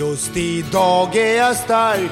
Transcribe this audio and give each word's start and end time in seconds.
Just 0.00 0.36
idag 0.36 1.16
är 1.16 1.36
jag 1.36 1.56
stark 1.56 2.10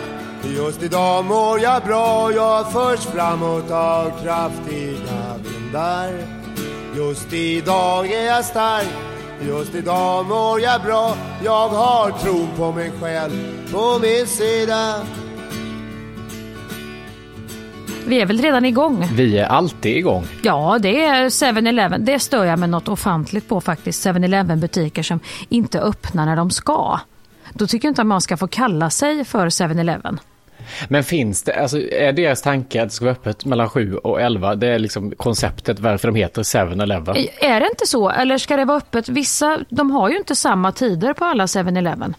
Just 0.57 0.83
idag 0.83 1.25
mår 1.25 1.61
jag 1.61 1.83
bra 1.83 2.33
Jag 2.33 2.73
förs 2.73 3.01
framåt 3.01 3.71
av 3.71 4.23
kraftiga 4.23 5.37
vindar 5.45 6.13
Just 6.97 7.33
idag 7.33 8.13
är 8.13 8.27
jag 8.27 8.45
stark 8.45 8.89
Just 9.47 9.75
idag 9.75 10.27
mår 10.27 10.61
jag 10.61 10.83
bra 10.83 11.17
Jag 11.45 11.69
har 11.69 12.11
tron 12.11 12.49
på 12.57 12.73
mig 12.73 12.93
själv 13.01 13.73
på 13.73 13.99
min 14.03 14.27
sida 14.27 14.95
Vi 18.07 18.21
är 18.21 18.27
väl 18.27 18.39
redan 18.39 18.65
igång? 18.65 19.09
Vi 19.15 19.39
är 19.39 19.47
alltid 19.47 19.97
igång. 19.97 20.27
Ja, 20.43 20.79
det 20.83 21.05
är 21.05 21.25
7-Eleven. 21.25 22.05
Det 22.05 22.19
stör 22.19 22.45
jag 22.45 22.59
mig 22.59 22.69
något 22.69 22.89
ofantligt 22.89 23.49
på 23.49 23.61
faktiskt. 23.61 24.07
7-Eleven 24.07 24.61
butiker 24.61 25.03
som 25.03 25.21
inte 25.49 25.81
öppnar 25.81 26.27
när 26.27 26.37
de 26.37 26.51
ska. 26.51 26.99
Då 27.59 27.67
tycker 27.67 27.89
jag 27.89 27.91
inte 27.91 28.03
att 28.03 28.07
man 28.07 28.21
ska 28.21 28.37
få 28.37 28.49
kalla 28.49 28.91
sig 28.91 29.25
för 29.25 29.49
7-Eleven. 29.49 30.21
Men 30.89 31.05
finns 31.05 31.43
det, 31.43 31.55
alltså 31.55 31.81
är 31.81 32.13
deras 32.13 32.43
tanke 32.43 32.83
att 32.83 32.89
det 32.89 32.95
ska 32.95 33.05
vara 33.05 33.13
öppet 33.13 33.45
mellan 33.45 33.69
7 33.69 33.97
och 33.97 34.21
11? 34.21 34.55
Det 34.55 34.69
är 34.69 34.79
liksom 34.79 35.11
konceptet 35.11 35.81
varför 35.81 36.09
de 36.09 36.15
heter 36.15 36.43
7-Eleven. 36.43 37.17
Är 37.41 37.61
det 37.61 37.67
inte 37.67 37.87
så? 37.87 38.11
Eller 38.11 38.39
ska 38.39 38.57
det 38.57 38.65
vara 38.65 38.79
öppet? 38.79 39.09
Vissa, 39.09 39.59
de 39.69 39.91
har 39.91 40.11
ju 40.11 40.17
inte 40.17 40.37
samma 40.37 40.73
tider 40.73 41.13
på 41.13 41.25
alla 41.25 41.47
7-Eleven. 41.47 42.15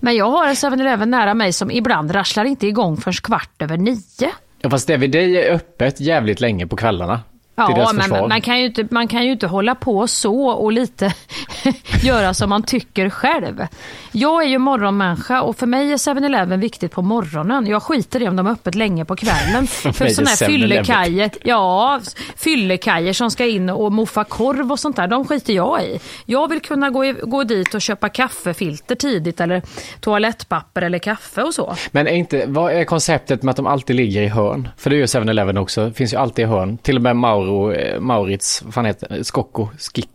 Men 0.00 0.16
jag 0.16 0.30
har 0.30 0.46
en 0.48 0.54
7-Eleven 0.54 1.10
nära 1.10 1.34
mig 1.34 1.52
som 1.52 1.70
ibland 1.70 2.14
rasslar 2.14 2.44
inte 2.44 2.66
igång 2.66 2.96
förrän 2.96 3.14
kvart 3.14 3.62
över 3.62 3.76
nio. 3.76 4.30
Ja, 4.60 4.70
fast 4.70 4.86
det 4.86 4.96
vid 4.96 5.10
dig 5.10 5.36
är 5.36 5.54
öppet 5.54 6.00
jävligt 6.00 6.40
länge 6.40 6.66
på 6.66 6.76
kvällarna. 6.76 7.20
Ja, 7.54 7.90
men 7.94 8.28
man 8.28 8.40
kan, 8.40 8.60
ju 8.60 8.66
inte, 8.66 8.86
man 8.90 9.08
kan 9.08 9.24
ju 9.24 9.32
inte 9.32 9.46
hålla 9.46 9.74
på 9.74 10.06
så 10.06 10.46
och 10.46 10.72
lite 10.72 11.14
göra 12.02 12.34
som 12.34 12.50
man 12.50 12.62
tycker 12.62 13.10
själv. 13.10 13.66
Jag 14.12 14.42
är 14.42 14.48
ju 14.48 14.58
morgonmänniska 14.58 15.42
och 15.42 15.56
för 15.56 15.66
mig 15.66 15.92
är 15.92 15.96
7-Eleven 15.96 16.60
viktigt 16.60 16.92
på 16.92 17.02
morgonen. 17.02 17.66
Jag 17.66 17.82
skiter 17.82 18.22
i 18.22 18.28
om 18.28 18.36
de 18.36 18.46
är 18.46 18.50
öppet 18.50 18.74
länge 18.74 19.04
på 19.04 19.16
kvällen. 19.16 19.66
för 19.92 20.08
sådana 20.08 20.30
här 20.30 20.46
fyllekajer, 20.46 21.30
ja, 21.42 22.00
fyllekajer 22.36 23.12
som 23.12 23.30
ska 23.30 23.46
in 23.46 23.70
och 23.70 23.92
moffa 23.92 24.24
korv 24.24 24.72
och 24.72 24.80
sånt 24.80 24.96
där, 24.96 25.08
de 25.08 25.24
skiter 25.24 25.52
jag 25.52 25.84
i. 25.84 26.00
Jag 26.26 26.48
vill 26.48 26.60
kunna 26.60 26.90
gå, 26.90 27.12
gå 27.22 27.44
dit 27.44 27.74
och 27.74 27.80
köpa 27.80 28.08
kaffefilter 28.08 28.94
tidigt 28.94 29.40
eller 29.40 29.62
toalettpapper 30.00 30.82
eller 30.82 30.98
kaffe 30.98 31.42
och 31.42 31.54
så. 31.54 31.76
Men 31.90 32.06
är 32.06 32.12
inte, 32.12 32.44
vad 32.46 32.72
är 32.72 32.84
konceptet 32.84 33.42
med 33.42 33.50
att 33.50 33.56
de 33.56 33.66
alltid 33.66 33.96
ligger 33.96 34.22
i 34.22 34.28
hörn? 34.28 34.68
För 34.76 34.90
det 34.90 34.96
är 34.96 34.98
ju 34.98 35.04
7-Eleven 35.04 35.58
också, 35.58 35.86
det 35.86 35.92
finns 35.92 36.12
ju 36.12 36.16
alltid 36.16 36.42
i 36.44 36.48
hörn. 36.48 36.78
Till 36.78 36.96
och 36.96 37.02
med 37.02 37.16
Mauro, 37.42 37.72
eh, 37.72 38.00
Maurits, 38.00 38.62
vad 38.62 38.74
fan 38.74 38.84
heter 38.84 39.22
Skocko, 39.22 39.68
Skik, 39.78 40.08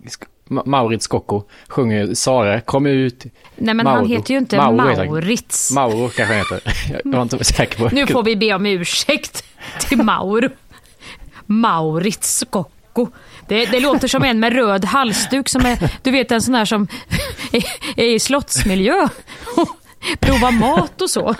Maurits 0.49 1.05
Skocko 1.05 1.43
sjunger 1.67 2.13
Sara, 2.13 2.61
kom 2.61 2.85
ut. 2.85 3.25
Nej 3.55 3.73
men 3.73 3.83
Mauro. 3.83 3.95
han 3.95 4.07
heter 4.07 4.33
ju 4.33 4.37
inte 4.37 4.57
Mauro, 4.57 4.75
Maurits. 4.75 5.71
Mauro 5.71 6.09
kanske 6.09 6.35
han 6.35 6.35
heter. 6.37 6.61
Jag 7.03 7.11
var 7.11 7.21
inte 7.21 7.43
säker 7.43 7.77
på. 7.77 7.95
Nu 7.95 8.07
får 8.07 8.23
vi 8.23 8.35
be 8.35 8.53
om 8.53 8.65
ursäkt 8.65 9.43
till 9.79 9.97
Mauro. 9.97 10.49
Maurits 11.45 12.37
Skocko. 12.37 13.07
Det, 13.47 13.65
det, 13.65 13.79
låter 13.79 14.07
som 14.07 14.23
en 14.23 14.39
med 14.39 14.53
röd 14.53 14.85
halsduk 14.85 15.49
som 15.49 15.65
är, 15.65 15.91
du 16.03 16.11
vet 16.11 16.31
en 16.31 16.41
sån 16.41 16.53
här 16.53 16.65
som 16.65 16.87
är, 17.51 17.63
är 17.95 18.05
i 18.05 18.19
slottsmiljö. 18.19 19.07
Provar 20.19 20.51
mat 20.51 21.01
och 21.01 21.09
så. 21.09 21.35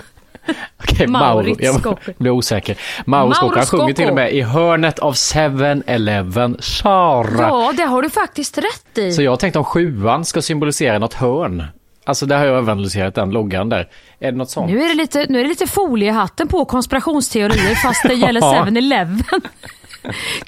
Okej, 0.82 1.06
Mauro. 1.06 1.56
Jag 1.58 1.98
blir 2.18 2.30
osäker. 2.30 2.76
Mauro 3.06 3.34
Skocko, 3.34 3.56
han 3.56 3.66
sjunger 3.66 3.92
till 3.92 4.08
och 4.08 4.14
med 4.14 4.32
i 4.32 4.42
hörnet 4.42 4.98
av 4.98 5.14
7-Eleven. 5.14 6.56
Sara. 6.60 7.40
Ja, 7.40 7.72
det 7.76 7.82
har 7.82 8.02
du 8.02 8.10
faktiskt 8.10 8.58
rätt 8.58 8.98
i. 8.98 9.12
Så 9.12 9.22
jag 9.22 9.38
tänkte 9.38 9.58
om 9.58 9.64
sjuan 9.64 10.24
ska 10.24 10.42
symbolisera 10.42 10.98
något 10.98 11.14
hörn. 11.14 11.64
Alltså 12.04 12.26
det 12.26 12.36
har 12.36 12.44
jag 12.44 12.56
överanalyserat 12.56 13.14
den 13.14 13.30
loggan 13.30 13.68
där. 13.68 13.88
Är 14.20 14.32
det 14.32 14.38
något 14.38 14.50
sånt? 14.50 14.70
Nu 14.70 14.82
är 14.82 14.88
det 14.88 14.94
lite, 14.94 15.26
nu 15.28 15.38
är 15.38 15.42
det 15.42 15.48
lite 15.48 15.66
foliehatten 15.66 16.48
på 16.48 16.64
konspirationsteorier 16.64 17.74
fast 17.74 18.02
det 18.02 18.14
gäller 18.14 18.40
7-Eleven. 18.66 19.22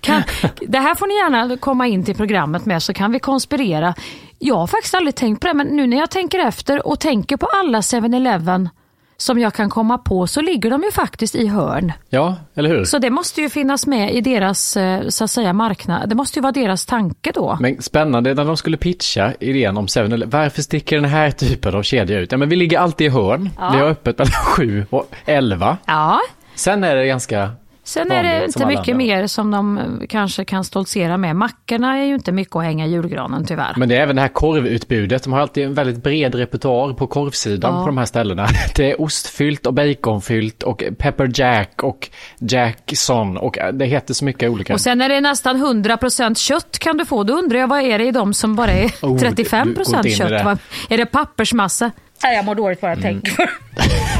Kan, 0.00 0.22
det 0.60 0.78
här 0.78 0.94
får 0.94 1.06
ni 1.06 1.14
gärna 1.14 1.56
komma 1.56 1.86
in 1.86 2.04
till 2.04 2.14
programmet 2.16 2.66
med 2.66 2.82
så 2.82 2.92
kan 2.92 3.12
vi 3.12 3.18
konspirera. 3.18 3.94
Jag 4.38 4.56
har 4.56 4.66
faktiskt 4.66 4.94
aldrig 4.94 5.14
tänkt 5.14 5.40
på 5.40 5.46
det 5.46 5.54
men 5.54 5.66
nu 5.66 5.86
när 5.86 5.96
jag 5.96 6.10
tänker 6.10 6.38
efter 6.38 6.86
och 6.86 7.00
tänker 7.00 7.36
på 7.36 7.46
alla 7.46 7.80
7-Eleven 7.80 8.68
som 9.20 9.38
jag 9.38 9.54
kan 9.54 9.70
komma 9.70 9.98
på 9.98 10.26
så 10.26 10.40
ligger 10.40 10.70
de 10.70 10.82
ju 10.82 10.90
faktiskt 10.90 11.34
i 11.34 11.46
hörn. 11.46 11.92
Ja, 12.08 12.36
eller 12.54 12.68
hur? 12.68 12.84
Så 12.84 12.98
det 12.98 13.10
måste 13.10 13.40
ju 13.40 13.50
finnas 13.50 13.86
med 13.86 14.14
i 14.14 14.20
deras 14.20 14.76
eh, 14.76 15.08
så 15.08 15.24
att 15.24 15.30
säga 15.30 15.52
marknad. 15.52 16.08
Det 16.08 16.14
måste 16.14 16.38
ju 16.38 16.42
vara 16.42 16.52
deras 16.52 16.86
tanke 16.86 17.32
då. 17.34 17.58
Men 17.60 17.82
spännande 17.82 18.34
när 18.34 18.44
de 18.44 18.56
skulle 18.56 18.76
pitcha 18.76 19.32
idén 19.40 19.76
om 19.76 19.88
7 19.88 20.22
Varför 20.26 20.62
sticker 20.62 20.96
den 20.96 21.10
här 21.10 21.30
typen 21.30 21.74
av 21.74 21.82
kedja 21.82 22.18
ut? 22.18 22.32
Ja, 22.32 22.38
men 22.38 22.48
vi 22.48 22.56
ligger 22.56 22.78
alltid 22.78 23.06
i 23.06 23.10
hörn. 23.10 23.50
Ja. 23.58 23.70
Vi 23.70 23.78
har 23.78 23.86
öppet 23.86 24.18
mellan 24.18 24.32
7 24.32 24.86
och 24.90 25.14
11. 25.24 25.76
Ja. 25.86 26.20
Sen 26.54 26.84
är 26.84 26.96
det 26.96 27.06
ganska 27.06 27.50
Sen 27.90 28.10
är 28.10 28.22
det 28.22 28.44
inte 28.44 28.66
mycket 28.66 28.96
mer 28.96 29.26
som 29.26 29.50
de 29.50 29.78
eh, 29.78 29.84
kanske 30.08 30.44
kan 30.44 30.64
stoltsera 30.64 31.16
med. 31.16 31.36
Mackorna 31.36 31.98
är 31.98 32.04
ju 32.04 32.14
inte 32.14 32.32
mycket 32.32 32.56
att 32.56 32.64
hänga 32.64 32.86
i 32.86 32.90
julgranen 32.90 33.46
tyvärr. 33.46 33.74
Men 33.76 33.88
det 33.88 33.96
är 33.96 34.00
även 34.00 34.16
det 34.16 34.22
här 34.22 34.28
korvutbudet. 34.28 35.24
De 35.24 35.32
har 35.32 35.40
alltid 35.40 35.64
en 35.64 35.74
väldigt 35.74 36.02
bred 36.02 36.34
repertoar 36.34 36.92
på 36.92 37.06
korvsidan 37.06 37.74
ja. 37.74 37.80
på 37.80 37.86
de 37.86 37.98
här 37.98 38.04
ställena. 38.04 38.46
Det 38.76 38.90
är 38.90 39.00
ostfyllt 39.00 39.66
och 39.66 39.74
baconfyllt 39.74 40.62
och 40.62 40.84
pepper 40.98 41.30
jack 41.34 41.82
och 41.82 42.08
jackson 42.38 43.36
och 43.36 43.58
det 43.72 43.84
heter 43.84 44.14
så 44.14 44.24
mycket 44.24 44.50
olika. 44.50 44.74
Och 44.74 44.80
sen 44.80 45.00
är 45.00 45.08
det 45.08 45.20
nästan 45.20 45.56
100% 45.84 46.34
kött 46.34 46.78
kan 46.78 46.96
du 46.96 47.04
få. 47.04 47.24
Då 47.24 47.34
undrar 47.34 47.58
jag 47.58 47.68
vad 47.68 47.82
är 47.82 47.98
det 47.98 48.04
i 48.04 48.10
dem 48.10 48.34
som 48.34 48.56
bara 48.56 48.72
är 48.72 48.88
35% 48.88 49.98
oh, 49.98 50.08
kött? 50.08 50.28
Det. 50.28 50.94
Är 50.94 50.98
det 50.98 51.06
pappersmassa? 51.06 51.90
Nej, 52.22 52.36
jag 52.36 52.44
mår 52.44 52.54
dåligt 52.54 52.80
bara 52.80 52.90
jag 52.90 53.04
mm. 53.04 53.20
tänker 53.22 53.50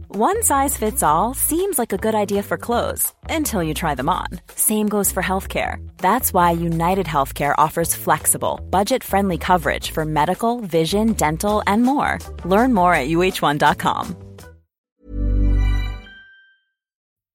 One 0.13 0.43
size 0.43 0.75
fits 0.75 1.03
all 1.03 1.33
seems 1.33 1.79
like 1.79 1.93
a 1.93 1.97
good 1.97 2.15
idea 2.15 2.43
for 2.43 2.57
clothes 2.57 3.13
until 3.29 3.63
you 3.63 3.73
try 3.73 3.95
them 3.95 4.09
on. 4.09 4.27
Same 4.55 4.89
goes 4.89 5.09
for 5.09 5.23
healthcare. 5.23 5.77
That's 5.99 6.33
why 6.33 6.51
United 6.51 7.05
Healthcare 7.05 7.55
offers 7.57 7.95
flexible, 7.95 8.59
budget 8.69 9.05
friendly 9.05 9.37
coverage 9.37 9.91
for 9.91 10.03
medical, 10.03 10.59
vision, 10.59 11.13
dental, 11.13 11.63
and 11.65 11.83
more. 11.83 12.19
Learn 12.43 12.73
more 12.73 12.93
at 12.93 13.07
uh1.com. 13.07 14.15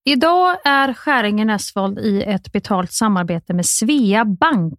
Idag 0.04 0.56
är 0.64 0.93
Skäringen 0.93 1.50
Esvold 1.50 1.98
i 1.98 2.22
ett 2.22 2.53
betalt 2.53 2.93
samarbete 2.93 3.54
med 3.54 3.66
Svea 3.66 4.25
Bank. 4.25 4.78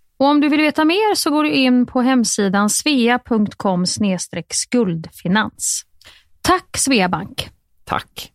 Och 0.21 0.27
om 0.27 0.41
du 0.41 0.49
vill 0.49 0.61
veta 0.61 0.85
mer 0.85 1.15
så 1.15 1.29
går 1.29 1.43
du 1.43 1.51
in 1.51 1.85
på 1.85 2.01
hemsidan 2.01 2.69
svea.com 2.69 3.85
skuldfinans. 4.49 5.85
Tack 6.41 6.77
Sveabank! 6.77 7.49
Tack! 7.83 8.31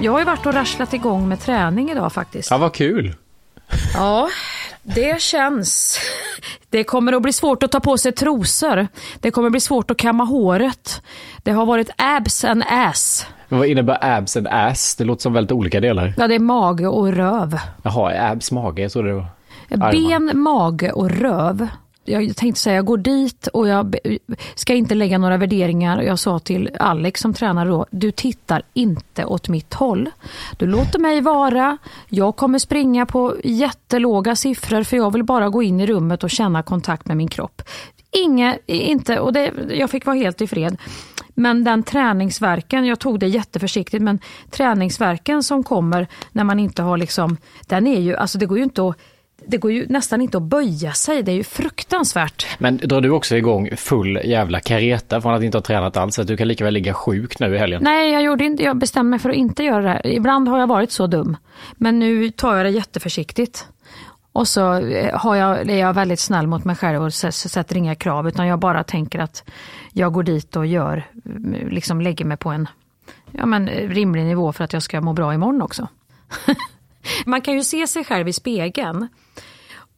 Jag 0.00 0.12
har 0.12 0.18
ju 0.18 0.24
varit 0.24 0.46
och 0.46 0.54
rasslat 0.54 0.94
igång 0.94 1.28
med 1.28 1.40
träning 1.40 1.90
idag 1.90 2.12
faktiskt. 2.12 2.50
Ja, 2.50 2.58
vad 2.58 2.74
kul! 2.74 3.14
Ja, 3.94 4.28
det 4.82 5.20
känns. 5.20 5.98
Det 6.70 6.84
kommer 6.84 7.12
att 7.12 7.22
bli 7.22 7.32
svårt 7.32 7.62
att 7.62 7.72
ta 7.72 7.80
på 7.80 7.98
sig 7.98 8.12
trosor. 8.12 8.88
Det 9.20 9.30
kommer 9.30 9.46
att 9.46 9.52
bli 9.52 9.60
svårt 9.60 9.90
att 9.90 9.96
kamma 9.96 10.24
håret. 10.24 11.02
Det 11.42 11.50
har 11.50 11.66
varit 11.66 11.90
abs 11.96 12.44
and 12.44 12.64
ass. 12.68 13.26
Men 13.48 13.58
vad 13.58 13.68
innebär 13.68 13.98
abs 14.00 14.36
and 14.36 14.46
ass? 14.46 14.96
Det 14.96 15.04
låter 15.04 15.22
som 15.22 15.32
väldigt 15.32 15.52
olika 15.52 15.80
delar. 15.80 16.14
Ja, 16.16 16.28
det 16.28 16.34
är 16.34 16.38
mage 16.38 16.86
och 16.86 17.12
röv. 17.12 17.58
Jaha, 17.82 18.30
abs, 18.30 18.52
mage, 18.52 18.90
så 18.90 19.02
det 19.02 19.12
var. 19.14 19.26
Ben, 19.68 20.30
mage 20.34 20.92
och 20.92 21.10
röv 21.10 21.68
jag 22.04 22.36
tänkte 22.36 22.60
säga, 22.60 22.76
jag 22.76 22.84
går 22.84 22.98
dit 22.98 23.46
och 23.46 23.68
jag 23.68 23.96
ska 24.54 24.74
inte 24.74 24.94
lägga 24.94 25.18
några 25.18 25.36
värderingar. 25.36 26.02
Jag 26.02 26.18
sa 26.18 26.38
till 26.38 26.70
Alex 26.80 27.20
som 27.20 27.34
tränare 27.34 27.68
då, 27.68 27.86
du 27.90 28.10
tittar 28.10 28.62
inte 28.74 29.24
åt 29.24 29.48
mitt 29.48 29.74
håll. 29.74 30.10
Du 30.56 30.66
låter 30.66 30.98
mig 30.98 31.20
vara. 31.20 31.78
Jag 32.08 32.36
kommer 32.36 32.58
springa 32.58 33.06
på 33.06 33.36
jättelåga 33.44 34.36
siffror 34.36 34.82
för 34.82 34.96
jag 34.96 35.12
vill 35.12 35.24
bara 35.24 35.48
gå 35.48 35.62
in 35.62 35.80
i 35.80 35.86
rummet 35.86 36.24
och 36.24 36.30
känna 36.30 36.62
kontakt 36.62 37.06
med 37.06 37.16
min 37.16 37.28
kropp. 37.28 37.62
Inge, 38.10 38.58
inte, 38.66 39.20
och 39.20 39.32
det, 39.32 39.52
jag 39.70 39.90
fick 39.90 40.06
vara 40.06 40.16
helt 40.16 40.40
i 40.40 40.46
fred. 40.46 40.76
Men 41.34 41.64
den 41.64 41.82
träningsverken, 41.82 42.86
jag 42.86 42.98
tog 42.98 43.20
det 43.20 43.26
jätteförsiktigt, 43.26 44.02
men 44.02 44.18
träningsverken 44.50 45.42
som 45.42 45.64
kommer 45.64 46.06
när 46.32 46.44
man 46.44 46.58
inte 46.58 46.82
har 46.82 46.96
liksom, 46.96 47.36
den 47.66 47.86
är 47.86 48.00
ju, 48.00 48.16
alltså 48.16 48.38
det 48.38 48.46
går 48.46 48.58
ju 48.58 48.64
inte 48.64 48.88
att 48.88 48.96
det 49.46 49.56
går 49.56 49.72
ju 49.72 49.86
nästan 49.88 50.20
inte 50.20 50.36
att 50.36 50.42
böja 50.42 50.92
sig, 50.92 51.22
det 51.22 51.32
är 51.32 51.36
ju 51.36 51.44
fruktansvärt. 51.44 52.46
Men 52.58 52.76
drar 52.76 53.00
du 53.00 53.10
också 53.10 53.36
igång 53.36 53.70
full 53.76 54.20
jävla 54.24 54.60
kareta 54.60 55.20
från 55.20 55.34
att 55.34 55.42
inte 55.42 55.58
ha 55.58 55.62
tränat 55.62 55.96
alls? 55.96 56.18
Att 56.18 56.26
du 56.26 56.36
kan 56.36 56.48
lika 56.48 56.64
väl 56.64 56.74
ligga 56.74 56.94
sjuk 56.94 57.40
nu 57.40 57.54
i 57.54 57.58
helgen? 57.58 57.82
Nej, 57.84 58.12
jag, 58.12 58.22
gjorde 58.22 58.44
inte, 58.44 58.62
jag 58.62 58.76
bestämde 58.76 59.10
mig 59.10 59.18
för 59.18 59.30
att 59.30 59.36
inte 59.36 59.64
göra 59.64 59.82
det 59.82 59.88
här. 59.88 60.06
Ibland 60.06 60.48
har 60.48 60.58
jag 60.58 60.66
varit 60.66 60.92
så 60.92 61.06
dum. 61.06 61.36
Men 61.72 61.98
nu 61.98 62.30
tar 62.30 62.56
jag 62.56 62.66
det 62.66 62.70
jätteförsiktigt. 62.70 63.66
Och 64.32 64.48
så 64.48 64.74
eh, 64.74 65.18
har 65.18 65.36
jag, 65.36 65.70
är 65.70 65.78
jag 65.78 65.94
väldigt 65.94 66.20
snäll 66.20 66.46
mot 66.46 66.64
mig 66.64 66.76
själv 66.76 67.02
och 67.02 67.14
sätter 67.14 67.76
inga 67.76 67.94
krav 67.94 68.28
utan 68.28 68.46
jag 68.46 68.58
bara 68.58 68.84
tänker 68.84 69.18
att 69.18 69.44
jag 69.92 70.12
går 70.12 70.22
dit 70.22 70.56
och 70.56 70.66
gör, 70.66 71.06
liksom 71.70 72.00
lägger 72.00 72.24
mig 72.24 72.36
på 72.36 72.50
en 72.50 72.68
ja, 73.30 73.46
men, 73.46 73.66
rimlig 73.68 74.24
nivå 74.24 74.52
för 74.52 74.64
att 74.64 74.72
jag 74.72 74.82
ska 74.82 75.00
må 75.00 75.12
bra 75.12 75.34
imorgon 75.34 75.62
också. 75.62 75.88
Man 77.26 77.40
kan 77.40 77.54
ju 77.54 77.64
se 77.64 77.86
sig 77.86 78.04
själv 78.04 78.28
i 78.28 78.32
spegeln 78.32 79.08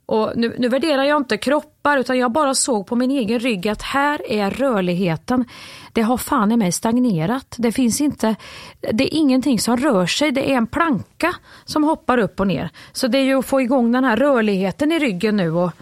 och 0.07 0.33
nu, 0.37 0.57
nu 0.59 0.69
värderar 0.69 1.05
jag 1.05 1.17
inte 1.17 1.37
kroppar 1.37 1.99
utan 1.99 2.19
jag 2.19 2.33
bara 2.33 2.55
såg 2.55 2.87
på 2.87 2.97
min 2.97 3.11
egen 3.11 3.39
rygg 3.39 3.69
att 3.69 3.83
här 3.83 4.33
är 4.33 4.51
rörligheten. 4.51 5.45
Det 5.93 6.03
har 6.03 6.17
fan 6.17 6.53
i 6.53 6.57
mig 6.57 6.73
stagnerat. 6.73 7.55
Det 7.59 7.73
finns 7.73 8.01
inte, 8.01 8.37
det 8.93 9.05
är 9.05 9.15
ingenting 9.15 9.59
som 9.59 9.77
rör 9.77 10.07
sig. 10.07 10.33
Det 10.33 10.53
är 10.53 10.57
en 10.57 10.67
planka 10.67 11.35
som 11.65 11.85
hoppar 11.85 12.19
upp 12.19 12.41
och 12.41 12.47
ner. 12.47 12.71
Så 12.93 13.07
det 13.07 13.19
är 13.19 13.25
ju 13.25 13.39
att 13.39 13.47
få 13.47 13.61
igång 13.61 13.93
den 13.93 14.05
här 14.05 14.17
rörligheten 14.17 14.93
i 14.93 14.99
ryggen 14.99 15.37
nu 15.37 15.51
och 15.51 15.73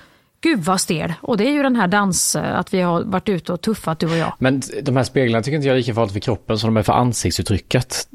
Gud 0.40 0.58
vad 0.58 0.80
stel. 0.80 1.12
Och 1.20 1.36
det 1.36 1.44
är 1.44 1.52
ju 1.52 1.62
den 1.62 1.76
här 1.76 1.88
dans, 1.88 2.36
att 2.36 2.74
vi 2.74 2.80
har 2.80 3.02
varit 3.02 3.28
ute 3.28 3.52
och 3.52 3.60
tuffat 3.60 3.98
du 3.98 4.06
och 4.06 4.16
jag. 4.16 4.32
Men 4.38 4.62
de 4.82 4.96
här 4.96 5.04
speglarna 5.04 5.42
tycker 5.42 5.56
inte 5.56 5.68
jag 5.68 5.74
är 5.74 5.78
lika 5.78 5.94
farligt 5.94 6.12
för 6.12 6.20
kroppen 6.20 6.58
som 6.58 6.74
de 6.74 6.76
är 6.76 6.82
för 6.82 6.92
ansiktsuttrycket 6.92 8.08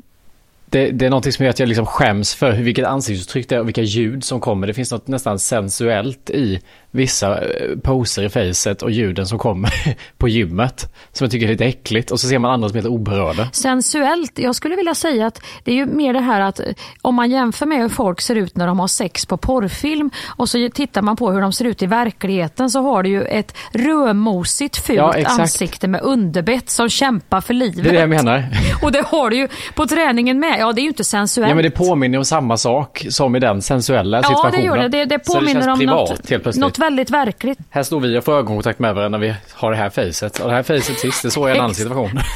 det, 0.70 0.92
det, 0.92 1.06
är 1.06 1.10
någonting 1.10 1.34
som 1.34 1.46
gör 1.46 1.50
att 1.50 1.60
jag 1.60 1.70
liksom 1.70 1.86
skäms 1.86 2.36
för 2.36 2.52
vilket 2.52 2.86
ansiktsuttryck 2.86 3.50
det 3.50 3.56
är 3.56 3.60
och 3.60 3.68
vilka 3.68 3.82
ljud 3.82 4.24
som 4.24 4.40
kommer. 4.40 4.68
Det 4.68 4.74
finns 4.74 4.92
något 4.92 5.08
nästan 5.08 5.40
sensuellt 5.40 6.30
i 6.30 6.60
vissa 6.92 7.46
eh, 7.46 7.78
poser 7.84 8.24
i 8.24 8.30
facet 8.30 8.82
och 8.82 8.92
ljuden 8.92 9.28
som 9.28 9.40
kommer 9.40 9.74
på 10.18 10.28
gymmet. 10.28 10.94
Som 11.12 11.26
jag 11.26 11.32
tycker 11.32 11.46
är 11.46 11.52
lite 11.52 11.66
äckligt 11.66 12.12
och 12.12 12.20
så 12.20 12.28
ser 12.28 12.40
man 12.40 12.52
andra 12.52 12.70
som 12.70 12.78
är 12.78 12.82
helt 12.82 12.94
oberörda. 12.94 13.50
Sensuellt, 13.52 14.40
jag 14.40 14.56
skulle 14.56 14.76
vilja 14.76 14.96
säga 14.96 15.28
att 15.28 15.42
det 15.64 15.72
är 15.72 15.76
ju 15.76 15.86
mer 15.86 16.14
det 16.14 16.22
här 16.22 16.42
att 16.42 16.60
om 17.02 17.16
man 17.16 17.32
jämför 17.32 17.66
med 17.66 17.78
hur 17.78 17.90
folk 17.90 18.22
ser 18.22 18.36
ut 18.36 18.56
när 18.56 18.68
de 18.68 18.80
har 18.80 18.88
sex 18.88 19.26
på 19.26 19.38
porrfilm 19.38 20.10
och 20.26 20.50
så 20.50 20.70
tittar 20.74 21.02
man 21.02 21.16
på 21.16 21.32
hur 21.32 21.42
de 21.42 21.54
ser 21.54 21.66
ut 21.66 21.82
i 21.82 21.86
verkligheten 21.86 22.70
så 22.70 22.82
har 22.82 23.04
du 23.04 23.10
ju 23.10 23.24
ett 23.24 23.56
rödmosigt 23.72 24.78
fult 24.78 24.98
ja, 24.98 25.26
ansikte 25.26 25.88
med 25.88 26.02
underbett 26.02 26.70
som 26.70 26.90
kämpar 26.90 27.42
för 27.42 27.54
livet. 27.54 27.84
Det 27.84 27.90
är 27.90 27.94
det 27.94 28.00
jag 28.00 28.10
menar. 28.10 28.46
Och 28.82 28.92
det 28.92 29.06
har 29.08 29.30
du 29.30 29.38
ju 29.38 29.48
på 29.76 29.86
träningen 29.86 30.40
med. 30.40 30.57
Ja, 30.58 30.74
det 30.74 30.82
är 30.82 30.84
ju 30.84 30.88
inte 30.88 31.04
sensuellt. 31.04 31.50
Ja, 31.50 31.56
men 31.56 31.64
det 31.64 31.72
påminner 31.72 32.18
om 32.18 32.26
samma 32.26 32.58
sak 32.58 33.06
som 33.10 33.36
i 33.36 33.40
den 33.40 33.62
sensuella 33.62 34.18
ja, 34.18 34.24
situationen. 34.24 34.66
Ja, 34.66 34.74
det 34.74 34.82
gör 34.82 34.90
det. 34.90 34.98
Det, 34.98 35.06
det 35.06 35.20
påminner 35.20 35.66
det 35.66 35.72
om 35.72 35.80
privat, 35.80 36.30
något, 36.30 36.56
något 36.56 36.80
väldigt 36.80 37.10
verkligt. 37.10 37.60
Här 37.70 37.84
står 37.84 38.00
vi 38.00 38.20
och 38.20 38.24
får 38.24 38.34
ögonkontakt 38.34 38.80
med 38.80 38.96
varandra 38.96 39.18
när 39.18 39.28
vi 39.28 39.36
har 39.54 39.72
det 39.72 39.78
här 39.78 39.90
facet. 39.90 40.40
Och 40.40 40.50
det 40.50 40.56
här 40.56 40.64
facet 40.64 41.00
sist, 41.00 41.24
det 41.24 41.32
såg 41.32 41.50
jag 41.50 41.56
i 41.56 41.58
en 41.58 41.64
annan 41.64 41.76
situation. 41.76 42.20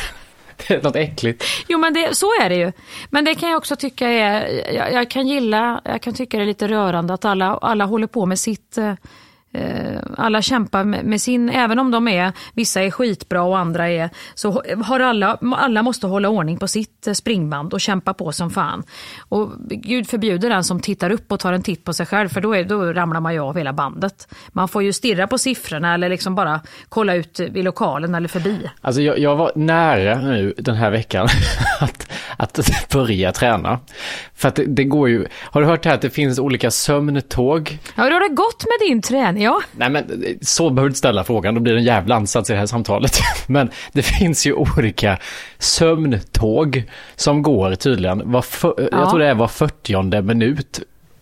Det 0.68 0.74
är 0.74 0.82
något 0.82 0.96
äckligt. 0.96 1.44
Jo 1.68 1.80
men 1.80 1.94
det, 1.94 2.16
så 2.16 2.26
är 2.26 2.50
det 2.50 2.56
ju. 2.56 2.72
Men 3.10 3.26
det 3.26 3.36
kan 3.36 3.50
jag 3.50 3.58
också 3.58 3.76
tycka 3.76 4.08
är, 4.08 4.48
jag, 4.74 4.94
jag, 4.94 5.10
kan 5.10 5.28
gilla, 5.28 5.82
jag 5.86 6.02
kan 6.02 6.14
tycka 6.14 6.38
det 6.38 6.44
är 6.44 6.48
lite 6.48 6.68
rörande 6.68 7.14
att 7.14 7.26
alla, 7.26 7.46
alla 7.46 7.86
håller 7.86 8.08
på 8.08 8.26
med 8.26 8.40
sitt 8.40 8.78
Eh, 8.78 8.94
alla 10.18 10.42
kämpar 10.42 10.84
med 10.84 11.22
sin, 11.22 11.50
även 11.50 11.80
om 11.80 11.92
de 11.92 12.08
är, 12.08 12.32
vissa 12.54 12.82
är 12.82 12.92
skitbra 12.92 13.44
och 13.44 13.58
andra 13.58 13.90
är, 13.90 14.10
så 14.34 14.64
har 14.84 15.00
alla, 15.00 15.38
alla 15.58 15.84
måste 15.84 16.08
hålla 16.08 16.30
ordning 16.30 16.58
på 16.58 16.68
sitt 16.68 17.08
eh, 17.08 17.14
springband 17.14 17.74
och 17.74 17.82
kämpa 17.82 18.14
på 18.14 18.32
som 18.32 18.50
fan. 18.50 18.84
Och 19.20 19.52
Gud 19.70 20.08
förbjuder 20.10 20.50
den 20.50 20.64
som 20.64 20.80
tittar 20.80 21.10
upp 21.10 21.32
och 21.32 21.40
tar 21.40 21.54
en 21.54 21.64
titt 21.64 21.84
på 21.84 21.94
sig 21.94 22.06
själv 22.06 22.30
för 22.30 22.42
då, 22.42 22.56
är, 22.56 22.64
då 22.64 22.94
ramlar 22.94 23.20
man 23.20 23.34
ju 23.34 23.40
av 23.40 23.58
hela 23.58 23.74
bandet. 23.74 24.28
Man 24.50 24.68
får 24.68 24.84
ju 24.84 24.94
stirra 24.94 25.28
på 25.28 25.38
siffrorna 25.38 25.94
eller 25.94 26.10
liksom 26.10 26.36
bara 26.36 26.62
kolla 26.90 27.16
ut 27.16 27.40
vid 27.40 27.64
lokalen 27.64 28.16
eller 28.16 28.28
förbi. 28.28 28.70
Alltså 28.82 29.02
jag, 29.02 29.20
jag 29.20 29.36
var 29.36 29.52
nära 29.56 30.22
nu 30.22 30.54
den 30.58 30.76
här 30.76 30.92
veckan 30.92 31.28
att, 31.80 32.12
att 32.38 32.88
börja 32.94 33.32
träna. 33.32 33.80
För 34.36 34.48
att 34.48 34.56
det, 34.56 34.66
det, 34.66 34.84
går 34.84 35.10
ju, 35.10 35.28
har 35.44 35.62
du 35.62 35.68
hört 35.68 35.86
här 35.86 35.94
att 35.94 36.02
det 36.02 36.10
finns 36.10 36.40
olika 36.40 36.72
sömntåg? 36.72 37.78
Ja, 37.96 38.04
hur 38.04 38.12
har 38.12 38.30
det 38.30 38.36
gått 38.36 38.66
med 38.66 38.88
din 38.90 39.02
träning? 39.02 39.41
Ja. 39.42 39.62
Nej 39.72 39.90
men 39.90 40.24
så 40.42 40.70
behöver 40.70 40.82
du 40.82 40.88
inte 40.88 40.98
ställa 40.98 41.24
frågan, 41.24 41.56
då 41.56 41.62
blir 41.62 41.74
det 41.74 41.80
en 41.80 41.86
jävla 41.86 42.16
ansats 42.16 42.50
i 42.50 42.54
det 42.54 42.60
här 42.60 42.66
samtalet. 42.66 43.20
Men 43.48 43.70
det 43.92 44.02
finns 44.02 44.46
ju 44.48 44.54
olika 44.54 45.18
sömntåg 45.60 46.84
som 47.16 47.42
går 47.42 47.76
tydligen, 47.76 48.32
var 48.32 48.42
för, 48.42 48.74
ja. 48.78 48.88
jag 48.92 49.10
tror 49.10 49.20
det 49.20 49.28
är 49.28 49.36
var 49.36 49.48
40 49.48 50.22
minut 50.22 50.82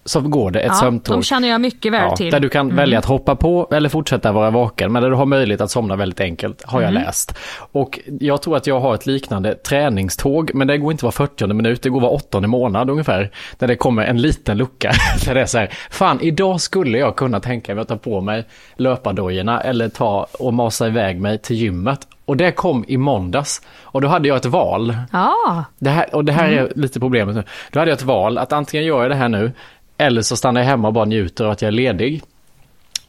så 0.10 0.22
går 0.22 0.52
det 0.52 0.60
ett 0.60 0.68
ja, 0.68 0.74
sömntåg. 0.74 1.16
De 1.16 1.24
känner 1.24 1.48
jag 1.48 1.62
mycket 1.62 1.92
väl 1.92 2.08
ja, 2.10 2.16
till. 2.16 2.32
Där 2.32 2.40
du 2.40 2.50
kan 2.50 2.66
mm. 2.66 2.76
välja 2.76 3.00
att 3.00 3.06
hoppa 3.06 3.36
på 3.36 3.68
eller 3.72 3.90
fortsätta 3.90 4.32
vara 4.32 4.52
vaken. 4.52 4.92
Men 4.92 5.04
där 5.04 5.10
du 5.10 5.16
har 5.16 5.26
möjlighet 5.26 5.62
att 5.62 5.72
somna 5.72 5.96
väldigt 5.96 6.20
enkelt, 6.20 6.64
har 6.66 6.82
jag 6.82 6.90
mm. 6.90 7.04
läst. 7.04 7.38
Och 7.72 8.00
jag 8.20 8.42
tror 8.42 8.58
att 8.58 8.68
jag 8.68 8.80
har 8.80 8.96
ett 8.96 9.06
liknande 9.06 9.56
träningståg, 9.56 10.52
men 10.54 10.68
det 10.68 10.78
går 10.78 10.92
inte 10.92 11.06
var 11.06 11.12
40 11.12 11.48
minut, 11.48 11.82
det 11.82 11.90
går 11.90 12.02
var 12.02 12.14
8 12.14 12.42
månad 12.42 12.90
ungefär. 12.90 13.32
Där 13.58 13.68
det 13.68 13.76
kommer 13.76 14.04
en 14.04 14.22
liten 14.22 14.58
lucka. 14.58 14.92
Där 15.26 15.36
det 15.36 15.42
är 15.42 15.46
så 15.46 15.58
här, 15.58 15.70
fan 15.90 16.20
idag 16.22 16.62
skulle 16.62 16.98
jag 16.98 17.16
kunna 17.16 17.40
tänka 17.40 17.76
mig 17.76 17.82
att 17.82 17.88
ta 17.88 17.98
på 17.98 18.22
mig 18.22 18.46
löpardojorna 18.76 19.62
eller 19.62 19.90
ta 19.90 20.28
och 20.40 20.54
masa 20.54 20.88
iväg 20.88 21.22
mig 21.22 21.38
till 21.38 21.56
gymmet. 21.56 22.08
Och 22.30 22.38
det 22.38 22.52
kom 22.52 22.86
i 22.88 22.98
måndags. 22.98 23.62
Och 23.82 24.02
då 24.02 24.08
hade 24.08 24.28
jag 24.28 24.38
ett 24.38 24.46
val. 24.46 24.96
Ah. 25.12 25.64
Det 25.80 25.90
här, 25.90 26.16
och 26.16 26.26
det 26.26 26.32
här 26.32 26.48
mm. 26.52 26.66
är 26.66 26.72
lite 26.76 27.00
problemet 27.00 27.36
nu. 27.36 27.44
Då 27.72 27.80
hade 27.80 27.92
jag 27.92 27.98
ett 27.98 28.04
val 28.04 28.38
att 28.38 28.54
antingen 28.54 28.86
gör 28.86 29.02
jag 29.02 29.12
det 29.12 29.16
här 29.16 29.30
nu 29.30 29.52
eller 30.00 30.22
så 30.22 30.38
stannar 30.38 30.62
jag 30.62 30.68
hemma 30.68 30.88
och 30.88 30.94
bara 30.94 31.06
njuter 31.06 31.46
av 31.46 31.52
att 31.52 31.62
jag 31.62 31.68
är 31.68 31.72
ledig. 31.72 32.22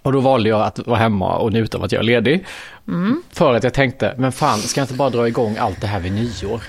Och 0.03 0.13
då 0.13 0.21
valde 0.21 0.49
jag 0.49 0.63
att 0.63 0.87
vara 0.87 0.99
hemma 0.99 1.37
och 1.37 1.53
njuta 1.53 1.79
av 1.79 1.85
att 1.85 1.93
jag 1.93 1.99
är 1.99 2.05
ledig. 2.05 2.45
Mm. 2.89 3.23
För 3.33 3.55
att 3.55 3.65
jag 3.65 3.75
tänkte, 3.75 4.15
men 4.19 4.33
fan, 4.33 4.59
ska 4.59 4.81
jag 4.81 4.85
inte 4.85 4.95
bara 4.95 5.11
dra 5.11 5.29
igång 5.29 5.57
allt 5.57 5.81
det 5.81 5.87
här 5.87 6.01
vid 6.01 6.13
nyår? 6.13 6.63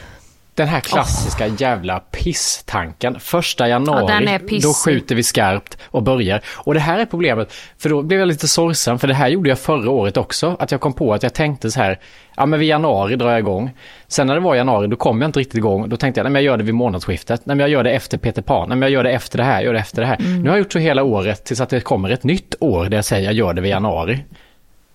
Den 0.55 0.67
här 0.67 0.79
klassiska 0.79 1.47
oh. 1.47 1.61
jävla 1.61 1.99
pisstanken. 1.99 3.19
Första 3.19 3.67
januari, 3.67 4.39
ja, 4.49 4.59
då 4.61 4.73
skjuter 4.73 5.15
vi 5.15 5.23
skarpt 5.23 5.77
och 5.85 6.03
börjar. 6.03 6.41
Och 6.47 6.73
det 6.73 6.79
här 6.79 6.99
är 6.99 7.05
problemet, 7.05 7.53
för 7.77 7.89
då 7.89 8.01
blev 8.01 8.19
jag 8.19 8.27
lite 8.27 8.47
sorgsen, 8.47 8.99
för 8.99 9.07
det 9.07 9.13
här 9.13 9.27
gjorde 9.27 9.49
jag 9.49 9.59
förra 9.59 9.89
året 9.89 10.17
också. 10.17 10.55
Att 10.59 10.71
jag 10.71 10.81
kom 10.81 10.93
på 10.93 11.13
att 11.13 11.23
jag 11.23 11.33
tänkte 11.33 11.71
så 11.71 11.79
här, 11.79 11.99
ja 12.35 12.45
men 12.45 12.59
vid 12.59 12.69
januari 12.69 13.15
drar 13.15 13.29
jag 13.29 13.39
igång. 13.39 13.71
Sen 14.07 14.27
när 14.27 14.33
det 14.33 14.39
var 14.39 14.55
januari, 14.55 14.87
då 14.87 14.95
kom 14.95 15.21
jag 15.21 15.27
inte 15.27 15.39
riktigt 15.39 15.57
igång. 15.57 15.89
Då 15.89 15.97
tänkte 15.97 16.19
jag, 16.19 16.25
nej 16.25 16.31
men 16.31 16.43
jag 16.43 16.51
gör 16.51 16.57
det 16.57 16.63
vid 16.63 16.75
månadsskiftet. 16.75 17.45
Nej 17.45 17.55
men 17.55 17.59
jag 17.59 17.69
gör 17.69 17.83
det 17.83 17.91
efter 17.91 18.17
Peter 18.17 18.41
Pan. 18.41 18.69
Nej 18.69 18.77
men 18.77 18.81
jag 18.81 18.91
gör 18.91 19.03
det 19.03 19.11
efter 19.11 19.37
det 19.37 19.43
här, 19.43 19.55
jag 19.55 19.63
gör 19.63 19.73
det 19.73 19.79
efter 19.79 20.01
det 20.01 20.07
här. 20.07 20.19
Mm. 20.19 20.41
Nu 20.41 20.49
har 20.49 20.57
jag 20.57 20.63
gjort 20.63 20.73
så 20.73 20.79
hela 20.79 21.03
året 21.03 21.45
tills 21.45 21.61
att 21.61 21.69
det 21.69 21.81
kommer 21.81 22.09
ett 22.09 22.23
nytt 22.23 22.55
år 22.59 22.85
där 22.85 22.97
jag 22.97 23.05
säger 23.05 23.25
jag 23.25 23.33
gör 23.33 23.53
det 23.53 23.61
vid 23.61 23.71
januari. 23.71 24.23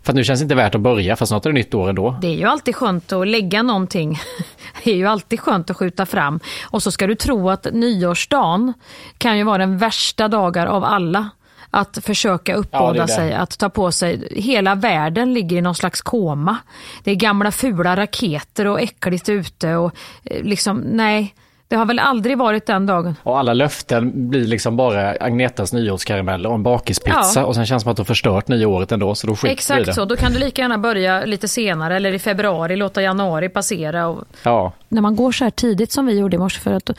För 0.06 0.12
att 0.12 0.16
nu 0.16 0.24
känns 0.24 0.40
det 0.40 0.42
inte 0.42 0.54
värt 0.54 0.74
att 0.74 0.80
börja, 0.80 1.16
för 1.16 1.26
snart 1.26 1.46
är 1.46 1.50
det 1.50 1.54
nytt 1.54 1.74
år 1.74 1.88
ändå. 1.88 2.18
Det 2.20 2.26
är 2.26 2.34
ju 2.34 2.44
alltid 2.44 2.76
skönt 2.76 3.12
att 3.12 3.28
lägga 3.28 3.62
någonting. 3.62 4.18
Det 4.84 4.90
är 4.90 4.96
ju 4.96 5.06
alltid 5.06 5.40
skönt 5.40 5.70
att 5.70 5.76
skjuta 5.76 6.06
fram. 6.06 6.40
Och 6.64 6.82
så 6.82 6.90
ska 6.90 7.06
du 7.06 7.14
tro 7.14 7.50
att 7.50 7.66
nyårsdagen 7.72 8.72
kan 9.18 9.38
ju 9.38 9.44
vara 9.44 9.58
den 9.58 9.78
värsta 9.78 10.28
dagar 10.28 10.66
av 10.66 10.84
alla. 10.84 11.30
Att 11.70 11.98
försöka 12.02 12.54
uppbåda 12.54 12.98
ja, 12.98 13.08
sig, 13.08 13.34
att 13.34 13.58
ta 13.58 13.68
på 13.68 13.92
sig. 13.92 14.28
Hela 14.30 14.74
världen 14.74 15.34
ligger 15.34 15.56
i 15.56 15.60
någon 15.60 15.74
slags 15.74 16.02
koma. 16.02 16.56
Det 17.04 17.10
är 17.10 17.14
gamla 17.14 17.52
fula 17.52 17.96
raketer 17.96 18.66
och 18.66 18.80
äckligt 18.80 19.28
ute 19.28 19.76
och 19.76 19.92
eh, 20.24 20.42
liksom, 20.42 20.76
nej. 20.78 21.34
Det 21.68 21.76
har 21.76 21.86
väl 21.86 21.98
aldrig 21.98 22.38
varit 22.38 22.66
den 22.66 22.86
dagen. 22.86 23.14
Och 23.22 23.38
alla 23.38 23.54
löften 23.54 24.28
blir 24.30 24.44
liksom 24.44 24.76
bara 24.76 25.16
Agnetas 25.20 25.72
nyårskarameller 25.72 26.48
och 26.48 26.54
en 26.54 26.62
bakispizza 26.62 27.40
ja. 27.40 27.44
och 27.44 27.54
sen 27.54 27.66
känns 27.66 27.82
det 27.82 27.84
som 27.84 27.90
att 27.90 27.96
du 27.96 28.00
har 28.00 28.04
förstört 28.04 28.48
nyåret 28.48 28.92
ändå 28.92 29.14
så 29.14 29.26
då 29.26 29.36
skiter 29.36 29.52
Exakt 29.52 29.94
så, 29.94 30.04
då 30.04 30.16
kan 30.16 30.32
du 30.32 30.38
lika 30.38 30.62
gärna 30.62 30.78
börja 30.78 31.24
lite 31.24 31.48
senare 31.48 31.96
eller 31.96 32.12
i 32.12 32.18
februari, 32.18 32.76
låta 32.76 33.02
januari 33.02 33.48
passera. 33.48 34.08
Och... 34.08 34.24
Ja. 34.42 34.72
När 34.88 35.02
man 35.02 35.16
går 35.16 35.32
så 35.32 35.44
här 35.44 35.50
tidigt 35.50 35.92
som 35.92 36.06
vi 36.06 36.18
gjorde 36.18 36.36
i 36.36 36.38
morse 36.38 36.60
för 36.60 36.72
att 36.72 36.86
då, 36.86 36.94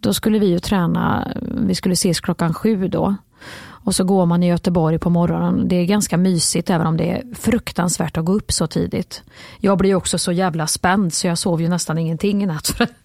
då 0.00 0.14
skulle 0.14 0.38
vi 0.38 0.46
ju 0.46 0.58
träna, 0.58 1.32
vi 1.66 1.74
skulle 1.74 1.92
ses 1.92 2.20
klockan 2.20 2.54
sju 2.54 2.88
då. 2.88 3.16
Och 3.84 3.94
så 3.94 4.04
går 4.04 4.26
man 4.26 4.42
i 4.42 4.48
Göteborg 4.48 4.98
på 4.98 5.10
morgonen. 5.10 5.68
Det 5.68 5.76
är 5.76 5.84
ganska 5.84 6.16
mysigt 6.16 6.70
även 6.70 6.86
om 6.86 6.96
det 6.96 7.10
är 7.10 7.22
fruktansvärt 7.34 8.16
att 8.16 8.24
gå 8.24 8.32
upp 8.32 8.52
så 8.52 8.66
tidigt. 8.66 9.22
Jag 9.58 9.78
blir 9.78 9.94
också 9.94 10.18
så 10.18 10.32
jävla 10.32 10.66
spänd 10.66 11.14
så 11.14 11.26
jag 11.26 11.38
sov 11.38 11.62
ju 11.62 11.68
nästan 11.68 11.98
ingenting 11.98 12.42
i 12.42 12.46
natt. 12.46 12.76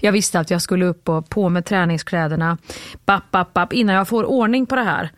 Jag 0.00 0.12
visste 0.12 0.40
att 0.40 0.50
jag 0.50 0.62
skulle 0.62 0.84
upp 0.86 1.08
och 1.08 1.28
på 1.28 1.48
med 1.48 1.64
träningskläderna. 1.64 2.58
Bapp, 3.06 3.30
bapp, 3.30 3.54
bapp, 3.54 3.72
innan 3.72 3.94
jag 3.94 4.08
får 4.08 4.24
ordning 4.24 4.66
på 4.66 4.76
det 4.76 4.82
här. 4.82 5.10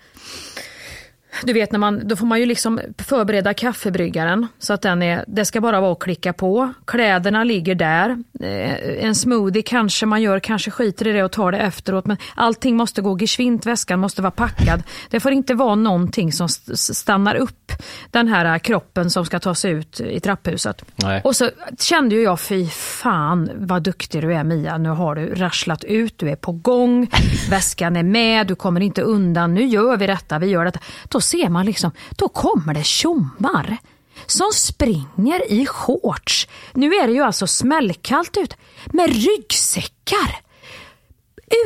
Du 1.43 1.53
vet, 1.53 1.73
när 1.73 1.79
man, 1.79 2.09
då 2.09 2.17
får 2.17 2.27
man 2.27 2.41
ju 2.41 2.47
liksom 2.47 2.81
förbereda 2.99 3.55
kaffebryggaren 3.55 4.47
så 4.59 4.73
att 4.73 4.83
den 4.83 5.03
är, 5.03 5.25
det 5.27 5.45
ska 5.45 5.61
bara 5.61 5.81
vara 5.81 5.93
att 5.93 5.99
klicka 5.99 6.33
på. 6.33 6.73
Kläderna 6.85 7.45
ligger 7.45 7.75
där. 7.75 8.11
Eh, 8.41 9.05
en 9.05 9.15
smoothie 9.15 9.63
kanske 9.63 10.07
man 10.07 10.23
gör, 10.23 10.41
kanske 10.41 10.71
skiter 10.71 11.07
i 11.07 11.13
det 11.13 11.25
och 11.25 11.33
tar 11.33 11.53
det 11.53 11.59
efteråt. 11.59 12.07
Men 12.07 12.17
allting 12.35 12.77
måste 12.77 13.03
gå 13.03 13.19
geschwint, 13.19 13.67
väskan 13.67 14.01
måste 14.01 14.23
vara 14.23 14.31
packad. 14.31 14.83
Det 15.11 15.21
får 15.21 15.33
inte 15.33 15.55
vara 15.55 15.75
någonting 15.75 16.33
som 16.33 16.49
stannar 16.75 17.35
upp 17.35 17.73
den 18.11 18.29
här 18.29 18.59
kroppen 18.59 19.11
som 19.11 19.27
ska 19.27 19.41
ta 19.41 19.55
sig 19.55 19.71
ut 19.71 20.01
i 20.01 20.21
trapphuset. 20.21 20.85
Nej. 20.97 21.21
Och 21.25 21.37
så 21.37 21.51
kände 21.79 22.15
ju 22.15 22.23
jag, 22.23 22.41
fy 22.41 22.67
fan 22.69 23.51
vad 23.55 23.83
duktig 23.83 24.23
du 24.23 24.35
är 24.35 24.45
Mia. 24.45 24.79
Nu 24.79 24.89
har 24.89 25.15
du 25.15 25.35
rasslat 25.35 25.85
ut, 25.85 26.19
du 26.19 26.31
är 26.31 26.37
på 26.37 26.53
gång, 26.53 27.11
väskan 27.51 27.97
är 27.97 28.03
med, 28.03 28.47
du 28.47 28.55
kommer 28.55 28.81
inte 28.81 29.03
undan. 29.03 29.55
Nu 29.55 29.65
gör 29.65 29.97
vi 29.97 30.07
detta, 30.07 30.39
vi 30.39 30.47
gör 30.47 30.65
detta. 30.65 30.81
Då 31.09 31.21
ser 31.25 31.49
man 31.49 31.67
liksom, 31.67 31.91
då 32.11 32.29
kommer 32.29 32.75
det 32.75 32.85
tjommar 32.85 33.79
som 34.27 34.51
springer 34.55 35.53
i 35.53 35.67
shorts. 35.67 36.49
Nu 36.73 36.95
är 36.95 37.07
det 37.07 37.13
ju 37.13 37.23
alltså 37.23 37.47
smällkallt 37.47 38.37
ute 38.37 38.57
med 38.87 39.11
ryggsäckar 39.11 40.45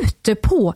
ute 0.03 0.35
på 0.35 0.73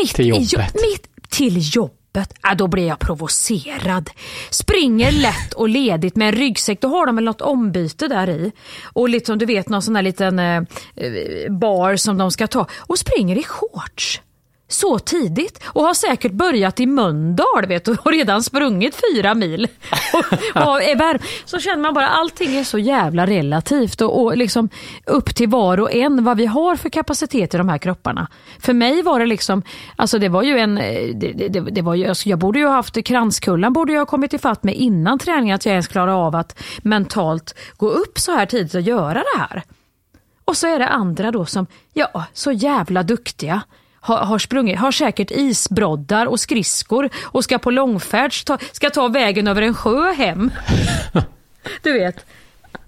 mitt 0.00 0.14
till 0.14 0.28
jobbet. 0.28 0.74
I, 0.74 0.90
mitt 0.90 1.30
till 1.30 1.76
jobbet. 1.76 2.34
Äh, 2.50 2.56
då 2.56 2.66
blir 2.66 2.86
jag 2.86 2.98
provocerad. 2.98 4.10
Springer 4.50 5.12
lätt 5.12 5.52
och 5.54 5.68
ledigt 5.68 6.16
med 6.16 6.28
en 6.28 6.34
ryggsäck. 6.34 6.80
Då 6.80 6.88
har 6.88 7.06
de 7.06 7.16
väl 7.16 7.24
något 7.24 7.40
ombyte 7.40 8.08
där 8.08 8.30
i. 8.30 8.52
Och 8.82 9.08
liksom, 9.08 9.38
du 9.38 9.46
vet 9.46 9.68
någon 9.68 9.82
sån 9.82 9.96
här 9.96 10.02
liten 10.02 10.38
eh, 10.38 10.62
bar 11.50 11.96
som 11.96 12.18
de 12.18 12.30
ska 12.30 12.46
ta. 12.46 12.66
Och 12.80 12.98
springer 12.98 13.38
i 13.38 13.42
shorts 13.42 14.20
så 14.68 14.98
tidigt 14.98 15.62
och 15.66 15.82
har 15.82 15.94
säkert 15.94 16.32
börjat 16.32 16.80
i 16.80 16.86
Mölndal 16.86 17.66
vet 17.68 17.84
du, 17.84 17.96
och 18.04 18.12
redan 18.12 18.42
sprungit 18.42 19.00
fyra 19.12 19.34
mil. 19.34 19.68
och, 20.54 20.62
och 20.68 20.82
är 20.82 21.20
så 21.44 21.58
känner 21.58 21.82
man 21.82 21.94
bara 21.94 22.08
allting 22.08 22.56
är 22.56 22.64
så 22.64 22.78
jävla 22.78 23.26
relativt 23.26 24.00
och, 24.00 24.22
och 24.22 24.36
liksom 24.36 24.68
upp 25.06 25.34
till 25.34 25.48
var 25.48 25.80
och 25.80 25.92
en 25.94 26.24
vad 26.24 26.36
vi 26.36 26.46
har 26.46 26.76
för 26.76 26.88
kapacitet 26.88 27.54
i 27.54 27.56
de 27.56 27.68
här 27.68 27.78
kropparna. 27.78 28.28
För 28.58 28.72
mig 28.72 29.02
var 29.02 29.20
det 29.20 29.26
liksom, 29.26 29.62
alltså 29.96 30.18
det 30.18 30.28
var 30.28 30.42
ju 30.42 30.58
en, 30.58 30.74
det, 30.74 31.48
det, 31.48 31.60
det 31.60 31.82
var 31.82 31.94
ju, 31.94 32.06
alltså 32.06 32.28
jag 32.28 32.38
borde 32.38 32.58
ju 32.58 32.66
ha 32.66 32.74
haft 32.74 33.04
kranskullan 33.04 33.72
borde 33.72 33.92
jag 33.92 34.00
ha 34.00 34.06
kommit 34.06 34.32
ifatt 34.32 34.64
med 34.64 34.74
innan 34.74 35.18
träningen 35.18 35.54
att 35.54 35.66
jag 35.66 35.72
ens 35.72 35.88
klarar 35.88 36.26
av 36.26 36.36
att 36.36 36.60
mentalt 36.82 37.54
gå 37.76 37.88
upp 37.88 38.18
så 38.18 38.32
här 38.32 38.46
tidigt 38.46 38.74
och 38.74 38.80
göra 38.80 39.22
det 39.34 39.38
här. 39.38 39.62
Och 40.44 40.56
så 40.56 40.66
är 40.66 40.78
det 40.78 40.88
andra 40.88 41.30
då 41.30 41.46
som, 41.46 41.66
ja, 41.92 42.24
så 42.32 42.52
jävla 42.52 43.02
duktiga 43.02 43.62
har, 44.04 44.16
har 44.16 44.38
sprungit, 44.38 44.78
har 44.78 44.92
säkert 44.92 45.30
isbroddar 45.30 46.26
och 46.26 46.40
skridskor 46.40 47.10
och 47.22 47.44
ska 47.44 47.58
på 47.58 47.70
långfärd, 47.70 48.32
ska 48.72 48.90
ta 48.90 49.08
vägen 49.08 49.46
över 49.46 49.62
en 49.62 49.74
sjö 49.74 50.12
hem. 50.12 50.50
Du 51.82 51.92
vet. 51.92 52.26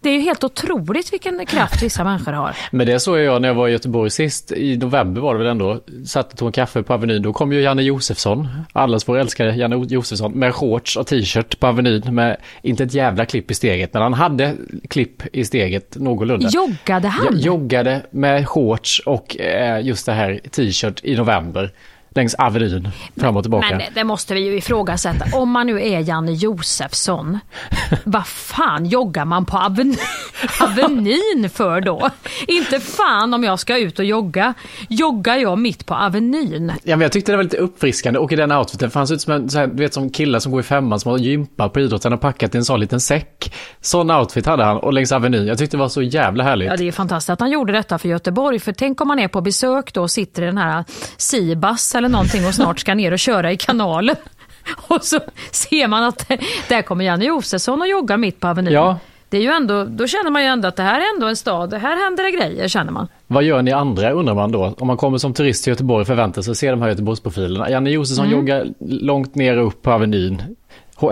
Det 0.06 0.10
är 0.10 0.14
ju 0.14 0.20
helt 0.20 0.44
otroligt 0.44 1.12
vilken 1.12 1.46
kraft 1.46 1.82
vissa 1.82 2.04
människor 2.04 2.32
har. 2.32 2.56
Men 2.70 2.86
det 2.86 3.00
såg 3.00 3.18
jag 3.18 3.42
när 3.42 3.48
jag 3.48 3.54
var 3.54 3.68
i 3.68 3.72
Göteborg 3.72 4.10
sist, 4.10 4.52
i 4.52 4.76
november 4.76 5.20
var 5.20 5.34
det 5.34 5.38
väl 5.38 5.48
ändå, 5.48 5.80
satt 6.06 6.32
och 6.32 6.38
tog 6.38 6.48
en 6.48 6.52
kaffe 6.52 6.82
på 6.82 6.94
Avenyn, 6.94 7.22
då 7.22 7.32
kom 7.32 7.52
ju 7.52 7.60
Janne 7.60 7.82
Josefsson, 7.82 8.48
allas 8.72 9.08
vår 9.08 9.18
älskade 9.18 9.56
Janne 9.56 9.86
Josefsson, 9.88 10.32
med 10.32 10.54
shorts 10.54 10.96
och 10.96 11.06
t-shirt 11.06 11.60
på 11.60 11.66
Avenyn 11.66 12.14
med 12.14 12.36
inte 12.62 12.84
ett 12.84 12.94
jävla 12.94 13.24
klipp 13.24 13.50
i 13.50 13.54
steget, 13.54 13.92
men 13.94 14.02
han 14.02 14.14
hade 14.14 14.54
klipp 14.88 15.22
i 15.32 15.44
steget 15.44 15.96
någorlunda. 15.96 16.48
Joggade 16.52 17.08
han? 17.08 17.26
Jag 17.30 17.40
joggade 17.40 18.02
med 18.10 18.48
shorts 18.48 19.02
och 19.06 19.40
eh, 19.40 19.86
just 19.86 20.06
det 20.06 20.12
här 20.12 20.40
t-shirt 20.50 21.00
i 21.04 21.16
november 21.16 21.72
längs 22.16 22.34
Avenyn 22.34 22.88
fram 23.16 23.36
och 23.36 23.42
tillbaka. 23.42 23.66
Men 23.70 23.82
det 23.94 24.04
måste 24.04 24.34
vi 24.34 24.40
ju 24.40 24.56
ifrågasätta. 24.56 25.36
Om 25.36 25.50
man 25.50 25.66
nu 25.66 25.82
är 25.82 26.00
Janne 26.00 26.32
Josefsson, 26.32 27.38
vad 28.04 28.26
fan 28.26 28.86
joggar 28.86 29.24
man 29.24 29.44
på 29.44 29.56
Avenyn, 29.56 29.96
Avenyn 30.60 31.50
för 31.50 31.80
då? 31.80 32.10
Inte 32.48 32.80
fan 32.80 33.34
om 33.34 33.44
jag 33.44 33.58
ska 33.58 33.78
ut 33.78 33.98
och 33.98 34.04
jogga. 34.04 34.54
Joggar 34.88 35.36
jag 35.36 35.58
mitt 35.58 35.86
på 35.86 35.94
Avenyn? 35.94 36.72
Ja, 36.82 36.96
men 36.96 37.00
jag 37.00 37.12
tyckte 37.12 37.32
det 37.32 37.36
var 37.36 37.44
lite 37.44 37.56
uppfriskande 37.56 38.18
och 38.18 38.32
i 38.32 38.36
den 38.36 38.52
outfiten 38.52 38.90
fanns 38.90 39.10
ut 39.10 39.20
som 39.20 39.32
en, 39.32 39.50
så 39.50 39.58
här, 39.58 39.66
du 39.66 39.82
vet 39.82 39.94
som 39.94 40.10
killar 40.10 40.38
som 40.38 40.52
går 40.52 40.60
i 40.60 40.64
femman 40.64 41.00
som 41.00 41.10
har 41.10 41.18
gympat 41.18 41.72
på 41.72 41.80
idrotten 41.80 42.12
och 42.12 42.20
packat 42.20 42.54
i 42.54 42.58
en 42.58 42.64
sån 42.64 42.80
liten 42.80 43.00
säck. 43.00 43.54
Sån 43.80 44.10
outfit 44.10 44.46
hade 44.46 44.64
han 44.64 44.76
och 44.76 44.92
längs 44.92 45.12
Avenyn. 45.12 45.46
Jag 45.46 45.58
tyckte 45.58 45.76
det 45.76 45.80
var 45.80 45.88
så 45.88 46.02
jävla 46.02 46.44
härligt. 46.44 46.68
Ja, 46.68 46.76
det 46.76 46.88
är 46.88 46.92
fantastiskt 46.92 47.30
att 47.30 47.40
han 47.40 47.50
gjorde 47.50 47.72
detta 47.72 47.98
för 47.98 48.08
Göteborg. 48.08 48.58
För 48.58 48.72
tänk 48.72 49.00
om 49.00 49.08
man 49.08 49.18
är 49.18 49.28
på 49.28 49.40
besök 49.40 49.92
då 49.94 50.02
och 50.02 50.10
sitter 50.10 50.42
i 50.42 50.46
den 50.46 50.58
här 50.58 50.84
Sibas 51.16 51.94
eller 51.94 52.05
någonting 52.08 52.46
och 52.46 52.54
snart 52.54 52.80
ska 52.80 52.94
ner 52.94 53.12
och 53.12 53.18
köra 53.18 53.52
i 53.52 53.56
kanalen. 53.56 54.16
Och 54.88 55.04
så 55.04 55.20
ser 55.50 55.88
man 55.88 56.02
att 56.04 56.28
där 56.68 56.82
kommer 56.82 57.04
Janne 57.04 57.24
Josefsson 57.24 57.80
och 57.80 57.88
joggar 57.88 58.16
mitt 58.16 58.40
på 58.40 58.48
Avenyn. 58.48 58.72
Ja. 58.72 58.98
Det 59.28 59.36
är 59.36 59.42
ju 59.42 59.50
ändå, 59.50 59.84
då 59.84 60.06
känner 60.06 60.30
man 60.30 60.42
ju 60.42 60.48
ändå 60.48 60.68
att 60.68 60.76
det 60.76 60.82
här 60.82 61.00
är 61.00 61.14
ändå 61.14 61.26
en 61.26 61.36
stad, 61.36 61.74
här 61.74 62.04
händer 62.04 62.24
det 62.24 62.30
grejer 62.30 62.68
känner 62.68 62.92
man. 62.92 63.08
Vad 63.26 63.42
gör 63.42 63.62
ni 63.62 63.72
andra 63.72 64.10
undrar 64.10 64.34
man 64.34 64.52
då? 64.52 64.74
Om 64.78 64.86
man 64.86 64.96
kommer 64.96 65.18
som 65.18 65.34
turist 65.34 65.64
till 65.64 65.70
Göteborg 65.70 66.00
och 66.00 66.06
förväntar 66.06 66.42
sig 66.42 66.50
att 66.50 66.56
se 66.56 66.70
de 66.70 66.82
här 66.82 66.88
Göteborgsprofilerna. 66.88 67.70
Janne 67.70 67.90
Josefsson 67.90 68.26
mm. 68.26 68.38
joggar 68.38 68.66
långt 68.80 69.34
ner 69.34 69.56
upp 69.56 69.82
på 69.82 69.90
Avenyn. 69.90 70.42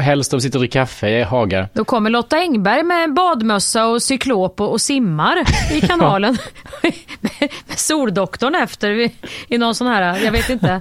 Helst 0.01 0.31
de 0.31 0.41
sitter 0.41 0.59
och 0.59 0.61
dricker 0.61 0.81
kaffe 0.81 1.09
i 1.09 1.23
hagar. 1.23 1.69
Då 1.73 1.85
kommer 1.85 2.11
Lotta 2.11 2.37
Engberg 2.37 2.83
med 2.83 3.15
badmössa 3.15 3.87
och 3.87 4.03
cyklop 4.03 4.61
och, 4.61 4.81
simmar 4.81 5.37
i 5.73 5.81
kanalen. 5.87 6.39
med, 7.21 7.51
soldoktorn 7.77 8.55
efter 8.55 9.11
i 9.49 9.59
någon 9.59 9.75
sån 9.75 9.87
här, 9.87 10.25
jag 10.25 10.33
vet 10.33 10.51
inte, 10.51 10.81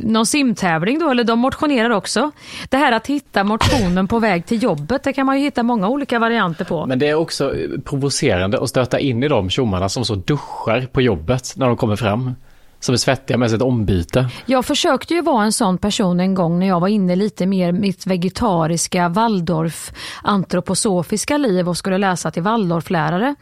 någon 0.00 0.26
simtävling 0.26 0.98
då, 0.98 1.10
eller 1.10 1.24
de 1.24 1.38
motionerar 1.38 1.90
också. 1.90 2.30
Det 2.68 2.76
här 2.76 2.92
att 2.92 3.06
hitta 3.06 3.44
motionen 3.44 4.08
på 4.08 4.18
väg 4.18 4.46
till 4.46 4.62
jobbet, 4.62 5.02
det 5.02 5.12
kan 5.12 5.26
man 5.26 5.38
ju 5.38 5.44
hitta 5.44 5.62
många 5.62 5.88
olika 5.88 6.18
varianter 6.18 6.64
på. 6.64 6.86
Men 6.86 6.98
det 6.98 7.08
är 7.08 7.14
också 7.14 7.54
provocerande 7.84 8.60
att 8.60 8.68
stöta 8.68 8.98
in 8.98 9.22
i 9.22 9.28
de 9.28 9.50
tjommarna 9.50 9.88
som 9.88 10.04
så 10.04 10.14
duschar 10.14 10.88
på 10.92 11.00
jobbet 11.00 11.52
när 11.56 11.66
de 11.66 11.76
kommer 11.76 11.96
fram. 11.96 12.34
Som 12.80 12.92
är 12.92 12.96
svettiga 12.96 13.36
med 13.36 13.50
sitt 13.50 13.62
ombyte. 13.62 14.28
Jag 14.46 14.64
försökte 14.64 15.14
ju 15.14 15.22
vara 15.22 15.44
en 15.44 15.52
sån 15.52 15.78
person 15.78 16.20
en 16.20 16.34
gång 16.34 16.58
när 16.58 16.66
jag 16.66 16.80
var 16.80 16.88
inne 16.88 17.16
lite 17.16 17.46
mer 17.46 17.72
mitt 17.72 18.06
vegetariska 18.06 19.08
Waldorf 19.08 19.92
antroposofiska 20.22 21.38
liv 21.38 21.68
och 21.68 21.76
skulle 21.76 21.98
läsa 21.98 22.30
till 22.30 22.42
Waldorflärare. 22.42 23.34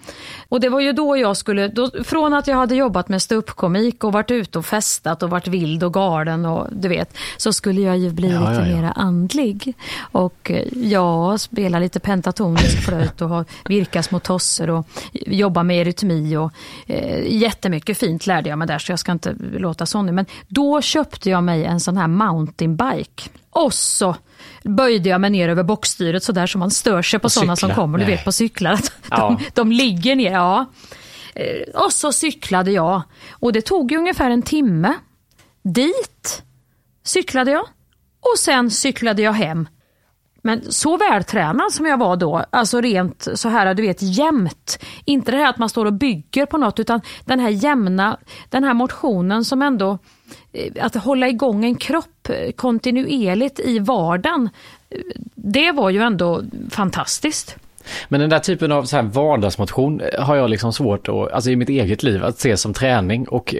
Och 0.49 0.61
det 0.61 0.69
var 0.69 0.81
ju 0.81 0.93
då 0.93 1.17
jag 1.17 1.37
skulle, 1.37 1.69
då, 1.69 1.91
från 2.05 2.35
att 2.35 2.47
jag 2.47 2.57
hade 2.57 2.75
jobbat 2.75 3.09
med 3.09 3.23
ståuppkomik 3.23 4.05
och 4.05 4.13
varit 4.13 4.31
ute 4.31 4.59
och 4.59 4.67
festat 4.67 5.23
och 5.23 5.31
varit 5.31 5.49
vild 5.49 5.85
och 5.85 5.95
galen 5.95 6.47
och 6.47 6.67
du 6.73 6.89
vet, 6.89 7.17
så 7.37 7.53
skulle 7.53 7.81
jag 7.81 7.99
ju 7.99 8.11
bli 8.11 8.29
Ja, 8.29 8.41
lite 8.41 8.53
ja, 8.53 8.69
ja. 8.69 8.77
mera 8.77 8.93
andlig. 8.93 9.75
Och 10.01 10.51
eh, 10.51 10.65
jag 10.73 11.41
spelar 11.41 11.81
lite 11.81 12.01
pentatonisk 12.01 12.85
flöjt 12.85 13.23
och 13.23 13.29
har 13.29 13.45
virkar 13.65 14.03
små 14.03 14.21
tosser 14.21 14.71
och 14.71 14.87
jobbar 15.13 15.63
med 15.63 15.77
erytmi 15.77 16.37
och 16.37 16.53
eh, 16.87 17.37
jättemycket 17.37 17.99
fint 17.99 18.27
lärde 18.27 18.49
jag 18.49 18.59
mig 18.59 18.69
där 18.69 18.79
så 18.79 18.93
jag 18.93 18.99
ska 18.99 19.13
inte 19.13 19.28
låta 19.39 19.87
sån 19.87 20.07
nu. 20.07 20.13
Men 20.13 20.27
då 20.49 20.81
köpte 20.81 21.31
jag 21.31 21.45
mig 21.45 21.65
en 21.65 21.81
sån 21.81 21.97
här 21.97 22.07
mountainbike. 22.07 23.23
Och 23.51 23.75
så 23.75 24.17
böjde 24.65 25.09
jag 25.09 25.21
mig 25.21 25.31
ner 25.31 25.49
över 25.49 25.63
bockstyret 25.63 26.23
så 26.25 26.33
där 26.33 26.47
som 26.47 26.59
man 26.59 26.71
stör 26.71 27.03
sig 27.03 27.19
på 27.19 27.23
På 27.23 27.31
sådana 27.31 27.57
som 27.57 27.71
kommer, 27.71 27.99
du 27.99 28.05
vet 28.05 28.25
på 28.25 28.33
cyklar. 28.33 28.73
Att 28.73 28.93
Ja. 29.11 29.39
De, 29.39 29.45
de 29.55 29.73
ligger 29.73 30.17
ner, 30.17 30.33
ja. 30.33 30.67
Eh, 31.35 31.81
Och 31.85 31.93
så 31.93 32.13
cyklade 32.13 32.71
jag. 32.71 33.03
Och 33.31 33.53
det 33.53 33.61
tog 33.61 33.93
ungefär 33.93 34.31
en 34.31 34.43
timme. 34.43 34.95
Dit 35.65 36.43
cyklade 37.05 37.51
jag. 37.51 37.65
Och 38.33 38.39
sen 38.39 38.71
cyklade 38.71 39.23
jag 39.23 39.33
hem. 39.33 39.69
Men 40.49 40.73
så 40.73 40.97
vältränad 40.97 41.73
som 41.73 41.87
jag 41.87 41.99
var 41.99 42.17
då, 42.17 42.45
alltså 42.51 42.81
rent 42.81 43.29
så 43.35 43.49
här, 43.49 43.75
du 43.75 43.83
vet 43.83 44.03
jämnt. 44.03 44.79
Inte 45.05 45.31
det 45.31 45.37
här 45.37 45.51
att 45.51 45.59
man 45.59 45.69
står 45.69 45.87
och 45.87 45.93
bygger 45.93 46.47
på 46.47 46.59
något 46.59 46.81
utan 46.81 47.01
den 47.25 47.41
här 47.41 47.49
jämna, 47.49 48.19
den 48.49 48.65
här 48.65 48.75
motionen 48.75 49.45
som 49.45 49.63
ändå, 49.63 49.99
eh, 50.53 50.85
att 50.85 50.95
hålla 50.95 51.29
igång 51.29 51.65
en 51.65 51.75
kropp 51.75 52.31
kontinuerligt 52.57 53.61
i 53.61 53.79
vardagen. 53.79 54.51
Eh, 54.91 54.99
det 55.35 55.73
var 55.73 55.91
ju 55.91 56.03
ändå 56.03 56.43
fantastiskt. 56.71 57.57
Men 58.09 58.21
den 58.21 58.31
där 58.31 58.39
typen 58.39 58.73
av 58.73 58.85
så 58.85 58.97
här 58.97 59.03
vardagsmotion 59.03 60.01
eh, 60.01 60.25
har 60.25 60.37
jag 60.37 60.51
liksom 60.51 60.73
svårt 60.73 61.09
att, 61.09 61.33
alltså 61.33 61.51
i 61.51 61.57
mitt 61.57 61.69
eget 61.69 62.03
liv, 62.03 62.25
att 62.25 62.39
se 62.39 62.57
som 62.57 62.73
träning 62.75 63.29
och 63.29 63.55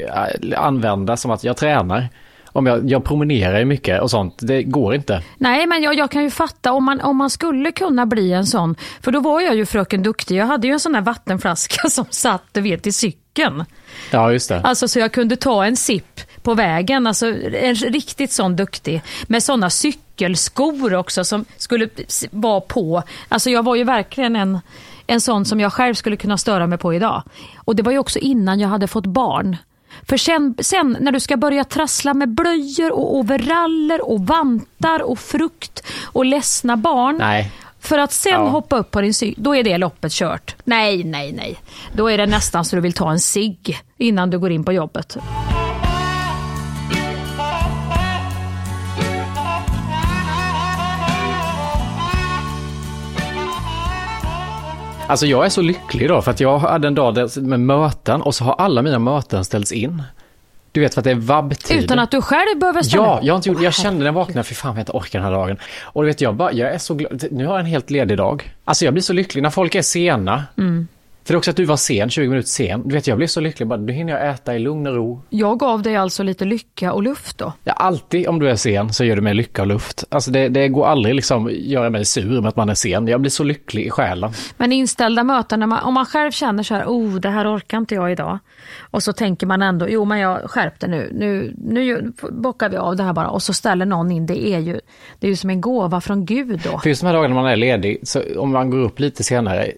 använda 0.57 1.17
som 1.17 1.31
att 1.31 1.45
jag 1.45 1.57
tränar. 1.57 2.09
Om 2.53 2.67
jag, 2.67 2.91
jag 2.91 3.05
promenerar 3.05 3.59
ju 3.59 3.65
mycket 3.65 4.03
och 4.03 4.11
sånt, 4.11 4.35
det 4.39 4.63
går 4.63 4.95
inte. 4.95 5.23
Nej, 5.37 5.67
men 5.67 5.83
jag, 5.83 5.95
jag 5.95 6.11
kan 6.11 6.23
ju 6.23 6.31
fatta 6.31 6.73
om 6.73 6.85
man, 6.85 7.01
om 7.01 7.17
man 7.17 7.31
skulle 7.31 7.73
kunna 7.73 8.07
bli 8.07 8.33
en 8.33 8.47
sån. 8.47 8.75
För 9.01 9.13
då 9.13 9.21
var 9.21 9.41
jag 9.41 9.57
ju 9.57 9.67
fröken 9.67 10.03
Duktig. 10.03 10.37
Jag 10.37 10.47
hade 10.47 10.67
ju 10.67 10.73
en 10.73 10.81
sån 10.81 10.93
där 10.93 11.01
vattenflaska 11.01 11.89
som 11.91 12.05
satt, 12.11 12.43
du 12.53 12.61
vet, 12.61 12.87
i 12.87 12.93
cykeln. 12.93 13.65
Ja, 14.11 14.33
just 14.33 14.49
det. 14.49 14.61
Alltså 14.61 14.89
så 14.89 14.99
jag 14.99 15.13
kunde 15.13 15.37
ta 15.37 15.65
en 15.65 15.77
sipp 15.77 16.21
på 16.43 16.55
vägen, 16.55 17.07
alltså 17.07 17.27
en 17.55 17.75
riktigt 17.75 18.33
sån 18.33 18.57
duktig. 18.57 19.03
Med 19.27 19.43
såna 19.43 19.71
cykelskor 19.71 20.95
också 20.95 21.25
som 21.25 21.45
skulle 21.57 21.89
vara 22.31 22.61
på. 22.61 23.03
Alltså 23.29 23.51
jag 23.51 23.63
var 23.63 23.77
ju 23.77 23.85
verkligen 23.85 24.37
en, 24.37 24.59
en 25.07 25.21
sån 25.21 25.45
som 25.45 25.61
jag 25.61 25.73
själv 25.73 25.95
skulle 25.95 26.17
kunna 26.17 26.39
störa 26.39 26.67
mig 26.67 26.79
på 26.79 26.95
idag. 26.95 27.23
Och 27.57 27.77
det 27.77 27.83
var 27.83 27.93
ju 27.93 27.99
också 27.99 28.19
innan 28.19 28.61
jag 28.61 28.69
hade 28.69 28.87
fått 28.87 29.07
barn. 29.07 29.57
För 30.09 30.17
sen, 30.17 30.55
sen 30.61 30.97
när 31.01 31.13
du 31.13 31.21
ska 31.21 31.37
börja 31.37 31.65
trassla 31.65 32.15
med 32.15 32.29
blöjor 32.29 32.93
och 32.93 33.17
overaller 33.17 34.09
och 34.11 34.27
vantar 34.27 35.03
och 35.03 35.19
frukt 35.19 35.83
och 36.05 36.25
ledsna 36.25 36.77
barn. 36.77 37.17
Nej. 37.19 37.53
För 37.81 37.99
att 37.99 38.13
sen 38.13 38.33
Ja. 38.33 38.49
hoppa 38.49 38.77
upp 38.77 38.91
på 38.91 39.01
din 39.01 39.15
cykel, 39.15 39.43
då 39.43 39.57
är 39.57 39.65
det 39.65 39.79
loppet 39.79 40.13
kört. 40.13 40.57
Nej, 40.65 41.05
nej, 41.05 41.33
nej. 41.33 41.57
Då 41.93 42.11
är 42.11 42.19
det 42.19 42.27
nästan 42.27 42.65
så 42.65 42.77
du 42.77 42.83
vill 42.83 42.93
ta 42.93 43.11
en 43.11 43.21
cigg 43.21 43.79
innan 43.97 44.31
du 44.31 44.39
går 44.39 44.51
in 44.53 44.65
på 44.65 44.73
jobbet. 44.73 45.17
Alltså 55.09 55.27
jag 55.27 55.45
är 55.45 55.49
så 55.49 55.63
lycklig 55.63 56.05
idag 56.05 56.25
för 56.25 56.31
att 56.31 56.41
jag 56.41 56.59
hade 56.59 56.89
en 56.89 56.95
dag 56.95 57.15
där 57.15 57.41
med 57.41 57.61
möten 57.61 58.23
och 58.23 58.35
så 58.35 58.45
har 58.45 58.55
alla 58.55 58.83
mina 58.83 58.99
möten 58.99 59.45
ställts 59.45 59.73
in. 59.73 60.03
Du 60.73 60.81
vet 60.81 60.95
för 60.95 61.01
att 61.01 61.05
det 61.05 61.11
är 61.11 61.15
vabbtider. 61.15 61.83
Utan 61.83 61.99
att 61.99 62.11
du 62.11 62.23
själv 62.23 62.59
behöver 62.59 62.83
ställa 62.83 63.03
Ja, 63.03 63.21
jag, 63.23 63.35
har 63.35 63.37
inte 63.37 63.49
gjort, 63.49 63.63
jag 63.63 63.75
kände 63.75 63.99
när 63.99 64.07
jag 64.07 64.13
vaknade, 64.13 64.45
för 64.45 64.55
fan 64.55 64.75
jag 64.75 64.83
inte 64.83 64.93
orkar 64.93 65.19
den 65.19 65.29
här 65.29 65.33
dagen. 65.33 65.57
Och 65.83 66.03
du 66.03 66.07
vet, 66.09 66.21
jag 66.21 66.35
bara, 66.35 66.53
jag 66.53 66.75
är 66.75 66.79
så 66.79 66.95
glad, 66.95 67.25
nu 67.31 67.47
har 67.47 67.53
jag 67.53 67.61
en 67.61 67.67
helt 67.67 67.91
ledig 67.91 68.17
dag. 68.17 68.55
Alltså 68.65 68.85
jag 68.85 68.95
blir 68.95 69.03
så 69.03 69.13
lycklig 69.13 69.43
när 69.43 69.51
folk 69.51 69.75
är 69.75 69.83
sena. 69.83 70.45
Mm. 70.59 70.89
För 71.29 71.33
det 71.33 71.37
är 71.37 71.39
också 71.39 71.51
att 71.51 71.57
du 71.57 71.65
var 71.65 71.77
sen, 71.77 72.11
20 72.11 72.29
minuter 72.29 72.49
sen. 72.49 72.83
Du 72.89 72.95
vet, 72.95 73.07
jag 73.07 73.17
blir 73.19 73.27
så 73.27 73.41
lycklig, 73.41 73.69
bara, 73.69 73.81
nu 73.81 73.93
hinner 73.93 74.13
jag 74.13 74.31
äta 74.31 74.55
i 74.55 74.59
lugn 74.59 74.87
och 74.87 74.95
ro. 74.95 75.23
Jag 75.31 75.59
gav 75.59 75.83
dig 75.83 75.97
alltså 75.97 76.23
lite 76.23 76.45
lycka 76.45 76.93
och 76.93 77.03
luft 77.03 77.39
då. 77.39 77.53
Ja, 77.65 77.73
alltid 77.73 78.29
om 78.29 78.39
du 78.39 78.51
är 78.51 78.57
sen 78.57 78.93
så 78.93 79.05
gör 79.05 79.17
det 79.17 79.23
mig 79.23 79.35
lycka 79.35 79.63
och 79.63 79.69
luft. 79.69 80.05
Alltså 80.09 80.31
det, 80.31 80.49
det 80.49 80.69
går 80.69 80.87
aldrig 80.87 81.15
liksom 81.15 81.51
göra 81.53 81.91
mig 81.91 82.05
sur 82.05 82.41
med 82.41 82.49
att 82.49 82.57
man 82.57 82.69
är 82.69 82.75
sen. 82.75 83.09
Jag 83.09 83.21
blir 83.21 83.31
så 83.31 83.45
lycklig 83.45 83.87
i 83.87 83.91
själen. 83.91 84.33
Men 84.57 84.73
inställda 84.73 85.25
möten, 85.25 85.61
när 85.61 85.67
man, 85.67 85.83
om 85.83 85.95
man 85.95 86.07
själv 86.07 86.31
känner 86.31 86.63
så 86.63 86.75
här, 86.75 86.85
oh 86.87 87.15
det 87.15 87.31
här 87.31 87.57
orkar 87.57 87.79
inte 87.79 87.95
jag 87.95 88.13
idag. 88.13 88.39
Och 88.81 89.03
så 89.03 89.13
tänker 89.13 89.47
man 89.47 89.63
ändå, 89.63 89.89
jo 89.89 90.05
men 90.05 90.19
jag 90.19 90.51
skärpte 90.51 90.87
nu, 90.87 91.11
nu, 91.13 91.55
nu 91.57 92.13
bockar 92.31 92.69
vi 92.69 92.77
av 92.77 92.97
det 92.97 93.03
här 93.03 93.13
bara. 93.13 93.29
Och 93.29 93.43
så 93.43 93.53
ställer 93.53 93.87
någon 93.87 94.11
in, 94.11 94.27
det 94.27 94.49
är 94.49 94.59
ju, 94.59 94.81
det 95.19 95.27
är 95.27 95.31
ju 95.31 95.37
som 95.37 95.51
en 95.51 95.61
gåva 95.61 96.01
från 96.01 96.25
Gud 96.25 96.61
då. 96.65 96.79
För 96.79 96.89
just 96.89 97.01
de 97.01 97.07
här 97.07 97.15
dagarna 97.15 97.35
man 97.35 97.47
är 97.47 97.57
ledig, 97.57 98.01
så 98.03 98.23
om 98.37 98.53
man 98.53 98.71
går 98.71 98.79
upp 98.79 99.01
lite 99.01 99.25
senare, 99.25 99.73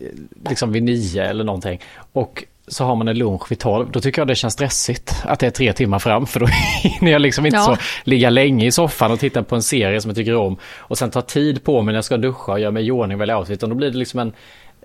liksom 0.48 0.72
vid 0.72 0.83
nio 0.83 1.22
eller 1.40 1.46
någonting, 1.46 1.81
och 2.12 2.44
så 2.68 2.85
har 2.85 2.96
man 2.96 3.09
en 3.09 3.18
lunch 3.18 3.50
vid 3.50 3.59
tolv, 3.59 3.90
då 3.90 4.00
tycker 4.00 4.20
jag 4.20 4.29
det 4.29 4.35
känns 4.35 4.55
stressigt 4.55 5.14
att 5.24 5.38
det 5.38 5.46
är 5.46 5.50
tre 5.50 5.72
timmar 5.72 5.98
fram, 5.98 6.26
för 6.26 6.40
då 6.40 6.46
hinner 6.83 7.12
jag 7.12 7.20
liksom 7.22 7.46
inte 7.46 7.57
Ja. 7.57 7.64
så 7.64 7.76
ligga 8.05 8.31
länge 8.31 8.66
i 8.66 8.72
soffan 8.72 9.12
och 9.12 9.18
titta 9.20 9.42
på 9.42 9.55
en 9.55 9.62
serie 9.62 10.00
som 10.00 10.09
jag 10.09 10.16
tycker 10.16 10.37
om, 10.37 10.57
och 10.79 10.98
sen 10.98 11.11
ta 11.11 11.22
tid 11.22 11.64
på 11.64 11.83
mig 11.83 11.92
när 11.92 11.96
jag 11.96 12.05
ska 12.05 12.16
duscha 12.16 12.53
och 12.53 12.61
göra 12.61 12.70
mig 12.70 12.87
i 12.87 12.90
ordning 12.90 13.18
välja 13.18 13.38
outfit, 13.38 13.55
utan 13.55 13.68
då 13.68 13.76
blir 13.76 13.90
det 13.90 13.98
liksom 13.98 14.20
en 14.20 14.33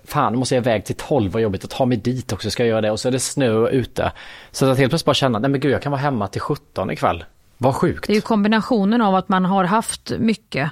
Fan, 0.08 0.32
nu 0.32 0.38
måste 0.38 0.54
jag 0.54 0.62
iväg 0.62 0.84
till 0.84 0.94
12, 0.94 1.32
vad 1.32 1.42
jobbigt 1.42 1.64
att 1.64 1.70
ta 1.70 1.86
mig 1.86 1.98
dit 1.98 2.32
också, 2.32 2.50
ska 2.50 2.62
jag 2.62 2.68
göra 2.70 2.80
det? 2.80 2.90
Och 2.90 3.00
så 3.00 3.08
är 3.08 3.12
det 3.12 3.18
snö 3.20 3.68
ute. 3.68 4.12
Så 4.50 4.66
att 4.70 4.78
helt 4.78 4.90
plötsligt 4.90 5.06
bara 5.06 5.14
känna, 5.14 5.38
nej 5.38 5.50
men 5.50 5.60
gud, 5.60 5.72
jag 5.72 5.82
kan 5.82 5.92
vara 5.92 6.00
hemma 6.02 6.28
till 6.28 6.40
17 6.40 6.90
ikväll. 6.90 7.24
Vad 7.58 7.74
sjukt. 7.74 8.06
Det 8.06 8.12
är 8.12 8.14
ju 8.14 8.20
kombinationen 8.20 9.00
av 9.00 9.14
att 9.14 9.28
man 9.28 9.44
har 9.44 9.64
haft 9.64 10.12
mycket 10.18 10.70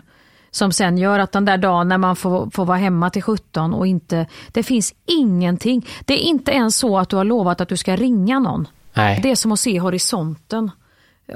som 0.54 0.72
sen 0.72 0.98
gör 0.98 1.18
att 1.18 1.32
den 1.32 1.44
där 1.44 1.58
dagen 1.58 1.88
när 1.88 1.98
man 1.98 2.16
får, 2.16 2.50
får 2.50 2.64
vara 2.64 2.78
hemma 2.78 3.10
till 3.10 3.22
17 3.22 3.74
och 3.74 3.86
inte, 3.86 4.26
det 4.52 4.62
finns 4.62 4.94
ingenting. 5.06 5.86
Det 6.04 6.14
är 6.14 6.28
inte 6.28 6.52
ens 6.52 6.76
så 6.76 6.98
att 6.98 7.08
du 7.08 7.16
har 7.16 7.24
lovat 7.24 7.60
att 7.60 7.68
du 7.68 7.76
ska 7.76 7.96
ringa 7.96 8.38
någon. 8.38 8.68
Nej. 8.92 9.20
Det 9.22 9.30
är 9.30 9.36
som 9.36 9.52
att 9.52 9.60
se 9.60 9.80
horisonten 9.80 10.70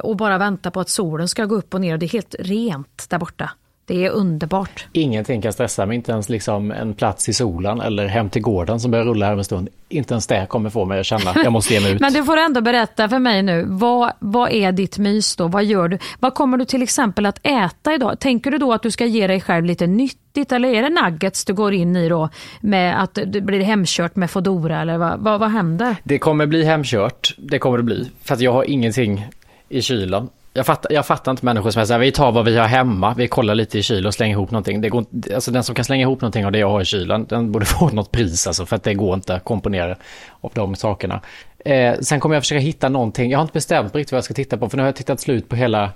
och 0.02 0.16
bara 0.16 0.38
vänta 0.38 0.70
på 0.70 0.81
att 0.81 0.88
solen 0.88 1.28
ska 1.28 1.44
gå 1.44 1.54
upp 1.54 1.74
och 1.74 1.81
ner 1.81 1.92
och 1.92 1.98
det 1.98 2.07
är 2.07 2.11
helt 2.11 2.35
rent 2.38 3.07
där 3.09 3.18
borta. 3.18 3.50
Det 3.88 4.05
är 4.05 4.11
underbart. 4.11 4.87
Ingenting 4.92 5.42
kan 5.42 5.53
stressa 5.53 5.87
mig, 5.87 5.96
inte 5.96 6.12
ens 6.12 6.29
liksom 6.29 6.72
en 6.72 6.94
plats 6.94 7.29
i 7.29 7.33
solen 7.33 7.81
eller 7.81 8.07
hem 8.07 8.31
till 8.31 8.42
gården 8.42 8.81
som 8.81 8.90
börjar 8.90 9.05
rulla 9.05 9.27
här 9.27 9.33
om 9.33 9.38
en 9.38 9.44
stund. 9.44 9.68
Inte 9.88 10.14
ens 10.14 10.27
det 10.27 10.46
kommer 10.48 10.70
få 10.70 10.85
mig 10.85 11.01
att 11.01 11.07
känna, 11.07 11.35
jag 11.44 11.53
måste 11.53 11.74
ge 11.74 11.81
mig 11.81 11.92
ut. 11.92 12.01
Men 12.01 12.12
du 12.12 12.24
får 12.24 12.37
ändå 12.37 12.61
berätta 12.61 13.09
för 13.09 13.18
mig 13.18 13.42
nu, 13.42 13.64
vad, 13.68 14.12
vad 14.18 14.51
är 14.51 14.72
ditt 14.72 14.98
mys 14.98 15.37
då? 15.37 15.48
Vad 15.48 15.64
gör 15.64 15.88
du? 15.88 15.98
Vad 16.20 16.35
kommer 16.35 16.59
du 16.59 16.64
till 16.64 16.83
exempel 16.83 17.27
att 17.27 17.38
äta 17.42 17.94
idag? 17.94 18.20
Tänker 18.20 18.51
du 18.51 18.59
då 18.59 18.72
att 18.72 18.83
du 18.83 18.90
ska 18.90 19.07
ge 19.07 19.27
dig 19.27 19.40
själv 19.40 19.64
lite 19.64 19.87
nyttigt 19.87 20.53
eller 20.53 20.68
är 20.74 20.83
det 20.83 21.03
nuggets 21.03 21.44
du 21.44 21.55
går 21.55 21.74
in 21.74 21.96
i 21.96 22.09
då 22.09 22.29
med 22.61 23.03
att 23.03 23.18
det 23.27 23.40
blir 23.40 23.61
hemkört 23.61 24.16
med 24.16 24.31
Foodora 24.31 24.81
eller 24.81 24.98
vad, 24.98 25.20
vad, 25.20 25.40
vad 25.40 25.51
händer? 25.51 25.96
Det 26.05 26.18
kommer 26.18 26.46
bli 26.46 26.64
hemkört, 26.64 27.35
det 27.38 27.59
kommer 27.59 27.77
det 27.77 27.85
bli. 27.85 28.11
För 28.22 28.35
att 28.35 28.40
jag 28.40 28.53
har 28.53 28.64
ingenting 28.64 29.27
i 29.68 29.83
kylen. 29.83 30.29
Jag 30.59 30.66
fattar, 30.66 30.92
jag 30.92 31.07
fattar 31.07 31.31
inte 31.33 31.44
människor 31.44 31.71
som 31.71 31.83
är 31.83 31.87
så 31.87 31.92
här, 31.92 32.01
vi 32.01 32.12
tar 32.12 32.33
vad 32.33 32.44
vi 32.44 32.57
har 32.59 32.66
hemma, 32.66 33.14
vi 33.16 33.29
kollar 33.29 33.55
lite 33.55 33.79
i 33.79 33.83
kylen 33.83 34.07
och 34.07 34.14
slänger 34.14 34.35
ihop 34.35 34.51
någonting. 34.51 34.81
Det 34.81 34.88
går, 34.88 34.99
inte- 35.01 35.35
alltså 35.35 35.51
den 35.51 35.62
som 35.64 35.75
kan 35.75 35.85
slänga 35.85 36.03
ihop 36.03 36.21
någonting 36.21 36.47
av 36.47 36.53
det 36.53 36.59
jag 36.59 36.71
har 36.71 36.81
i 36.81 36.85
kylen, 36.85 37.27
den 37.29 37.53
borde 37.53 37.66
få 37.79 37.88
något 37.88 38.11
pris 38.11 38.47
alltså, 38.47 38.66
för 38.66 38.77
att 38.77 38.83
det 38.83 38.94
går 38.94 39.14
inte 39.14 39.35
att 39.35 39.44
komponera 39.44 39.97
av 40.40 40.53
de 40.55 40.75
sakerna. 40.77 41.21
Eh, 41.64 41.94
sen 42.01 42.21
kommer 42.21 42.37
jag 42.37 42.42
försöka 42.42 42.61
hitta 42.61 42.88
någonting, 42.88 43.31
jag 43.31 43.38
har 43.38 43.42
inte 43.42 43.53
bestämt 43.53 43.94
riktigt 43.94 44.12
vad 44.12 44.16
jag 44.16 44.25
ska 44.25 44.35
titta 44.35 44.57
på, 44.57 44.68
för 44.68 44.77
nu 44.77 44.83
har 44.83 44.88
jag 44.88 44.97
tittat 44.97 45.21
slut 45.21 45.49
på 45.49 45.57
hela 45.57 45.90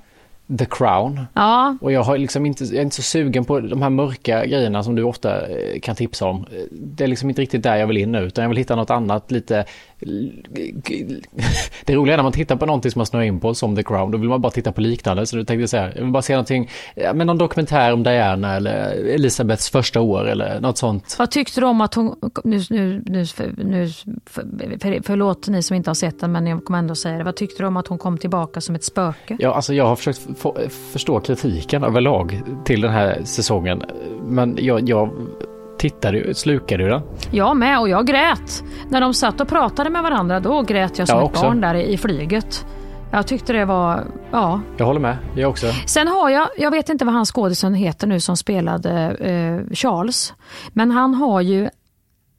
The 0.58 0.64
Crown. 0.70 1.20
Ja, 1.34 1.76
Och 1.80 1.92
jag 1.92 2.02
har 2.02 2.18
liksom 2.18 2.46
inte, 2.46 2.64
jag 2.64 2.74
är 2.74 2.82
inte 2.82 2.96
så 2.96 3.02
sugen 3.02 3.44
på 3.44 3.60
de 3.60 3.82
här 3.82 3.90
mörka 3.90 4.46
grejerna 4.46 4.82
som 4.82 4.94
du 4.94 5.02
ofta 5.02 5.48
eh, 5.48 5.80
kan 5.80 5.96
tipsa 5.96 6.26
om. 6.26 6.36
Eh, 6.52 6.62
Det 6.70 7.04
är 7.04 7.08
liksom 7.08 7.28
inte 7.28 7.42
riktigt 7.42 7.62
där 7.62 7.76
jag 7.76 7.86
vill 7.86 7.96
in 7.96 8.12
nu, 8.12 8.18
utan 8.18 8.42
jag 8.42 8.48
vill 8.48 8.58
hitta 8.58 8.76
något 8.76 8.90
annat 8.90 9.30
lite... 9.30 9.64
Det 11.84 11.94
roliga 11.94 12.14
är 12.14 12.16
när 12.16 12.22
man 12.22 12.32
tittar 12.32 12.56
på 12.56 12.66
någonting 12.66 12.90
som 12.90 12.98
man 12.98 13.06
snöar 13.06 13.22
in 13.22 13.40
på, 13.40 13.54
som 13.54 13.76
The 13.76 13.82
Crown, 13.82 14.10
då 14.10 14.18
vill 14.18 14.28
man 14.28 14.40
bara 14.40 14.52
titta 14.52 14.72
på 14.72 14.80
liknande. 14.80 15.26
Så 15.26 15.36
du 15.36 15.44
tänkte 15.44 15.68
säga, 15.68 15.92
jag 15.94 16.02
vill 16.02 16.12
bara 16.12 16.22
se 16.22 16.32
någonting, 16.32 16.70
ja, 16.94 17.12
men 17.12 17.26
någon 17.26 17.38
dokumentär 17.38 17.92
om 17.92 18.02
Diana 18.02 18.54
eller 18.56 18.90
Elisabeths 19.14 19.70
första 19.70 20.00
år 20.00 20.28
eller 20.28 20.60
något 20.60 20.78
sånt. 20.78 21.16
vad 21.18 21.30
tyckte 21.30 21.60
du 21.60 21.66
om 21.66 21.80
att 21.80 21.94
hon, 21.94 22.14
nu, 22.44 22.62
nu, 22.70 23.02
nu, 23.06 23.24
nu 23.56 23.88
för, 24.26 24.44
för, 24.80 25.02
förlåt 25.02 25.48
ni 25.48 25.62
som 25.62 25.76
inte 25.76 25.90
har 25.90 25.94
sett 25.94 26.20
den 26.20 26.32
men 26.32 26.46
jag 26.46 26.64
kommer 26.64 26.78
ändå 26.78 26.94
säga 26.94 27.18
det, 27.18 27.24
vad 27.24 27.36
tyckte 27.36 27.62
du 27.62 27.66
om 27.66 27.76
att 27.76 27.86
hon 27.86 27.98
kom 27.98 28.18
tillbaka 28.18 28.60
som 28.60 28.74
ett 28.74 28.84
spöke? 28.84 29.36
Ja, 29.38 29.54
alltså 29.54 29.74
jag 29.74 29.86
har 29.86 29.96
försökt 29.96 30.20
få, 30.42 30.57
förstå 30.92 31.20
kritiken 31.20 31.85
överlag 31.85 32.42
till 32.64 32.81
den 32.81 32.90
här 32.90 33.20
säsongen, 33.24 33.83
men 34.26 34.59
jag, 34.61 34.88
jag 34.88 35.11
tittade 35.78 36.35
slukade 36.35 36.83
ju 36.83 36.88
den. 36.88 37.02
Jag 37.31 37.57
med 37.57 37.81
och 37.81 37.88
jag 37.88 38.07
grät. 38.07 38.64
När 38.88 39.00
de 39.00 39.14
satt 39.14 39.40
och 39.40 39.48
pratade 39.48 39.90
med 39.90 40.02
varandra 40.02 40.40
då 40.40 40.62
grät 40.62 40.98
jag 40.98 41.09
som 41.09 41.16
Jag 41.16 41.24
ett 41.24 41.31
också. 41.31 41.42
barn 41.42 41.61
där 41.61 41.74
i, 41.74 41.96
flyget. 41.96 42.66
Jag 43.11 43.26
tyckte 43.26 43.52
det 43.52 43.64
var, 43.64 44.05
ja. 44.31 44.61
Jag 44.76 44.87
håller 44.87 45.00
med, 45.00 45.16
jag 45.37 45.50
också. 45.50 45.66
Sen 45.87 46.09
har 46.09 46.31
jag, 46.31 46.48
jag 46.59 46.70
vet 46.70 46.88
inte 46.88 47.05
vad 47.05 47.14
hans 47.14 47.33
skådisen 47.33 47.74
heter 47.74 48.07
nu 48.07 48.20
som 48.20 48.37
spelade 48.37 48.92
eh, 49.11 49.74
Charles. 49.74 50.35
Men 50.72 50.90
han 50.90 51.14
har 51.14 51.40
ju, 51.40 51.68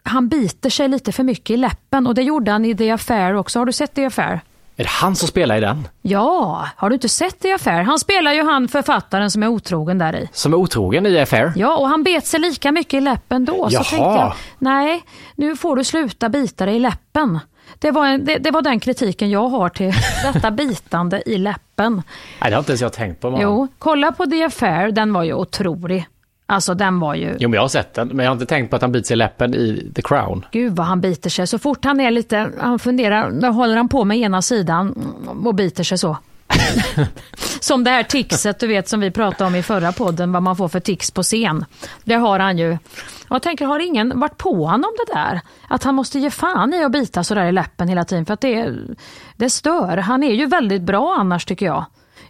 han 0.04 0.28
biter 0.28 0.70
sig 0.70 0.88
lite 0.88 1.12
för 1.12 1.24
mycket 1.24 1.50
i 1.50 1.58
läppen 1.58 2.08
och 2.08 2.16
det 2.16 2.22
gjorde 2.22 2.52
han 2.52 2.66
i 2.66 2.76
The 2.76 2.92
Affair 2.92 3.36
också. 3.36 3.60
Har 3.60 3.66
du 3.66 3.72
sett 3.72 3.94
The 3.94 4.06
Affair? 4.06 4.42
Är 4.76 4.84
det 4.84 4.90
han 4.90 5.16
som 5.16 5.28
spelar 5.28 5.58
i 5.58 5.60
den? 5.60 5.88
Ja, 6.02 6.68
har 6.76 6.90
du 6.90 6.94
inte 6.96 7.10
sett 7.10 7.40
The 7.40 7.52
Affair? 7.54 7.84
Han 7.84 8.00
spelar 8.00 8.34
ju 8.34 8.44
han 8.44 8.68
författaren 8.68 9.32
som 9.32 9.44
är 9.44 9.48
otrogen 9.48 9.98
där 9.98 10.16
i. 10.16 10.30
Som 10.34 10.54
är 10.54 10.58
otrogen 10.58 11.06
i 11.06 11.20
Affair? 11.20 11.54
Ja, 11.56 11.78
och 11.78 11.88
han 11.88 12.04
bet 12.04 12.26
sig 12.26 12.40
lika 12.40 12.72
mycket 12.72 12.94
i 12.94 13.02
läppen 13.02 13.46
då. 13.46 13.68
Jaha. 13.72 13.84
Så 13.84 13.90
tänkte 13.90 14.20
jag, 14.20 14.34
nej, 14.60 15.04
nu 15.36 15.56
får 15.56 15.76
du 15.76 15.84
sluta 15.84 16.30
bita 16.30 16.66
dig 16.66 16.76
i 16.76 16.80
läppen. 16.80 17.40
Det 17.80 17.92
var, 17.92 18.06
en, 18.08 18.26
det, 18.26 18.38
det 18.38 18.52
var 18.52 18.62
den 18.62 18.80
kritiken 18.80 19.30
jag 19.30 19.48
har 19.50 19.70
till 19.70 19.94
detta 20.34 20.52
bitande 20.52 21.24
i 21.26 21.38
läppen. 21.38 22.04
Nej, 22.42 22.50
det 22.50 22.56
har 22.56 22.60
inte 22.62 22.72
ens 22.72 22.82
jag 22.82 22.94
tänkt 22.94 23.22
på. 23.22 23.32
Man. 23.32 23.42
Jo, 23.42 23.68
kolla 23.80 24.12
på 24.12 24.26
The 24.26 24.44
Affair, 24.44 24.92
den 24.92 25.14
var 25.14 25.24
ju 25.24 25.34
otrolig. 25.34 26.08
Alltså 26.54 26.74
den 26.74 27.00
var 27.00 27.16
ju... 27.16 27.36
Jo, 27.40 27.50
men 27.50 27.54
jag 27.54 27.62
har 27.62 27.68
sett 27.68 27.94
den, 27.94 28.08
men 28.08 28.24
jag 28.24 28.32
har 28.32 28.34
inte 28.34 28.46
tänkt 28.46 28.70
på 28.70 28.76
att 28.76 28.82
han 28.82 28.92
biter 28.92 29.08
sig 29.08 29.14
i 29.14 29.18
läppen 29.18 29.54
i 29.54 29.92
The 29.96 30.02
Crown. 30.02 30.46
Gud 30.52 30.76
vad 30.76 30.86
han 30.86 31.02
biter 31.02 31.30
sig. 31.30 31.48
Så 31.48 31.60
fort 31.60 31.86
han 31.86 32.00
är 32.00 32.12
lite, 32.12 32.52
han 32.60 32.80
funderar, 32.80 33.32
då 33.32 33.48
håller 33.48 33.76
han 33.76 33.90
på 33.90 34.04
med 34.04 34.18
ena 34.18 34.42
sidan 34.42 35.14
och 35.46 35.56
biter 35.56 35.84
sig 35.84 35.98
så. 35.98 36.18
som 37.60 37.84
det 37.84 37.92
här 37.92 38.04
tixet 38.04 38.60
du 38.60 38.68
vet 38.68 38.90
som 38.90 39.00
vi 39.00 39.12
pratade 39.12 39.48
om 39.48 39.56
i 39.56 39.64
förra 39.64 39.92
podden, 39.92 40.32
vad 40.32 40.44
man 40.44 40.56
får 40.56 40.68
för 40.68 40.80
tix 40.80 41.12
på 41.12 41.24
scen. 41.24 41.66
Det 42.04 42.16
har 42.16 42.40
han 42.40 42.58
ju. 42.58 42.78
Jag 43.30 43.42
tänker, 43.42 43.66
har 43.66 43.80
ingen 43.80 44.20
varit 44.20 44.38
på 44.38 44.66
honom 44.66 44.92
det 45.08 45.14
där? 45.14 45.42
Att 45.70 45.84
han 45.84 45.96
måste 45.96 46.20
ge 46.20 46.30
fan 46.30 46.74
i 46.74 46.84
att 46.84 46.92
bita 46.92 47.24
sådär 47.24 47.46
i 47.46 47.52
läppen 47.52 47.88
hela 47.88 48.06
tiden 48.06 48.26
för 48.26 48.34
att 48.34 48.42
det, 48.42 48.74
det 49.36 49.50
stör. 49.50 49.98
Han 49.98 50.24
är 50.24 50.34
ju 50.34 50.46
väldigt 50.46 50.82
bra 50.82 51.16
annars 51.20 51.46
tycker 51.46 51.66
jag 51.66 51.86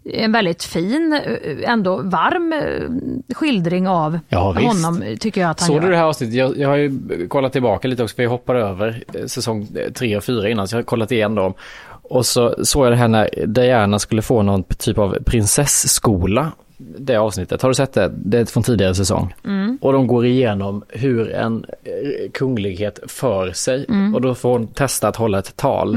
en 0.05 0.31
väldigt 0.31 0.63
fin, 0.63 1.21
ändå 1.63 2.01
varm 2.01 2.53
skildring 3.33 3.87
av 3.87 4.19
ja, 4.29 4.51
honom 4.51 5.03
tycker 5.19 5.41
jag 5.41 5.49
att 5.49 5.59
han 5.59 5.67
Såg 5.67 5.75
gör. 5.75 5.81
du 5.81 5.89
det 5.89 5.97
här 5.97 6.03
avsnittet? 6.03 6.35
Jag, 6.35 6.57
jag 6.57 6.69
har 6.69 6.75
ju 6.75 6.99
kollat 7.27 7.51
tillbaka 7.51 7.87
lite 7.87 8.03
också 8.03 8.15
för 8.15 8.23
jag 8.23 8.29
hoppade 8.29 8.59
över 8.59 9.03
säsong 9.27 9.67
tre 9.93 10.17
och 10.17 10.23
fyra 10.23 10.49
innan 10.49 10.67
så 10.67 10.75
jag 10.75 10.77
har 10.77 10.83
kollat 10.83 11.11
igen 11.11 11.35
dem. 11.35 11.53
Och 12.01 12.25
så 12.25 12.55
såg 12.65 12.85
jag 12.85 12.91
det 12.91 12.97
här 12.97 13.07
när 13.07 13.29
Diana 13.45 13.99
skulle 13.99 14.21
få 14.21 14.41
någon 14.41 14.63
typ 14.63 14.97
av 14.97 15.17
prinsessskola. 15.25 16.51
Det 16.77 17.15
avsnittet, 17.15 17.61
har 17.61 17.69
du 17.69 17.75
sett 17.75 17.93
det? 17.93 18.11
Det 18.15 18.39
är 18.39 18.45
från 18.45 18.63
tidigare 18.63 18.95
säsong. 18.95 19.33
Mm. 19.45 19.77
Och 19.81 19.93
de 19.93 20.07
går 20.07 20.25
igenom 20.25 20.83
hur 20.89 21.31
en 21.31 21.65
kunglighet 22.33 22.99
för 23.07 23.51
sig. 23.51 23.85
Mm. 23.89 24.15
Och 24.15 24.21
då 24.21 24.35
får 24.35 24.51
hon 24.51 24.67
testa 24.67 25.07
att 25.07 25.15
hålla 25.15 25.39
ett 25.39 25.55
tal. 25.55 25.95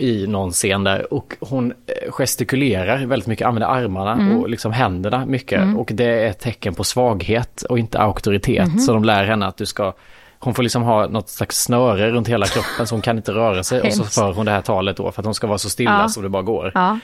I 0.00 0.26
någon 0.26 0.50
scen 0.52 0.84
där 0.84 1.12
och 1.14 1.36
hon 1.40 1.72
gestikulerar 2.08 3.06
väldigt 3.06 3.26
mycket, 3.26 3.46
använder 3.46 3.68
armarna 3.68 4.12
Mm. 4.12 4.36
och 4.38 4.48
liksom 4.50 4.72
händerna 4.72 5.26
mycket 5.26 5.76
och 5.76 5.90
det 5.94 6.04
är 6.04 6.26
ett 6.26 6.38
tecken 6.40 6.74
på 6.74 6.84
svaghet 6.84 7.62
och 7.62 7.78
inte 7.78 7.98
auktoritet. 7.98 8.82
Så 8.82 8.92
de 8.92 9.04
lär 9.04 9.24
henne 9.24 9.46
att 9.46 9.56
du 9.56 9.66
ska 9.66 9.92
hon 10.38 10.54
får 10.54 10.62
liksom 10.62 10.82
ha 10.82 11.06
något 11.06 11.28
slags 11.28 11.62
snöre 11.62 12.10
runt 12.10 12.28
hela 12.28 12.46
kroppen 12.46 12.86
så 12.86 12.94
hon 12.94 13.02
kan 13.02 13.16
inte 13.16 13.32
röra 13.32 13.62
sig 13.62 13.80
och 13.80 13.92
så 13.92 14.04
för 14.04 14.32
hon 14.32 14.46
det 14.46 14.52
här 14.52 14.60
talet 14.60 14.96
då 14.96 15.12
för 15.12 15.22
att 15.22 15.24
hon 15.26 15.34
ska 15.34 15.46
vara 15.46 15.58
så 15.58 15.70
stilla 15.70 16.00
Ja. 16.02 16.08
som 16.08 16.22
det 16.22 16.28
bara 16.28 16.42
går. 16.42 16.72
Ja. 16.74 16.98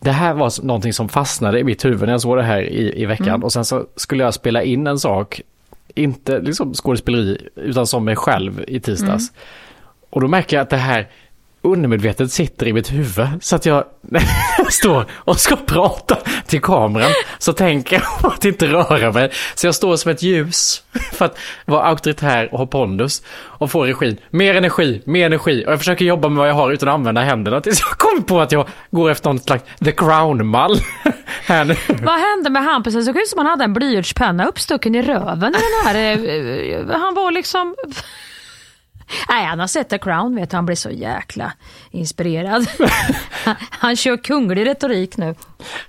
Det 0.00 0.10
här 0.10 0.34
var 0.34 0.64
någonting 0.64 0.92
som 0.92 1.08
fastnade 1.08 1.58
i 1.60 1.64
mitt 1.64 1.84
huvud 1.84 2.00
när 2.02 2.10
jag 2.12 2.20
såg 2.20 2.36
det 2.36 2.42
här 2.42 2.62
i, 2.62 3.02
i 3.02 3.06
veckan 3.06 3.28
Mm. 3.28 3.42
och 3.44 3.52
sen 3.52 3.64
så 3.64 3.86
skulle 3.96 4.24
jag 4.24 4.34
spela 4.34 4.62
in 4.62 4.86
en 4.86 4.98
sak, 4.98 5.40
inte 5.94 6.38
liksom 6.40 6.74
skådespeleri 6.74 7.48
utan 7.54 7.86
som 7.86 8.04
mig 8.04 8.16
själv 8.16 8.64
i 8.68 8.80
tisdags. 8.80 9.30
Mm. 9.30 9.40
Och 10.10 10.20
då 10.20 10.28
märker 10.28 10.56
jag 10.56 10.62
att 10.62 10.70
det 10.70 10.76
här 10.76 11.08
undermedvetet 11.64 12.32
sitter 12.32 12.66
i 12.66 12.72
mitt 12.72 12.92
huvud 12.92 13.28
så 13.40 13.56
att 13.56 13.66
jag 13.66 13.84
står 14.70 15.06
och 15.12 15.40
ska 15.40 15.56
prata 15.56 16.16
till 16.46 16.60
kameran 16.60 17.10
så 17.38 17.52
tänker 17.52 17.96
jag 17.96 18.20
på 18.20 18.28
att 18.28 18.44
inte 18.44 18.66
röra 18.66 19.12
mig. 19.12 19.30
Så 19.54 19.66
jag 19.66 19.74
står 19.74 19.96
som 19.96 20.10
ett 20.10 20.22
ljus 20.22 20.82
för 21.12 21.24
att 21.24 21.38
vara 21.64 21.82
auktoritär 21.82 22.48
och 22.52 22.58
ha 22.58 22.66
pondus 22.66 23.22
och 23.36 23.70
få 23.70 23.84
regi. 23.84 24.16
Mer 24.30 24.54
energi, 24.54 25.02
mer 25.04 25.26
energi 25.26 25.64
och 25.66 25.72
jag 25.72 25.78
försöker 25.78 26.04
jobba 26.04 26.28
med 26.28 26.38
vad 26.38 26.48
jag 26.48 26.54
har 26.54 26.72
utan 26.72 26.88
att 26.88 26.94
använda 26.94 27.20
händerna 27.20 27.60
tills 27.60 27.80
jag 27.80 27.98
kommer 27.98 28.22
på 28.22 28.40
att 28.40 28.52
jag 28.52 28.68
går 28.90 29.10
efter 29.10 29.28
någon 29.30 29.38
slags 29.38 29.64
The 29.84 29.92
Crown-mall. 29.92 30.76
Vad 31.88 32.20
hände 32.20 32.50
med 32.50 32.64
Hampus? 32.64 32.94
Det 32.94 33.02
såg 33.02 33.16
ut 33.16 33.28
som 33.28 33.38
han 33.38 33.46
hade 33.46 33.64
en 33.64 33.72
blyertspenna 33.72 34.46
uppstucken 34.46 34.94
i 34.94 35.02
röven. 35.02 35.52
Den 35.52 35.84
här, 35.84 35.94
eh, 35.94 36.10
eh, 36.74 37.00
han 37.00 37.14
var 37.14 37.30
liksom... 37.30 37.74
Nej, 39.28 39.44
han 39.44 39.60
har 39.60 39.66
sett 39.66 39.88
The 39.88 39.98
Crown 39.98 40.36
vet 40.36 40.50
du. 40.50 40.56
Han 40.56 40.66
blir 40.66 40.76
så 40.76 40.90
jäkla 40.90 41.52
inspirerad. 41.90 42.66
Han, 43.44 43.56
han 43.70 43.96
kör 43.96 44.16
kunglig 44.16 44.66
retorik 44.66 45.16
nu. 45.16 45.34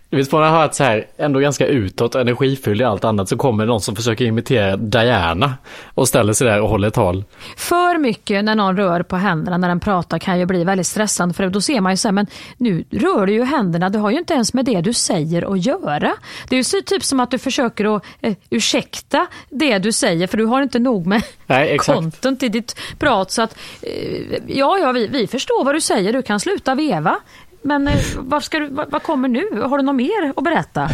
Du 0.10 0.18
vet, 0.18 0.32
man 0.32 0.44
har 0.44 0.62
hört 0.62 0.74
så 0.74 0.84
här, 0.84 1.08
ändå 1.18 1.40
ganska 1.40 1.68
utåt, 1.68 2.16
energifylld 2.16 2.82
i 2.82 2.84
allt 2.84 3.04
annat, 3.04 3.30
så 3.30 3.38
kommer 3.38 3.66
någon 3.66 3.82
som 3.82 3.96
försöker 3.96 4.26
imitera 4.26 4.78
Diana 4.78 5.54
och 5.94 6.08
ställer 6.08 6.34
sig 6.34 6.48
där 6.48 6.62
och 6.62 6.70
håller 6.70 6.90
tal. 6.90 7.24
För 7.58 7.98
mycket 7.98 8.44
när 8.44 8.56
någon 8.56 8.78
rör 8.78 9.04
på 9.04 9.16
händerna 9.16 9.58
när 9.58 9.68
den 9.68 9.80
pratar 9.80 10.20
kan 10.20 10.40
ju 10.40 10.46
bli 10.46 10.64
väldigt 10.64 10.88
stressande 10.88 11.34
för 11.34 11.50
då 11.50 11.62
ser 11.62 11.82
man 11.82 11.94
ju 11.94 11.98
så 11.98 12.08
här, 12.08 12.14
men 12.14 12.28
nu 12.58 12.84
rör 12.90 13.26
du 13.26 13.34
ju 13.34 13.44
händerna, 13.44 13.90
det 13.90 14.00
har 14.00 14.12
ju 14.12 14.18
inte 14.18 14.34
ens 14.34 14.54
med 14.54 14.66
det 14.66 14.82
du 14.82 14.94
säger 14.94 15.54
att 15.54 15.66
göra. 15.66 16.14
Det 16.50 16.56
är 16.56 16.58
ju 16.58 16.64
så 16.64 16.82
typ 16.86 17.04
som 17.04 17.20
att 17.20 17.32
du 17.32 17.38
försöker 17.38 17.96
att 17.96 18.04
eh, 18.22 18.34
ursäkta 18.50 19.28
det 19.50 19.78
du 19.78 19.92
säger 19.92 20.28
för 20.28 20.38
du 20.38 20.46
har 20.46 20.62
inte 20.62 20.80
nog 20.80 21.08
med 21.08 21.22
Nej, 21.48 21.78
content 21.78 22.44
i 22.44 22.50
ditt 22.50 22.76
prat 23.00 23.32
så 23.32 23.42
att 23.42 23.58
eh, 23.82 24.40
ja, 24.48 24.78
ja 24.78 24.92
vi, 24.92 25.08
vi 25.08 25.28
förstår 25.28 25.66
vad 25.66 25.76
du 25.76 25.82
säger, 25.82 26.14
du 26.14 26.22
kan 26.22 26.40
sluta 26.40 26.76
veva. 26.76 27.18
Men 27.66 27.88
eh, 27.88 28.00
vad, 28.18 28.44
ska 28.44 28.60
du, 28.60 28.68
vad, 28.70 28.92
vad 28.92 29.04
kommer 29.04 29.28
nu? 29.28 29.62
Har 29.62 29.78
du 29.78 29.84
något 29.84 29.96
mer 29.96 30.34
att 30.38 30.44
berätta? 30.44 30.90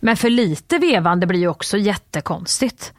Men 0.00 0.16
för 0.16 0.30
lite 0.30 0.78
vevande 0.78 1.26
blir 1.26 1.40
ju 1.40 1.48
också 1.48 1.78
jättekonstigt. 1.78 2.92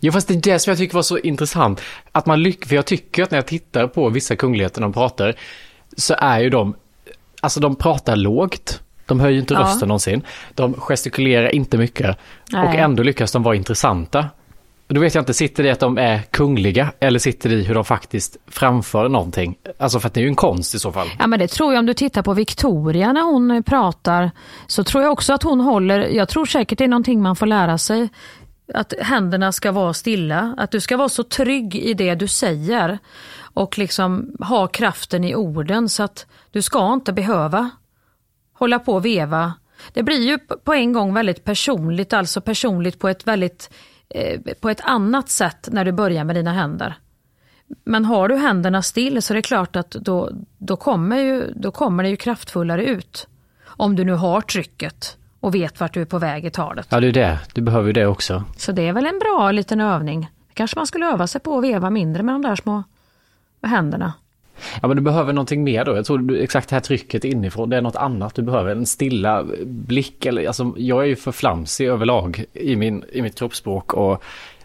Jo, 0.00 0.12
fast 0.12 0.28
det 0.28 0.34
är 0.34 0.40
det 0.40 0.58
som 0.58 0.70
jag 0.70 0.78
tycker 0.78 0.94
var 0.94 1.02
så 1.02 1.18
intressant. 1.18 1.80
Att 2.12 2.26
man 2.26 2.42
lyck 2.42 2.66
för 2.66 2.74
jag 2.76 2.86
tycker 2.86 3.22
att 3.22 3.30
när 3.30 3.38
jag 3.38 3.46
tittar 3.46 3.86
på 3.86 4.08
vissa 4.08 4.36
kungligheter 4.36 4.80
de 4.80 4.92
pratar, 4.92 5.34
så 5.96 6.14
är 6.18 6.40
ju 6.40 6.50
de, 6.50 6.74
alltså 7.40 7.60
de 7.60 7.76
pratar 7.76 8.16
lågt. 8.16 8.80
De 9.06 9.20
höjer 9.20 9.38
inte 9.40 9.54
Ja. 9.54 9.60
rösten 9.60 9.88
någonsin. 9.88 10.22
De 10.54 10.74
gestikulerar 10.74 11.54
inte 11.54 11.78
mycket. 11.78 12.16
Nej. 12.52 12.68
Och 12.68 12.74
ändå 12.74 13.02
lyckas 13.02 13.32
de 13.32 13.42
vara 13.42 13.56
intressanta. 13.56 14.28
Då 14.94 15.00
vet 15.00 15.14
jag 15.14 15.22
inte, 15.22 15.34
sitter 15.34 15.62
det 15.62 15.68
i 15.68 15.72
att 15.72 15.80
de 15.80 15.98
är 15.98 16.22
kungliga 16.22 16.92
eller 17.00 17.18
sitter 17.18 17.48
det 17.48 17.54
i 17.54 17.62
hur 17.62 17.74
de 17.74 17.84
faktiskt 17.84 18.36
framför 18.46 19.08
någonting? 19.08 19.56
Alltså 19.78 20.00
för 20.00 20.06
att 20.06 20.14
det 20.14 20.20
är 20.20 20.22
ju 20.22 20.28
en 20.28 20.34
konst 20.34 20.74
i 20.74 20.78
så 20.78 20.92
fall. 20.92 21.08
Ja 21.18 21.26
men 21.26 21.38
det 21.38 21.48
tror 21.48 21.72
jag 21.72 21.78
om 21.80 21.86
du 21.86 21.94
tittar 21.94 22.22
på 22.22 22.34
Victoria 22.34 23.12
när 23.12 23.22
hon 23.22 23.50
eh, 23.50 23.62
pratar 23.62 24.30
så 24.66 24.84
tror 24.84 25.02
jag 25.02 25.12
också 25.12 25.32
att 25.32 25.42
hon 25.42 25.60
håller, 25.60 25.98
jag 26.00 26.28
tror 26.28 26.46
säkert 26.46 26.78
det 26.78 26.84
är 26.84 26.88
någonting 26.88 27.22
man 27.22 27.36
får 27.36 27.46
lära 27.46 27.78
sig. 27.78 28.08
Att 28.74 28.92
händerna 29.00 29.52
ska 29.52 29.72
vara 29.72 29.94
stilla, 29.94 30.54
att 30.58 30.70
du 30.70 30.80
ska 30.80 30.96
vara 30.96 31.08
så 31.08 31.22
trygg 31.22 31.76
i 31.76 31.94
det 31.94 32.14
du 32.14 32.28
säger 32.28 32.98
och 33.54 33.78
liksom 33.78 34.36
ha 34.40 34.66
kraften 34.66 35.24
i 35.24 35.34
orden 35.34 35.88
så 35.88 36.02
att 36.02 36.26
du 36.50 36.62
ska 36.62 36.92
inte 36.92 37.12
behöva 37.12 37.70
hålla 38.52 38.78
på 38.78 38.94
och 38.94 39.04
veva. 39.04 39.54
Det 39.92 40.02
blir 40.02 40.22
ju 40.28 40.38
på 40.38 40.74
en 40.74 40.92
gång 40.92 41.14
väldigt 41.14 41.44
personligt, 41.44 42.12
alltså 42.12 42.40
personligt 42.40 42.98
på 42.98 43.08
ett 43.08 43.26
väldigt 43.26 43.70
på 44.60 44.68
ett 44.68 44.80
annat 44.80 45.28
sätt 45.28 45.68
när 45.72 45.84
du 45.84 45.92
börjar 45.92 46.24
med 46.24 46.36
dina 46.36 46.52
händer. 46.52 46.98
Men 47.84 48.04
har 48.04 48.28
du 48.28 48.36
händerna 48.36 48.82
still 48.82 49.22
så 49.22 49.32
är 49.32 49.36
det 49.36 49.42
klart 49.42 49.76
att 49.76 49.90
då, 49.90 50.30
då, 50.58 50.76
kommer 50.76 51.16
ju, 51.16 51.52
då 51.56 51.70
kommer 51.70 52.02
det 52.02 52.08
ju 52.08 52.16
kraftfullare 52.16 52.84
ut. 52.84 53.28
Om 53.64 53.96
du 53.96 54.04
nu 54.04 54.12
har 54.12 54.40
trycket 54.40 55.16
och 55.40 55.54
vet 55.54 55.80
vart 55.80 55.94
du 55.94 56.00
är 56.00 56.04
på 56.04 56.18
väg 56.18 56.44
i 56.44 56.50
talet. 56.50 56.86
Ja, 56.90 57.00
det 57.00 57.06
är 57.06 57.12
det. 57.12 57.38
Du 57.54 57.60
behöver 57.60 57.86
ju 57.86 57.92
det 57.92 58.06
också. 58.06 58.44
Så 58.56 58.72
det 58.72 58.88
är 58.88 58.92
väl 58.92 59.06
en 59.06 59.18
bra 59.18 59.52
liten 59.52 59.80
övning. 59.80 60.30
Kanske 60.54 60.78
man 60.78 60.86
skulle 60.86 61.06
öva 61.06 61.26
sig 61.26 61.40
på 61.40 61.58
att 61.58 61.64
veva 61.64 61.90
mindre 61.90 62.22
med 62.22 62.34
de 62.34 62.42
där 62.42 62.56
små 62.56 62.82
händerna. 63.62 64.12
Ja, 64.82 64.88
men 64.88 64.96
du 64.96 65.02
behöver 65.02 65.32
någonting 65.32 65.64
mer 65.64 65.84
då. 65.84 65.96
Jag 65.96 66.04
tror 66.04 66.18
du, 66.18 66.42
exakt 66.42 66.68
det 66.68 66.76
här 66.76 66.80
trycket 66.80 67.24
inifrån, 67.24 67.70
det 67.70 67.76
är 67.76 67.80
något 67.80 67.96
annat 67.96 68.34
du 68.34 68.42
behöver. 68.42 68.70
En 68.70 68.86
stilla 68.86 69.46
blick 69.64 70.26
eller, 70.26 70.46
alltså 70.46 70.74
jag 70.76 71.02
är 71.02 71.06
ju 71.06 71.16
för 71.16 71.32
flamsig 71.32 71.86
överlag 71.86 72.44
i, 72.52 72.76
min, 72.76 73.04
i 73.12 73.22
mitt 73.22 73.38
kroppsspråk 73.38 73.94
och 73.94 74.22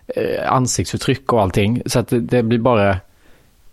eh, 0.08 0.52
ansiktsuttryck 0.52 1.34
och 1.34 1.42
allting. 1.42 1.82
Så 1.86 2.00
att 2.00 2.08
det, 2.08 2.20
det 2.20 2.44
blir 2.44 2.60
bara, 2.60 2.98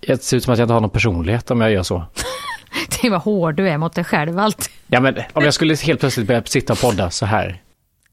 det 0.00 0.22
ser 0.22 0.36
ut 0.36 0.44
som 0.44 0.52
att 0.52 0.58
jag 0.58 0.64
inte 0.64 0.74
har 0.74 0.80
någon 0.80 0.90
personlighet 0.90 1.50
om 1.50 1.60
jag 1.60 1.72
gör 1.72 1.82
så. 1.82 2.04
Det 3.02 3.10
var 3.10 3.18
hård 3.18 3.54
du 3.54 3.68
är 3.68 3.78
mot 3.78 3.94
dig 3.94 4.04
själv 4.04 4.38
alltid. 4.38 4.72
Ja, 4.86 5.00
men 5.00 5.18
om 5.32 5.44
jag 5.44 5.54
skulle 5.54 5.74
helt 5.74 6.00
plötsligt 6.00 6.26
börja 6.26 6.42
sitta 6.44 6.72
och 6.72 6.80
podda 6.80 7.10
så 7.10 7.26
här. 7.26 7.62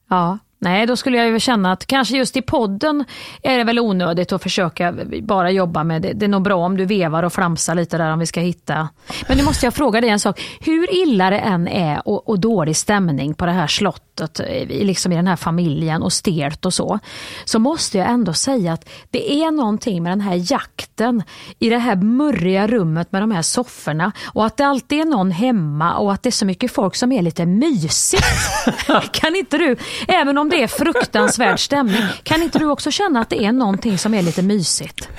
Ja, 0.09 0.37
nej 0.59 0.85
då 0.85 0.95
skulle 0.95 1.17
jag 1.17 1.27
ju 1.27 1.39
känna 1.39 1.71
att 1.71 1.85
kanske 1.85 2.17
just 2.17 2.37
i 2.37 2.41
podden 2.41 3.05
är 3.43 3.57
det 3.57 3.63
väl 3.63 3.79
onödigt 3.79 4.31
att 4.31 4.43
försöka 4.43 4.95
bara 5.21 5.51
jobba 5.51 5.83
med 5.83 6.01
det. 6.01 6.13
Det 6.13 6.25
är 6.25 6.29
nog 6.29 6.41
bra 6.41 6.55
om 6.55 6.77
du 6.77 6.85
vevar 6.85 7.23
och 7.23 7.33
flamsar 7.33 7.75
lite 7.75 7.97
där 7.97 8.11
om 8.11 8.19
vi 8.19 8.25
ska 8.25 8.39
hitta. 8.39 8.89
Men 9.27 9.37
nu 9.37 9.43
måste 9.43 9.65
jag 9.65 9.73
fråga 9.73 10.01
dig 10.01 10.09
en 10.09 10.19
sak. 10.19 10.41
Hur 10.59 10.93
illa 10.93 11.29
det 11.29 11.39
än 11.39 11.67
är 11.67 12.07
och, 12.07 12.29
och 12.29 12.39
dålig 12.39 12.75
stämning 12.75 13.33
på 13.33 13.45
det 13.45 13.51
här 13.51 13.67
slottet 13.67 14.09
slottet 14.19 14.69
liksom 14.69 15.11
i 15.11 15.15
den 15.15 15.27
här 15.27 15.35
familjen 15.35 16.03
och 16.03 16.13
stelt 16.13 16.65
och 16.65 16.73
så. 16.73 16.99
Så 17.45 17.59
måste 17.59 17.97
jag 17.97 18.09
ändå 18.09 18.33
säga 18.33 18.73
att 18.73 18.89
det 19.09 19.33
är 19.33 19.51
någonting 19.51 20.03
med 20.03 20.11
den 20.11 20.21
här 20.21 20.51
jakten 20.51 21.23
i 21.59 21.69
det 21.69 21.77
här 21.77 21.95
murriga 21.95 22.67
rummet 22.67 23.11
med 23.11 23.21
de 23.21 23.31
här 23.31 23.41
sofforna 23.41 24.11
och 24.33 24.45
att 24.45 24.57
det 24.57 24.65
alltid 24.65 24.99
är 24.99 25.05
någon 25.05 25.31
hemma 25.31 25.97
och 25.97 26.13
att 26.13 26.23
det 26.23 26.29
är 26.29 26.31
så 26.31 26.45
mycket 26.45 26.71
folk 26.71 26.95
som 26.95 27.11
är 27.11 27.21
lite 27.21 27.45
mysigt. 27.45 28.23
kan 29.11 29.35
inte 29.35 29.57
du, 29.57 29.75
även 30.07 30.37
om 30.37 30.48
det 30.49 30.63
är 30.63 30.67
fruktansvärd 30.67 31.59
stämning, 31.59 32.03
kan 32.23 32.43
inte 32.43 32.59
du 32.59 32.65
också 32.65 32.91
känna 32.91 33.21
att 33.21 33.29
det 33.29 33.45
är 33.45 33.51
någonting 33.51 33.97
som 33.97 34.13
är 34.13 34.21
lite 34.21 34.41
mysigt? 34.41 35.09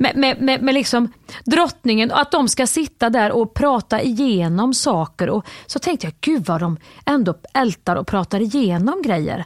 med, 0.00 0.16
med, 0.16 0.40
med, 0.42 0.62
med 0.62 0.74
liksom 0.74 1.12
drottningen, 1.44 2.12
att 2.12 2.30
de 2.30 2.48
ska 2.48 2.66
sitta 2.66 3.10
där 3.10 3.32
och 3.32 3.54
prata 3.54 4.02
igenom 4.02 4.74
saker. 4.74 5.30
Och 5.30 5.46
så 5.66 5.78
tänkte 5.78 6.06
jag, 6.06 6.14
gud 6.20 6.46
vad 6.46 6.60
de 6.60 6.76
ändå 7.06 7.34
ältar 7.54 7.96
och 7.96 8.06
pratar 8.06 8.40
igenom 8.40 9.02
grejer. 9.02 9.44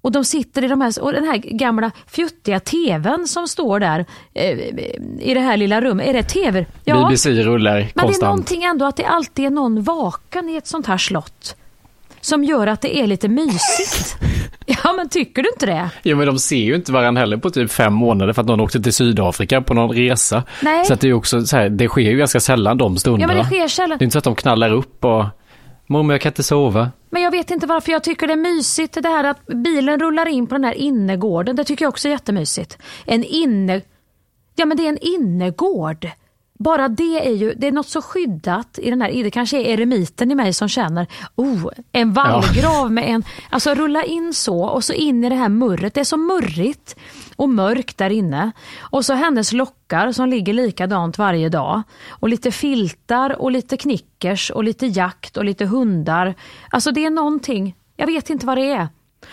Och 0.00 0.12
de 0.12 0.24
sitter 0.24 0.64
i 0.64 0.68
de 0.68 0.80
här, 0.80 1.02
och 1.02 1.12
den 1.12 1.24
här 1.24 1.36
gamla 1.36 1.90
fjuttiga 2.06 2.60
tvn 2.60 3.28
som 3.28 3.48
står 3.48 3.80
där 3.80 4.06
eh, 4.34 4.58
i 5.20 5.34
det 5.34 5.40
här 5.40 5.56
lilla 5.56 5.80
rummet. 5.80 6.06
Är 6.06 6.12
det 6.12 6.22
tv? 6.22 6.66
Ja. 6.84 6.94
BBC 6.94 7.30
rullar 7.30 7.80
konstant. 7.80 7.94
Men 7.94 8.06
det 8.06 8.16
är 8.16 8.20
någonting 8.20 8.64
ändå 8.64 8.84
att 8.84 8.96
det 8.96 9.04
alltid 9.04 9.44
är 9.44 9.50
någon 9.50 9.82
vaken 9.82 10.48
i 10.48 10.56
ett 10.56 10.66
sånt 10.66 10.86
här 10.86 10.98
slott. 10.98 11.56
Som 12.20 12.44
gör 12.44 12.66
att 12.66 12.80
det 12.80 12.96
är 12.96 13.06
lite 13.06 13.28
mysigt. 13.28 14.16
Ja, 14.84 14.92
men 14.92 15.08
tycker 15.08 15.42
du 15.42 15.48
inte 15.48 15.66
det? 15.66 15.90
Jo, 16.02 16.16
men 16.16 16.26
de 16.26 16.38
ser 16.38 16.56
ju 16.56 16.74
inte 16.74 16.92
varandra 16.92 17.20
heller 17.20 17.36
på 17.36 17.50
typ 17.50 17.70
fem 17.70 17.92
månader 17.92 18.32
för 18.32 18.42
att 18.42 18.48
någon 18.48 18.60
åkte 18.60 18.80
till 18.80 18.92
Sydafrika 18.92 19.60
på 19.62 19.74
någon 19.74 19.96
resa. 19.96 20.42
Nej. 20.62 20.84
Så 20.84 20.92
att 20.94 21.00
det 21.00 21.08
är 21.08 21.12
också 21.12 21.46
så 21.46 21.56
här, 21.56 21.68
det 21.68 21.88
sker 21.88 22.00
ju 22.02 22.16
ganska 22.16 22.40
sällan 22.40 22.78
de 22.78 22.96
stunderna. 22.96 23.32
Ja, 23.32 23.36
men 23.36 23.36
det 23.36 23.56
sker 23.56 23.68
sällan. 23.68 23.98
Det 23.98 24.02
är 24.02 24.04
inte 24.04 24.12
så 24.12 24.18
att 24.18 24.24
de 24.24 24.34
knallar 24.34 24.72
upp 24.72 25.04
och 25.04 25.24
Mormor, 25.86 26.14
jag 26.14 26.20
kan 26.20 26.30
inte 26.30 26.42
sova. 26.42 26.90
Men 27.10 27.22
jag 27.22 27.30
vet 27.30 27.50
inte 27.50 27.66
varför 27.66 27.92
jag 27.92 28.04
tycker 28.04 28.26
det 28.26 28.32
är 28.32 28.36
mysigt 28.36 28.98
det 29.02 29.08
här 29.08 29.24
att 29.24 29.46
bilen 29.46 30.00
rullar 30.00 30.28
in 30.28 30.46
på 30.46 30.54
den 30.54 30.64
här 30.64 30.74
innergården. 30.74 31.56
Det 31.56 31.64
tycker 31.64 31.84
jag 31.84 31.88
också 31.90 32.08
är 32.08 32.12
jättemysigt. 32.12 32.78
En 33.04 33.24
inne... 33.24 33.80
Ja 34.56 34.66
men 34.66 34.76
det 34.76 34.84
är 34.84 34.88
en 34.88 34.98
innergård. 34.98 36.08
Bara 36.58 36.88
det 36.88 37.26
är 37.26 37.34
ju, 37.34 37.54
det 37.54 37.66
är 37.66 37.72
något 37.72 37.88
så 37.88 38.02
skyddat 38.02 38.78
i 38.82 38.90
den 38.90 39.02
här, 39.02 39.22
det 39.24 39.30
kanske 39.30 39.58
är 39.58 39.64
eremiten 39.64 40.30
i 40.30 40.34
mig 40.34 40.52
som 40.52 40.68
känner, 40.68 41.06
oh, 41.34 41.68
en 41.92 42.12
vallgrav 42.12 42.84
ja. 42.84 42.88
med 42.88 43.04
en, 43.08 43.24
alltså 43.50 43.74
rulla 43.74 44.04
in 44.04 44.34
så 44.34 44.64
och 44.64 44.84
så 44.84 44.92
in 44.92 45.24
i 45.24 45.28
det 45.28 45.34
här 45.34 45.48
murret, 45.48 45.94
det 45.94 46.00
är 46.00 46.04
så 46.04 46.16
murrigt 46.16 46.96
och 47.36 47.48
mörkt 47.48 47.98
där 47.98 48.10
inne. 48.10 48.52
Och 48.78 49.04
så 49.04 49.14
hennes 49.14 49.52
lockar 49.52 50.12
som 50.12 50.28
ligger 50.28 50.52
likadant 50.52 51.18
varje 51.18 51.48
dag. 51.48 51.82
Och 52.08 52.28
lite 52.28 52.50
filtar 52.50 53.42
och 53.42 53.50
lite 53.50 53.76
knickers 53.76 54.50
och 54.50 54.64
lite 54.64 54.86
jakt 54.86 55.36
och 55.36 55.44
lite 55.44 55.66
hundar. 55.66 56.34
Alltså 56.70 56.90
det 56.90 57.04
är 57.04 57.10
någonting, 57.10 57.74
jag 57.96 58.06
vet 58.06 58.30
inte 58.30 58.46
vad 58.46 58.58
det 58.58 58.72
är. 58.72 58.88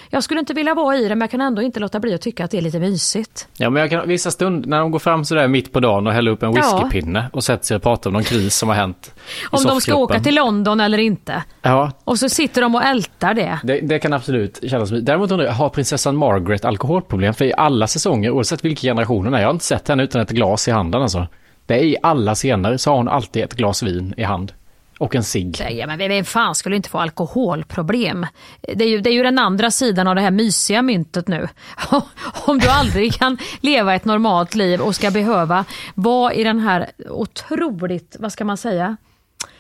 Jag 0.10 0.23
skulle 0.23 0.39
inte 0.39 0.53
vilja 0.53 0.73
vara 0.73 0.97
i 0.97 1.03
det 1.03 1.10
men 1.10 1.21
jag 1.21 1.31
kan 1.31 1.41
ändå 1.41 1.62
inte 1.62 1.79
låta 1.79 1.99
bli 1.99 2.13
att 2.13 2.21
tycka 2.21 2.45
att 2.45 2.51
det 2.51 2.58
är 2.58 2.62
lite 2.62 2.79
mysigt. 2.79 3.47
Ja 3.58 3.69
men 3.69 3.81
jag 3.81 3.89
kan, 3.89 4.08
vissa 4.08 4.31
stunder 4.31 4.69
när 4.69 4.79
de 4.79 4.91
går 4.91 4.99
fram 4.99 5.25
sådär 5.25 5.47
mitt 5.47 5.73
på 5.73 5.79
dagen 5.79 6.08
och 6.08 6.13
häller 6.13 6.31
upp 6.31 6.43
en 6.43 6.53
whiskypinne 6.53 7.19
ja. 7.19 7.29
och 7.34 7.43
sätter 7.43 7.65
sig 7.65 7.77
och 7.77 7.84
pratar 7.84 8.10
om 8.10 8.13
någon 8.13 8.23
kris 8.23 8.55
som 8.55 8.69
har 8.69 8.75
hänt. 8.75 9.13
Om 9.49 9.63
de 9.63 9.81
ska 9.81 9.95
åka 9.95 10.19
till 10.19 10.36
London 10.36 10.79
eller 10.79 10.97
inte. 10.97 11.43
Ja. 11.62 11.91
Och 12.03 12.19
så 12.19 12.29
sitter 12.29 12.62
de 12.62 12.75
och 12.75 12.84
ältar 12.84 13.34
det. 13.34 13.60
Det, 13.63 13.79
det 13.79 13.99
kan 13.99 14.13
absolut 14.13 14.60
kännas 14.69 14.89
Däremot 14.89 15.31
undrar 15.31 15.45
jag, 15.45 15.53
har 15.53 15.69
prinsessan 15.69 16.15
Margaret 16.15 16.65
alkoholproblem? 16.65 17.34
För 17.34 17.45
i 17.45 17.53
alla 17.58 17.88
säsonger, 17.88 18.31
oavsett 18.31 18.65
vilka 18.65 18.81
generationer 18.81 19.38
är, 19.38 19.41
jag 19.41 19.47
har 19.47 19.53
inte 19.53 19.65
sett 19.65 19.88
henne 19.88 20.03
utan 20.03 20.21
ett 20.21 20.29
glas 20.29 20.67
i 20.67 20.71
handen 20.71 21.01
alltså. 21.01 21.27
Det 21.65 21.73
är 21.73 21.84
i 21.84 21.97
alla 22.01 22.36
scener 22.36 22.77
så 22.77 22.89
har 22.89 22.97
hon 22.97 23.08
alltid 23.08 23.43
ett 23.43 23.53
glas 23.53 23.84
vin 23.84 24.13
i 24.17 24.23
hand. 24.23 24.51
Och 24.99 25.15
en 25.15 25.23
cigg. 25.23 25.67
Ja, 25.71 25.88
men 25.88 25.97
vem 25.97 26.25
fan 26.25 26.55
skulle 26.55 26.75
inte 26.75 26.89
få 26.89 26.99
alkoholproblem? 26.99 28.25
Det 28.62 28.84
är, 28.84 28.89
ju, 28.89 29.01
det 29.01 29.10
är 29.10 29.13
ju 29.13 29.23
den 29.23 29.39
andra 29.39 29.71
sidan 29.71 30.08
av 30.08 30.15
det 30.15 30.21
här 30.21 30.31
mysiga 30.31 30.81
myntet 30.81 31.27
nu. 31.27 31.47
Om 32.45 32.60
du 32.60 32.67
aldrig 32.67 33.13
kan 33.13 33.38
leva 33.62 33.95
ett 33.95 34.05
normalt 34.05 34.55
liv 34.55 34.81
och 34.81 34.95
ska 34.95 35.12
behöva 35.12 35.65
vara 35.95 36.34
i 36.34 36.43
den 36.43 36.60
här 36.60 36.91
otroligt, 37.10 38.15
vad 38.19 38.31
ska 38.31 38.45
man 38.45 38.58
säga, 38.58 38.97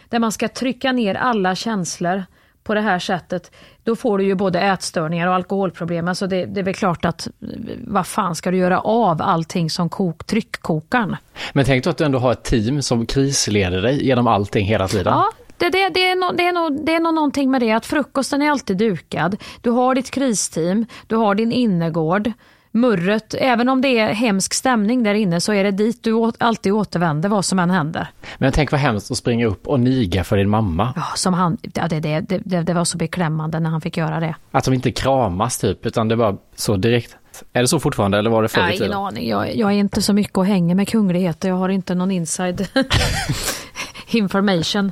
där 0.09 0.19
man 0.19 0.31
ska 0.31 0.47
trycka 0.47 0.91
ner 0.91 1.15
alla 1.15 1.55
känslor 1.55 2.25
på 2.65 2.73
det 2.73 2.81
här 2.81 2.99
sättet, 2.99 3.51
då 3.83 3.95
får 3.95 4.17
du 4.17 4.23
ju 4.23 4.35
både 4.35 4.59
ätstörningar 4.59 5.27
och 5.27 5.33
alkoholproblem. 5.33 6.07
Alltså 6.07 6.27
det, 6.27 6.45
det 6.45 6.59
är 6.59 6.63
väl 6.63 6.73
klart 6.73 7.05
att 7.05 7.27
vad 7.87 8.07
fan 8.07 8.35
ska 8.35 8.51
du 8.51 8.57
göra 8.57 8.79
av 8.79 9.21
allting 9.21 9.69
som 9.69 9.89
kok, 9.89 10.25
tryckkokaren? 10.25 11.15
Men 11.53 11.65
tänk 11.65 11.83
då 11.83 11.89
att 11.89 11.97
du 11.97 12.03
ändå 12.03 12.19
har 12.19 12.31
ett 12.31 12.43
team 12.43 12.81
som 12.81 13.05
krisleder 13.05 13.81
dig 13.81 14.07
genom 14.07 14.27
allting 14.27 14.65
hela 14.65 14.87
tiden. 14.87 15.13
Ja, 15.13 15.31
det, 15.57 15.69
det, 15.69 15.89
det, 15.89 16.09
är 16.09 16.15
no, 16.15 16.35
det, 16.37 16.47
är 16.47 16.53
no, 16.53 16.85
det 16.85 16.95
är 16.95 16.99
nog 16.99 17.13
någonting 17.13 17.51
med 17.51 17.61
det 17.61 17.71
att 17.71 17.85
frukosten 17.85 18.41
är 18.41 18.49
alltid 18.49 18.77
dukad. 18.77 19.37
Du 19.61 19.69
har 19.69 19.95
ditt 19.95 20.11
kristeam, 20.11 20.85
du 21.07 21.15
har 21.15 21.35
din 21.35 21.51
innergård 21.51 22.31
murret, 22.75 23.35
även 23.37 23.69
om 23.69 23.81
det 23.81 23.99
är 23.99 24.13
hemsk 24.13 24.53
stämning 24.53 25.03
där 25.03 25.13
inne 25.13 25.41
så 25.41 25.53
är 25.53 25.63
det 25.63 25.71
dit 25.71 26.03
du 26.03 26.31
alltid 26.37 26.73
återvänder 26.73 27.29
vad 27.29 27.45
som 27.45 27.59
än 27.59 27.69
händer. 27.69 28.07
Men 28.37 28.51
tänk 28.51 28.71
vad 28.71 28.81
hemskt 28.81 29.11
att 29.11 29.17
springa 29.17 29.47
upp 29.47 29.67
och 29.67 29.79
niga 29.79 30.23
för 30.23 30.37
din 30.37 30.49
mamma. 30.49 30.93
Ja, 30.95 31.03
som 31.15 31.33
han, 31.33 31.57
ja, 31.73 31.87
det, 31.87 31.99
det, 31.99 32.21
det, 32.21 32.61
det 32.61 32.73
var 32.73 32.85
så 32.85 32.97
beklämmande 32.97 33.59
när 33.59 33.69
han 33.69 33.81
fick 33.81 33.97
göra 33.97 34.19
det. 34.19 34.35
Att 34.51 34.65
de 34.65 34.73
inte 34.73 34.91
kramas 34.91 35.57
typ, 35.57 35.85
utan 35.85 36.07
det 36.07 36.15
var 36.15 36.37
så 36.55 36.75
direkt. 36.75 37.17
Är 37.53 37.61
det 37.61 37.67
så 37.67 37.79
fortfarande 37.79 38.17
eller 38.17 38.29
var 38.29 38.41
det 38.43 38.47
förr 38.47 38.69
i 38.69 38.71
tiden? 38.71 38.87
Ingen 38.87 38.97
aning, 38.97 39.29
jag, 39.29 39.55
jag 39.55 39.71
är 39.71 39.75
inte 39.75 40.01
så 40.01 40.13
mycket 40.13 40.37
och 40.37 40.45
hänger 40.45 40.75
med 40.75 40.87
kungligheter, 40.87 41.49
jag 41.49 41.55
har 41.55 41.69
inte 41.69 41.95
någon 41.95 42.11
inside 42.11 42.67
information. 44.07 44.91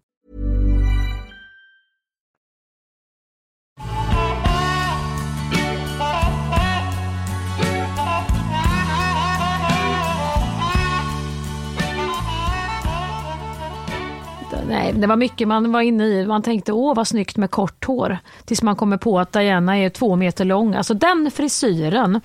Nej, 14.71 14.93
det 14.93 15.07
var 15.07 15.15
mycket 15.15 15.47
man 15.47 15.71
var 15.71 15.81
inne 15.81 16.05
i. 16.05 16.25
Man 16.25 16.41
tänkte 16.41 16.73
åh 16.73 16.95
vad 16.95 17.07
snyggt 17.07 17.37
med 17.37 17.51
kort 17.51 17.85
hår. 17.85 18.17
Tills 18.45 18.61
man 18.61 18.75
kommer 18.75 18.97
på 18.97 19.19
att 19.19 19.31
Diana 19.31 19.77
är 19.77 19.89
två 19.89 20.15
meter 20.15 20.45
lång. 20.45 20.75
Alltså 20.75 20.93
den 20.93 21.31
frisyren. 21.31 22.21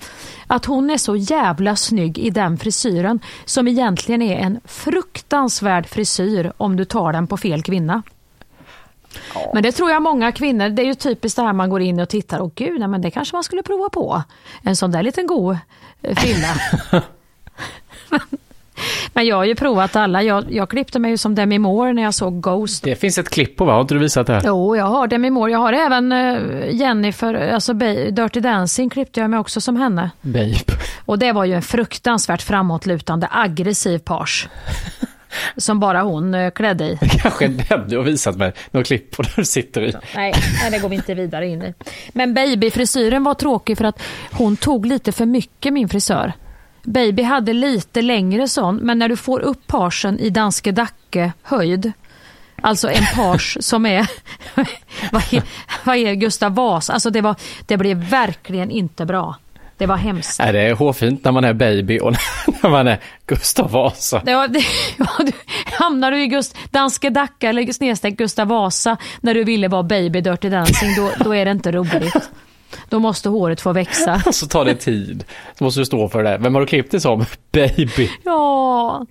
Att 0.47 0.65
hon 0.65 0.89
är 0.89 0.97
så 0.97 1.15
jävla 1.15 1.75
snygg 1.75 2.17
i 2.17 2.29
den 2.29 2.57
frisyren. 2.57 3.19
Som 3.45 3.67
egentligen 3.67 4.21
är 4.21 4.35
en 4.35 4.59
fruktansvärd 4.65 5.87
frisyr 5.87 6.53
om 6.57 6.75
du 6.75 6.85
tar 6.85 7.13
den 7.13 7.27
på 7.27 7.37
fel 7.37 7.63
kvinna. 7.63 8.03
Men 9.53 9.63
det 9.63 9.71
tror 9.71 9.91
jag 9.91 10.01
många 10.01 10.31
kvinnor, 10.31 10.69
det 10.69 10.81
är 10.81 10.85
ju 10.85 10.93
typiskt 10.93 11.35
det 11.35 11.41
här 11.41 11.53
man 11.53 11.69
går 11.69 11.81
in 11.81 11.99
och 11.99 12.09
tittar, 12.09 12.39
och 12.39 12.55
gud, 12.55 12.79
nej, 12.79 12.87
men 12.87 13.01
det 13.01 13.11
kanske 13.11 13.35
man 13.35 13.43
skulle 13.43 13.63
prova 13.63 13.89
på. 13.89 14.23
En 14.61 14.75
sån 14.75 14.91
där 14.91 15.03
liten 15.03 15.27
god 15.27 15.57
eh, 16.01 16.15
frilla. 16.15 17.01
Men 19.13 19.25
jag 19.25 19.35
har 19.35 19.45
ju 19.45 19.55
provat 19.55 19.95
alla. 19.95 20.23
Jag, 20.23 20.45
jag 20.49 20.69
klippte 20.69 20.99
mig 20.99 21.11
ju 21.11 21.17
som 21.17 21.35
Demi 21.35 21.59
Moore 21.59 21.93
när 21.93 22.03
jag 22.03 22.13
såg 22.13 22.41
Ghost. 22.41 22.83
Det 22.83 22.95
finns 22.95 23.17
ett 23.17 23.29
klipp 23.29 23.55
på 23.55 23.65
va? 23.65 23.73
Har 23.73 23.81
inte 23.81 23.93
du 23.93 23.99
visat 23.99 24.27
det? 24.27 24.41
Jo, 24.45 24.75
jag 24.75 24.85
har 24.85 25.07
Demi 25.07 25.29
Moore. 25.29 25.51
Jag 25.51 25.59
har 25.59 25.73
även 25.73 26.11
uh, 26.11 26.75
Jennifer, 26.75 27.33
alltså 27.33 27.73
Dirty 27.73 28.39
Dancing 28.39 28.89
klippte 28.89 29.19
jag 29.19 29.29
mig 29.29 29.39
också 29.39 29.61
som 29.61 29.75
henne. 29.75 30.11
Babe. 30.21 30.55
Och 31.05 31.19
det 31.19 31.31
var 31.31 31.45
ju 31.45 31.53
en 31.53 31.61
fruktansvärt 31.61 32.41
framåtlutande, 32.41 33.27
aggressiv 33.31 33.99
page. 33.99 34.49
Som 35.57 35.79
bara 35.79 36.01
hon 36.01 36.35
uh, 36.35 36.51
klädde 36.51 36.85
i. 36.85 36.97
Kanske 37.21 37.47
den 37.47 37.89
du 37.89 37.97
har 37.97 38.03
visat 38.03 38.37
mig 38.37 38.53
något 38.71 38.87
klipp 38.87 39.11
på 39.11 39.21
där 39.21 39.33
du 39.35 39.45
sitter 39.45 39.81
i. 39.81 39.93
Nej, 40.15 40.33
nej, 40.61 40.71
det 40.71 40.79
går 40.79 40.89
vi 40.89 40.95
inte 40.95 41.13
vidare 41.13 41.47
in 41.47 41.63
i. 41.63 41.73
Men 42.13 42.33
babyfrisyren 42.33 43.23
var 43.23 43.33
tråkig 43.33 43.77
för 43.77 43.85
att 43.85 44.01
hon 44.31 44.57
tog 44.57 44.85
lite 44.85 45.11
för 45.11 45.25
mycket 45.25 45.73
min 45.73 45.89
frisör. 45.89 46.33
Baby 46.87 47.23
hade 47.23 47.53
lite 47.53 48.01
längre 48.01 48.47
sån, 48.47 48.75
men 48.75 48.99
när 48.99 49.09
du 49.09 49.15
får 49.15 49.39
upp 49.39 49.67
parsen 49.67 50.19
i 50.19 50.29
Danske 50.29 50.71
Dacke 50.71 51.33
höjd, 51.43 51.91
alltså 52.61 52.89
en 52.89 53.03
pars 53.15 53.57
som 53.65 53.85
är, 53.85 54.07
vad 55.11 55.33
är, 55.33 55.43
vad 55.83 55.95
är 55.95 56.13
Gustav 56.13 56.55
Vasa, 56.55 56.93
alltså 56.93 57.09
det, 57.09 57.21
var, 57.21 57.35
det 57.65 57.77
blev 57.77 57.97
verkligen 57.97 58.71
inte 58.71 59.05
bra. 59.05 59.35
Det 59.77 59.85
var 59.85 59.97
hemskt. 59.97 60.39
Nej, 60.39 60.53
det 60.53 60.61
är 60.61 60.75
hårfint 60.75 61.23
när 61.23 61.31
man 61.31 61.43
är 61.43 61.53
baby 61.53 61.99
och 61.99 62.11
när 62.63 62.69
man 62.69 62.87
är 62.87 62.99
Gustav 63.25 63.71
Vasa. 63.71 64.21
Var, 64.25 64.47
det, 64.47 64.65
ja, 64.97 65.07
du, 65.19 65.31
hamnar 65.65 66.11
du 66.11 66.23
i 66.23 66.27
Gust, 66.27 66.57
Danske 66.71 67.09
Dacka 67.09 67.49
eller 67.49 67.73
snedstreck 67.73 68.17
Gustav 68.17 68.47
Vasa 68.47 68.97
när 69.21 69.33
du 69.33 69.43
ville 69.43 69.67
vara 69.67 69.83
baby 69.83 70.21
Dirty 70.21 70.49
Dancing, 70.49 70.95
då, 70.95 71.11
då 71.23 71.35
är 71.35 71.45
det 71.45 71.51
inte 71.51 71.71
roligt. 71.71 72.29
Då 72.89 72.99
måste 72.99 73.29
håret 73.29 73.61
få 73.61 73.73
växa. 73.73 74.19
Så 74.31 74.47
tar 74.47 74.65
det 74.65 74.75
tid. 74.75 75.23
Så 75.57 75.63
måste 75.63 75.79
du 75.81 75.85
stå 75.85 76.09
för 76.09 76.23
det. 76.23 76.37
Vem 76.37 76.55
har 76.55 76.61
du 76.61 76.67
klippt 76.67 76.91
dig 76.91 76.99
som? 76.99 77.25
Baby. 77.51 78.09
Ja, 78.23 79.05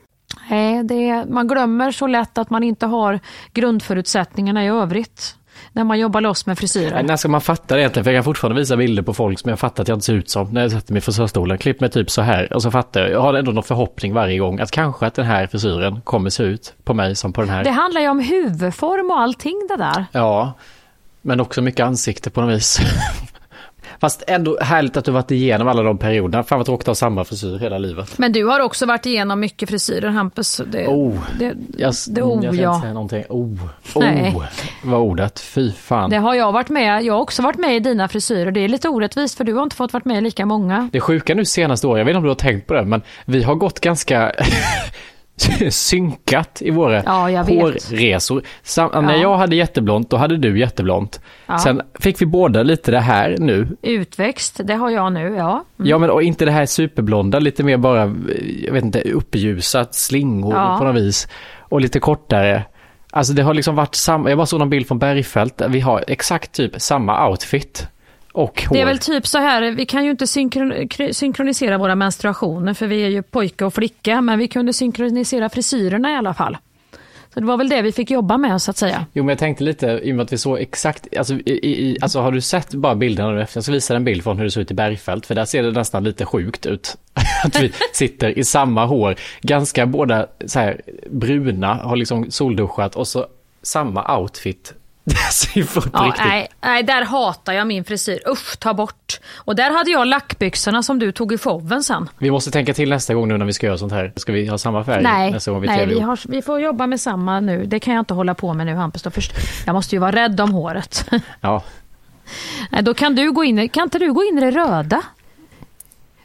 nej, 0.51 0.85
det, 0.85 1.25
man 1.29 1.49
glömmer 1.49 1.90
så 1.90 2.07
lätt 2.07 2.38
att 2.38 2.51
man 2.51 2.62
inte 2.62 2.87
har 2.87 3.21
grundförutsättningarna 3.53 4.64
i 4.64 4.69
övrigt 4.69 5.37
när 5.73 5.85
man 5.85 5.99
jobbar 5.99 6.21
loss 6.21 6.47
med 6.47 6.59
frisyrer. 6.59 7.03
När 7.03 7.16
ska 7.16 7.29
man 7.29 7.40
fatta 7.40 7.75
det 7.75 7.81
egentligen? 7.81 8.05
För 8.05 8.11
jag 8.11 8.19
kan 8.19 8.25
fortfarande 8.25 8.61
visa 8.61 8.77
bilder 8.77 9.03
på 9.03 9.14
folk 9.14 9.38
som 9.38 9.51
jag 9.51 9.59
fattar 9.59 9.83
att 9.83 9.88
jag 9.88 9.97
inte 9.97 10.07
ser 10.07 10.14
ut 10.14 10.31
som 10.31 10.49
när 10.53 10.62
jag 10.62 10.71
sätter 10.71 10.92
mig 10.92 10.99
i 10.99 11.01
frisörstolen. 11.01 11.59
Klipp 11.59 11.81
mig 11.81 11.90
typ 11.90 12.11
så 12.11 12.23
här 12.23 12.53
och 12.53 12.62
så 12.62 12.71
fattar 12.71 13.01
jag. 13.01 13.11
Jag 13.11 13.21
har 13.21 13.35
ändå 13.35 13.53
någon 13.53 13.64
förhoppning 13.64 14.14
varje 14.14 14.38
gång 14.38 14.61
att 14.61 14.71
kanske 14.71 15.07
att 15.07 15.14
den 15.14 15.27
här 15.27 15.47
frisyren 15.47 16.01
kommer 16.01 16.31
se 16.31 16.42
ut 16.42 16.75
på 16.85 16.95
mig 16.95 17.16
som 17.16 17.33
på 17.33 17.40
den 17.40 17.51
här. 17.51 17.64
Det 17.64 17.71
handlar 17.71 18.01
ju 18.01 18.09
om 18.09 18.21
huvudform 18.21 19.11
och 19.11 19.21
allting 19.21 19.66
det 19.69 19.77
där. 19.77 20.07
Ja, 20.12 20.53
men 21.23 21.40
också 21.40 21.62
mycket 21.62 21.87
ansikte 21.87 22.31
på 22.31 22.40
något 22.40 22.57
vis. 22.57 22.81
Fast 24.01 24.22
ändå 24.27 24.59
härligt 24.61 24.96
att 24.96 25.05
du 25.05 25.11
varit 25.11 25.31
igenom 25.31 25.68
alla 25.68 25.83
de 25.83 25.99
perioderna. 25.99 26.44
Fan 26.44 26.59
vad 26.59 26.66
tråkigt 26.66 26.83
att 26.83 26.87
ha 26.87 26.94
samma 26.94 27.25
frisyr 27.25 27.59
hela 27.59 27.79
livet. 27.79 28.18
Men 28.18 28.33
du 28.33 28.44
har 28.44 28.61
också 28.61 28.87
varit 28.87 29.07
igenom 29.07 29.40
mycket 29.40 29.68
frisyrer 29.68 30.09
Hampus. 30.09 30.61
Det, 30.66 30.87
Oh, 30.87 31.18
det, 31.38 31.55
jag, 31.77 31.94
det, 32.09 32.22
oh, 32.22 32.44
jag 32.44 32.55
ja. 32.55 32.75
inte 32.75 32.81
säga 32.81 32.94
någonting. 32.94 33.25
Oh, 33.29 33.59
Nej. 33.96 34.35
oh 34.37 34.44
var 34.83 34.99
ordet. 34.99 35.40
Fy 35.40 35.72
fan. 35.72 36.11
det 36.11 36.16
har 36.16 36.35
jag 36.35 36.53
varit 36.53 36.68
med. 36.68 37.03
Jag 37.03 37.14
har 37.14 37.20
också 37.20 37.42
varit 37.42 37.59
med 37.59 37.77
i 37.77 37.81
dina 37.81 38.09
frisyrer. 38.09 38.51
Det 38.51 38.61
är 38.61 38.68
lite 38.68 38.88
orättvist 38.88 39.37
för 39.37 39.44
du 39.44 39.55
har 39.55 39.62
inte 39.62 39.77
fått 39.77 39.92
varit 39.92 40.05
med 40.05 40.18
i 40.18 40.20
lika 40.20 40.46
många. 40.46 40.88
Det 40.92 41.01
sjuka 41.01 41.35
nu 41.35 41.44
senaste 41.44 41.87
året, 41.87 41.99
jag 41.99 42.05
vet 42.05 42.11
inte 42.11 42.18
om 42.18 42.25
du 42.25 42.31
har 42.31 42.35
tänkt 42.35 42.66
på 42.66 42.75
det, 42.75 42.85
men 42.85 43.03
vi 43.25 43.42
har 43.42 43.55
gått 43.55 43.81
ganska 43.81 44.33
synkat 45.70 46.62
i 46.62 46.70
våra 46.70 47.03
Ja, 47.05 47.42
hårresor. 47.42 48.42
Sam- 48.62 49.05
När 49.05 49.14
Ja. 49.14 49.20
jag 49.22 49.37
hade 49.37 49.57
jätteblont, 49.57 50.11
då 50.11 50.16
hade 50.16 50.37
du 50.37 50.59
jätteblont. 50.59 51.20
Ja. 51.46 51.59
Sen 51.59 51.83
fick 52.01 52.20
vi 52.22 52.27
båda 52.27 52.62
lite 52.62 52.90
det 52.90 53.01
här 53.01 53.37
nu. 53.38 53.77
Utväxt, 53.83 54.61
det 54.64 54.75
har 54.75 54.90
jag 54.90 55.12
nu, 55.12 55.35
ja. 55.37 55.64
Ja, 55.77 55.99
men 55.99 56.11
och 56.11 56.22
inte 56.22 56.44
det 56.44 56.51
här 56.51 56.66
superblonda, 56.66 57.38
lite 57.38 57.62
mer 57.62 57.77
bara, 57.77 58.14
jag 58.64 58.72
vet 58.72 58.85
inte, 58.85 59.01
uppljusat, 59.01 59.94
slingor 59.94 60.55
Ja. 60.55 60.77
på 60.79 60.85
något 60.85 60.96
vis. 60.96 61.29
Och 61.61 61.81
lite 61.81 62.01
kortare. 62.01 62.62
Alltså 63.12 63.33
det 63.33 63.42
har 63.42 63.55
liksom 63.55 63.75
varit 63.75 63.94
samma, 63.94 64.29
jag 64.29 64.38
bara 64.38 64.46
såg 64.46 64.59
någon 64.61 64.70
bild 64.70 64.88
från 64.88 64.99
Bergfält, 64.99 65.57
där 65.59 65.68
vi 65.68 65.81
har 65.81 66.05
exakt 66.09 66.53
typ 66.53 66.81
samma 66.81 67.29
outfit. 67.29 67.88
Och 68.37 68.62
hår. 68.62 68.75
Det 68.75 68.81
är 68.81 68.87
väl 68.87 68.99
typ 68.99 69.27
så 69.27 69.38
här, 69.38 69.70
vi 69.70 69.87
kan 69.87 70.05
ju 70.05 70.11
inte 70.11 70.27
synkron, 70.27 70.88
synkronisera 71.12 71.79
våra 71.79 71.94
menstruationer 71.94 72.75
för 72.75 72.87
vi 72.87 73.05
är 73.05 73.09
ju 73.09 73.22
pojke 73.22 73.64
och 73.64 73.75
flicka, 73.75 74.20
men 74.20 74.38
vi 74.38 74.49
kunde 74.49 74.72
synkronisera 74.72 75.49
frisyrerna 75.49 76.12
i 76.12 76.16
alla 76.16 76.35
fall. 76.35 76.57
Så 77.35 77.40
det 77.40 77.46
var 77.46 77.57
väl 77.57 77.68
det 77.68 77.83
vi 77.83 77.92
fick 77.92 78.11
jobba 78.11 78.37
med 78.37 78.62
så 78.62 78.70
att 78.70 78.77
säga. 78.77 79.07
Jo 79.12 79.25
men 79.25 79.29
jag 79.29 79.38
tänkte 79.38 79.64
lite, 79.64 80.01
i 80.03 80.12
och 80.12 80.16
med 80.16 80.25
att 80.25 80.33
vi 80.33 80.38
såg 80.38 80.59
exakt, 80.59 81.16
alltså, 81.16 81.35
i, 81.35 81.51
i, 81.51 81.96
alltså 82.01 82.20
har 82.20 82.33
du 82.33 82.40
sett 82.40 82.75
bara 82.75 82.94
bilderna 82.94 83.31
nu 83.31 83.42
efter? 83.42 83.59
Jag 83.59 83.64
ska 83.64 83.72
visa 83.72 83.96
en 83.96 84.05
bild 84.05 84.22
från 84.22 84.37
hur 84.37 84.44
det 84.44 84.51
såg 84.51 84.61
ut 84.61 84.70
i 84.70 84.75
Bergfält, 84.75 85.27
för 85.27 85.35
där 85.35 85.44
ser 85.44 85.62
det 85.62 85.70
nästan 85.70 86.05
lite 86.05 86.25
sjukt 86.25 86.66
ut. 86.66 86.96
Att 87.44 87.61
vi 87.61 87.72
sitter 87.92 88.38
i 88.38 88.44
samma 88.44 88.87
hår, 88.87 89.14
ganska 89.40 89.87
båda 89.87 90.27
så 90.46 90.59
här 90.59 90.81
bruna, 91.11 91.75
har 91.75 91.96
liksom 91.96 92.31
solduschat 92.31 92.96
och 92.96 93.09
så 93.09 93.27
samma 93.62 94.18
outfit. 94.18 94.75
På 95.75 95.83
Ja, 95.92 96.05
riktigt. 96.05 96.25
nej, 96.25 96.49
nej, 96.61 96.83
där 96.83 97.05
hatar 97.05 97.53
jag 97.53 97.66
min 97.66 97.85
frisyr. 97.85 98.21
Usch, 98.29 98.59
ta 98.59 98.75
bort. 98.75 99.21
Och 99.37 99.57
där 99.57 99.71
hade 99.71 99.90
jag 99.90 100.07
lackbyxorna 100.07 100.83
som 100.83 100.99
du 100.99 101.12
tog 101.12 101.33
i 101.33 101.38
showen 101.38 101.83
sen. 101.83 102.09
Vi 102.19 102.31
måste 102.31 102.51
tänka 102.51 102.75
till 102.75 102.90
nästa 102.90 103.14
gång 103.14 103.29
nu 103.29 103.38
när 103.38 103.47
vi 103.47 103.53
ska 103.53 103.66
göra 103.66 103.79
sånt 103.79 103.92
här. 103.92 104.12
Ska 104.16 104.33
vi 104.33 104.47
ha 104.47 104.59
samma 104.59 104.85
färg 104.85 105.03
Nej, 105.03 105.31
nästa 105.31 105.51
gång 105.51 105.61
vi 105.61 105.66
nej 105.66 105.87
vi, 105.87 106.01
har, 106.01 106.21
vi 106.29 106.42
får 106.42 106.61
jobba 106.61 106.87
med 106.87 107.01
samma 107.01 107.40
nu. 107.40 107.66
Det 107.66 107.81
kan 107.81 107.95
jag 107.95 108.01
inte 108.01 108.14
hålla 108.14 108.35
på 108.35 108.55
med 108.55 108.66
nu 108.66 108.75
Hampus. 108.75 109.03
Först, 109.11 109.33
jag 109.66 109.73
måste 109.73 109.95
ju 109.95 109.99
vara 109.99 110.12
rädd 110.12 110.40
om 110.40 110.53
håret. 110.53 111.11
Ja, 111.40 111.62
Nej, 112.71 112.83
Då 112.83 112.95
kan 112.95 113.14
du 113.14 113.33
gå 113.33 113.45
in 113.45 113.69
kan 113.69 113.83
inte 113.83 113.99
du 113.99 114.12
gå 114.12 114.25
in 114.25 114.38
i 114.38 114.40
det 114.40 114.51
röda? 114.51 115.03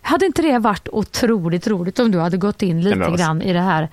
Hade 0.01 0.25
inte 0.25 0.41
det 0.41 0.59
varit 0.59 0.87
otroligt 0.91 1.67
roligt 1.67 1.99
om 1.99 2.11
du 2.11 2.19
hade 2.19 2.37
gått 2.37 2.61
in 2.61 2.81
lite 2.81 3.11
grann 3.17 3.41
i 3.41 3.53
det 3.53 3.59
här 3.61 3.89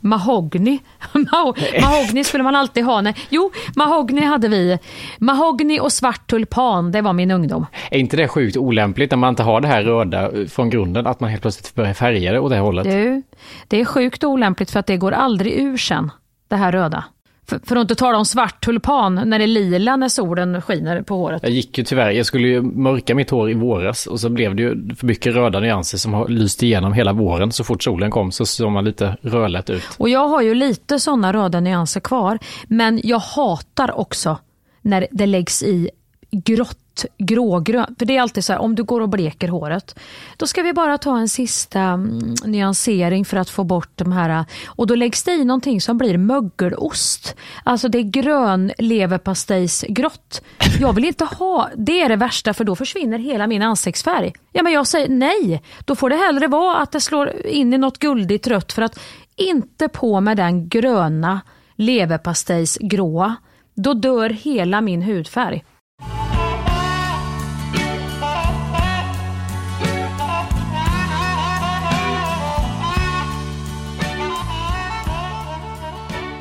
mahogny? 0.00 0.78
Maho- 1.12 1.80
mahogny 1.80 2.24
skulle 2.24 2.44
man 2.44 2.56
alltid 2.56 2.84
ha. 2.84 3.00
När, 3.00 3.14
jo, 3.28 3.50
mahogny 3.76 4.20
hade 4.24 4.48
vi. 4.48 4.78
Mahogny 5.18 5.80
och 5.80 5.92
svart 5.92 6.26
tulpan, 6.30 6.92
det 6.92 7.02
var 7.02 7.12
min 7.12 7.30
ungdom. 7.30 7.66
är 7.90 7.98
inte 7.98 8.16
det 8.16 8.28
sjukt 8.28 8.56
olämpligt 8.56 9.10
när 9.10 9.18
man 9.18 9.28
inte 9.28 9.42
har 9.42 9.60
det 9.60 9.68
här 9.68 9.82
röda 9.82 10.30
från 10.48 10.70
grunden, 10.70 11.06
att 11.06 11.20
man 11.20 11.30
helt 11.30 11.42
plötsligt 11.42 11.74
börjar 11.74 11.94
färga 11.94 12.32
det 12.32 12.38
åt 12.40 12.50
det 12.50 12.58
hållet? 12.58 12.84
Du, 12.84 13.22
det 13.68 13.80
är 13.80 13.84
sjukt 13.84 14.24
olämpligt 14.24 14.70
för 14.70 14.80
att 14.80 14.86
det 14.86 14.96
går 14.96 15.12
aldrig 15.12 15.52
ur 15.52 15.76
sen, 15.76 16.10
det 16.48 16.56
här 16.56 16.72
röda. 16.72 17.04
För, 17.46 17.60
för 17.64 17.76
att 17.76 17.80
inte 17.82 17.94
tala 17.94 18.18
om 18.18 18.24
svart 18.24 18.64
tulpan 18.64 19.14
när 19.14 19.38
det 19.38 19.44
är 19.44 19.48
lila 19.48 19.96
när 19.96 20.08
solen 20.08 20.62
skiner 20.62 21.02
på 21.02 21.16
håret. 21.16 21.42
Jag 21.42 21.52
gick 21.52 21.78
ju 21.78 21.84
tyvärr, 21.84 22.10
jag 22.10 22.26
skulle 22.26 22.48
ju 22.48 22.62
mörka 22.62 23.14
mitt 23.14 23.30
hår 23.30 23.50
i 23.50 23.54
våras 23.54 24.06
och 24.06 24.20
så 24.20 24.28
blev 24.28 24.54
det 24.56 24.62
ju 24.62 24.94
för 24.94 25.06
mycket 25.06 25.34
röda 25.34 25.60
nyanser 25.60 25.98
som 25.98 26.14
har 26.14 26.28
lyst 26.28 26.62
igenom 26.62 26.92
hela 26.92 27.12
våren. 27.12 27.52
Så 27.52 27.64
fort 27.64 27.82
solen 27.82 28.10
kom 28.10 28.32
så 28.32 28.46
såg 28.46 28.72
man 28.72 28.84
lite 28.84 29.16
rödlätt 29.22 29.70
ut. 29.70 29.82
Och 29.96 30.08
jag 30.08 30.28
har 30.28 30.42
ju 30.42 30.54
lite 30.54 30.98
sådana 30.98 31.32
röda 31.32 31.60
nyanser 31.60 32.00
kvar. 32.00 32.38
Men 32.68 33.00
jag 33.04 33.18
hatar 33.18 33.98
också 33.98 34.38
när 34.82 35.06
det 35.10 35.26
läggs 35.26 35.62
i 35.62 35.90
grått, 36.30 36.78
grågrönt. 37.18 37.98
För 37.98 38.06
det 38.06 38.16
är 38.16 38.22
alltid 38.22 38.44
så 38.44 38.52
här, 38.52 38.60
om 38.60 38.74
du 38.74 38.84
går 38.84 39.00
och 39.00 39.08
bleker 39.08 39.48
håret, 39.48 39.98
då 40.36 40.46
ska 40.46 40.62
vi 40.62 40.72
bara 40.72 40.98
ta 40.98 41.18
en 41.18 41.28
sista 41.28 41.80
mm, 41.80 42.34
nyansering 42.44 43.24
för 43.24 43.36
att 43.36 43.50
få 43.50 43.64
bort 43.64 43.90
de 43.94 44.12
här. 44.12 44.30
Äh, 44.30 44.44
och 44.66 44.86
då 44.86 44.94
läggs 44.94 45.22
det 45.22 45.32
i 45.32 45.44
någonting 45.44 45.80
som 45.80 45.98
blir 45.98 46.18
mögelost. 46.18 47.36
Alltså 47.64 47.88
det 47.88 47.98
är 47.98 48.02
grön 48.02 48.72
leverpastejsgrått. 48.78 50.42
Jag 50.80 50.92
vill 50.92 51.04
inte 51.04 51.24
ha, 51.24 51.70
det 51.76 52.00
är 52.00 52.08
det 52.08 52.16
värsta 52.16 52.54
för 52.54 52.64
då 52.64 52.76
försvinner 52.76 53.18
hela 53.18 53.46
min 53.46 53.62
ansiktsfärg. 53.62 54.32
Ja 54.52 54.62
men 54.62 54.72
jag 54.72 54.86
säger 54.86 55.08
nej, 55.08 55.62
då 55.84 55.96
får 55.96 56.10
det 56.10 56.16
hellre 56.16 56.48
vara 56.48 56.76
att 56.76 56.92
det 56.92 57.00
slår 57.00 57.46
in 57.46 57.74
i 57.74 57.78
något 57.78 57.98
guldigt 57.98 58.46
rött 58.46 58.72
för 58.72 58.82
att 58.82 58.98
inte 59.36 59.88
på 59.88 60.20
med 60.20 60.36
den 60.36 60.68
gröna 60.68 61.40
leverpastejsgråa. 61.76 63.36
Då 63.74 63.94
dör 63.94 64.30
hela 64.30 64.80
min 64.80 65.02
hudfärg. 65.02 65.64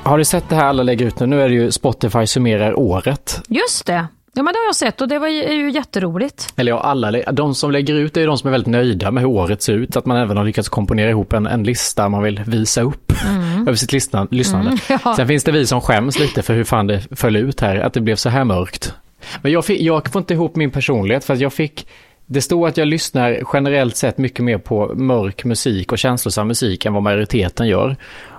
Har 0.03 0.17
du 0.17 0.25
sett 0.25 0.49
det 0.49 0.55
här 0.55 0.65
alla 0.65 0.83
lägger 0.83 1.05
ut 1.05 1.19
nu? 1.19 1.25
Nu 1.25 1.41
är 1.41 1.49
det 1.49 1.55
ju 1.55 1.71
Spotify 1.71 2.27
summerar 2.27 2.79
året. 2.79 3.41
Just 3.47 3.85
det. 3.85 4.07
Ja 4.35 4.43
men 4.43 4.53
det 4.53 4.59
har 4.59 4.65
jag 4.65 4.75
sett 4.75 5.01
och 5.01 5.07
det 5.07 5.19
var 5.19 5.27
ju, 5.27 5.43
är 5.43 5.53
ju 5.53 5.71
jätteroligt. 5.71 6.53
Eller 6.55 6.71
ja, 6.71 6.79
alla, 6.79 7.11
de 7.11 7.55
som 7.55 7.71
lägger 7.71 7.95
ut 7.95 8.13
det 8.13 8.21
är 8.21 8.27
de 8.27 8.37
som 8.37 8.47
är 8.47 8.51
väldigt 8.51 8.67
nöjda 8.67 9.11
med 9.11 9.23
hur 9.23 9.29
året 9.29 9.61
ser 9.61 9.73
ut. 9.73 9.95
Att 9.95 10.05
man 10.05 10.17
även 10.17 10.37
har 10.37 10.45
lyckats 10.45 10.69
komponera 10.69 11.09
ihop 11.09 11.33
en, 11.33 11.47
en 11.47 11.63
lista 11.63 12.09
man 12.09 12.23
vill 12.23 12.41
visa 12.45 12.81
upp 12.81 13.11
över 13.59 13.75
sitt 13.75 13.91
lyssna, 13.91 14.27
lyssnande. 14.31 14.67
Mm, 14.67 14.79
ja. 15.05 15.15
Sen 15.15 15.27
finns 15.27 15.43
det 15.43 15.51
vi 15.51 15.65
som 15.65 15.81
skäms 15.81 16.19
lite 16.19 16.41
för 16.41 16.53
hur 16.53 16.63
fan 16.63 16.87
det 16.87 17.01
föll 17.11 17.35
ut 17.35 17.59
här, 17.61 17.75
att 17.75 17.93
det 17.93 18.01
blev 18.01 18.15
så 18.15 18.29
här 18.29 18.43
mörkt. 18.43 18.93
Men 19.41 19.51
jag, 19.51 19.65
fick, 19.65 19.81
jag 19.81 20.09
får 20.11 20.19
inte 20.19 20.33
ihop 20.33 20.55
min 20.55 20.71
personlighet 20.71 21.25
för 21.25 21.33
att 21.33 21.39
jag 21.39 21.53
fick 21.53 21.87
det 22.25 22.41
stod 22.41 22.67
att 22.67 22.77
jag 22.77 22.87
lyssnar 22.87 23.39
generellt 23.53 23.95
sett 23.95 24.17
mycket 24.17 24.45
mer 24.45 24.57
på 24.57 24.93
mörk 24.95 25.43
musik 25.43 25.91
och 25.91 25.97
känslosam 25.97 26.47
musik 26.47 26.85
än 26.85 26.93
vad 26.93 27.03
majoriteten 27.03 27.67
gör. 27.67 27.95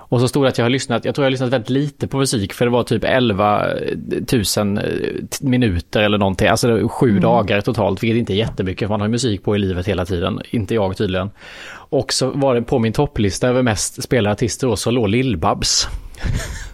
Och 0.07 0.21
så 0.21 0.27
stod 0.27 0.43
det 0.43 0.49
att 0.49 0.57
jag 0.57 0.65
har 0.65 0.69
lyssnat, 0.69 1.05
jag 1.05 1.15
tror 1.15 1.23
jag 1.23 1.27
har 1.27 1.31
lyssnat 1.31 1.49
väldigt 1.49 1.69
lite 1.69 2.07
på 2.07 2.17
musik 2.17 2.53
för 2.53 2.65
det 2.65 2.71
var 2.71 2.83
typ 2.83 3.03
11 3.03 3.67
000 4.57 4.79
minuter 5.41 6.01
eller 6.01 6.17
någonting, 6.17 6.47
alltså 6.47 6.87
sju 6.87 7.19
dagar 7.19 7.61
totalt, 7.61 8.03
vilket 8.03 8.17
inte 8.17 8.33
är 8.33 8.37
jättemycket 8.37 8.87
för 8.87 8.93
man 8.93 9.01
har 9.01 9.07
musik 9.07 9.43
på 9.43 9.55
i 9.55 9.59
livet 9.59 9.87
hela 9.87 10.05
tiden, 10.05 10.41
inte 10.49 10.75
jag 10.75 10.97
tydligen. 10.97 11.29
Och 11.89 12.13
så 12.13 12.29
var 12.29 12.55
det 12.55 12.61
på 12.61 12.79
min 12.79 12.93
topplista 12.93 13.47
över 13.47 13.61
mest 13.61 14.03
spelade 14.03 14.33
artister 14.33 14.67
och 14.67 14.79
så 14.79 14.91
låg 14.91 15.09
Lill-Babs. 15.09 15.87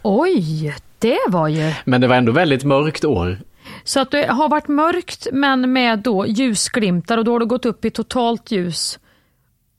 Oj, 0.02 0.76
det 1.00 1.20
var 1.28 1.48
ju... 1.48 1.74
Men 1.86 2.02
det 2.02 2.08
var 2.08 2.15
ändå 2.15 2.32
väldigt 2.32 2.63
mörkt 2.63 3.06
år. 3.06 3.38
Så 3.84 4.00
att 4.00 4.12
det 4.12 4.28
har 4.28 4.50
varit 4.50 4.67
mörkt 4.67 5.28
men 5.34 5.74
med 5.74 6.00
då 6.00 6.26
ljusglimtar 6.28 7.17
och 7.17 7.26
då 7.26 7.32
har 7.32 7.39
det 7.39 7.46
gått 7.46 7.65
upp 7.65 7.86
i 7.86 7.89
totalt 7.89 8.52
ljus 8.52 9.00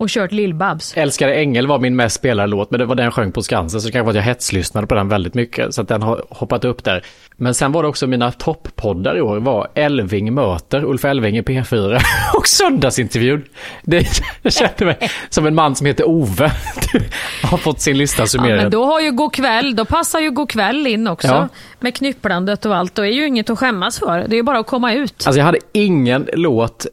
och 0.02 0.08
kört 0.08 0.32
Lill-Babs. 0.32 0.92
Älskade 0.96 1.34
Ängel 1.34 1.66
var 1.66 1.78
min 1.78 1.96
mest 1.96 2.16
spelade 2.16 2.48
låt, 2.48 2.70
men 2.70 2.80
det 2.80 2.86
var 2.86 2.94
den 2.94 3.04
jag 3.04 3.14
sjöng 3.14 3.32
på 3.32 3.42
Skansen, 3.42 3.80
så 3.80 3.86
det 3.86 3.92
kanske 3.92 4.04
var 4.04 4.10
att 4.10 4.16
jag 4.16 4.22
hetslyssnade 4.22 4.86
på 4.86 4.94
den 4.94 5.08
väldigt 5.08 5.34
mycket, 5.34 5.74
så 5.74 5.82
att 5.82 5.88
den 5.88 6.02
har 6.02 6.24
hoppat 6.30 6.64
upp 6.64 6.84
där. 6.84 7.04
Men 7.36 7.54
sen 7.54 7.72
var 7.72 7.82
det 7.82 7.88
också 7.88 8.06
mina 8.06 8.32
topppoddar 8.32 9.16
i 9.16 9.20
år, 9.20 9.36
var 9.36 9.68
Elving 9.74 10.34
möter 10.34 10.84
Ulf 10.84 11.04
Elving 11.04 11.36
i 11.38 11.42
P4 11.42 12.00
och 12.34 12.48
Söndagsintervjun. 12.48 13.44
Det, 13.82 14.06
jag 14.42 14.52
kände 14.52 14.84
mig 14.84 15.10
som 15.28 15.46
en 15.46 15.54
man 15.54 15.74
som 15.74 15.86
heter 15.86 16.08
Ove. 16.08 16.52
har 17.42 17.58
fått 17.58 17.80
sin 17.80 17.98
lista 17.98 18.26
summerad. 18.26 18.58
Ja, 18.58 18.62
men 18.62 18.70
då 18.70 18.84
har 18.84 19.00
ju 19.00 19.12
God 19.12 19.34
kväll, 19.34 19.76
då 19.76 19.84
passar 19.84 20.20
ju 20.20 20.30
God 20.30 20.50
kväll 20.50 20.86
in 20.86 21.08
också. 21.08 21.28
Ja. 21.28 21.48
Med 21.80 21.94
knypplandet 21.94 22.66
och 22.66 22.76
allt. 22.76 22.94
Då 22.94 23.02
är 23.02 23.10
ju 23.10 23.26
inget 23.26 23.50
att 23.50 23.58
skämmas 23.58 23.98
för. 23.98 24.18
Det 24.18 24.34
är 24.34 24.36
ju 24.36 24.42
bara 24.42 24.58
att 24.58 24.66
komma 24.66 24.92
ut. 24.92 25.26
Alltså 25.26 25.38
jag 25.38 25.46
hade 25.46 25.58
ingen 25.72 26.28
låt 26.32 26.86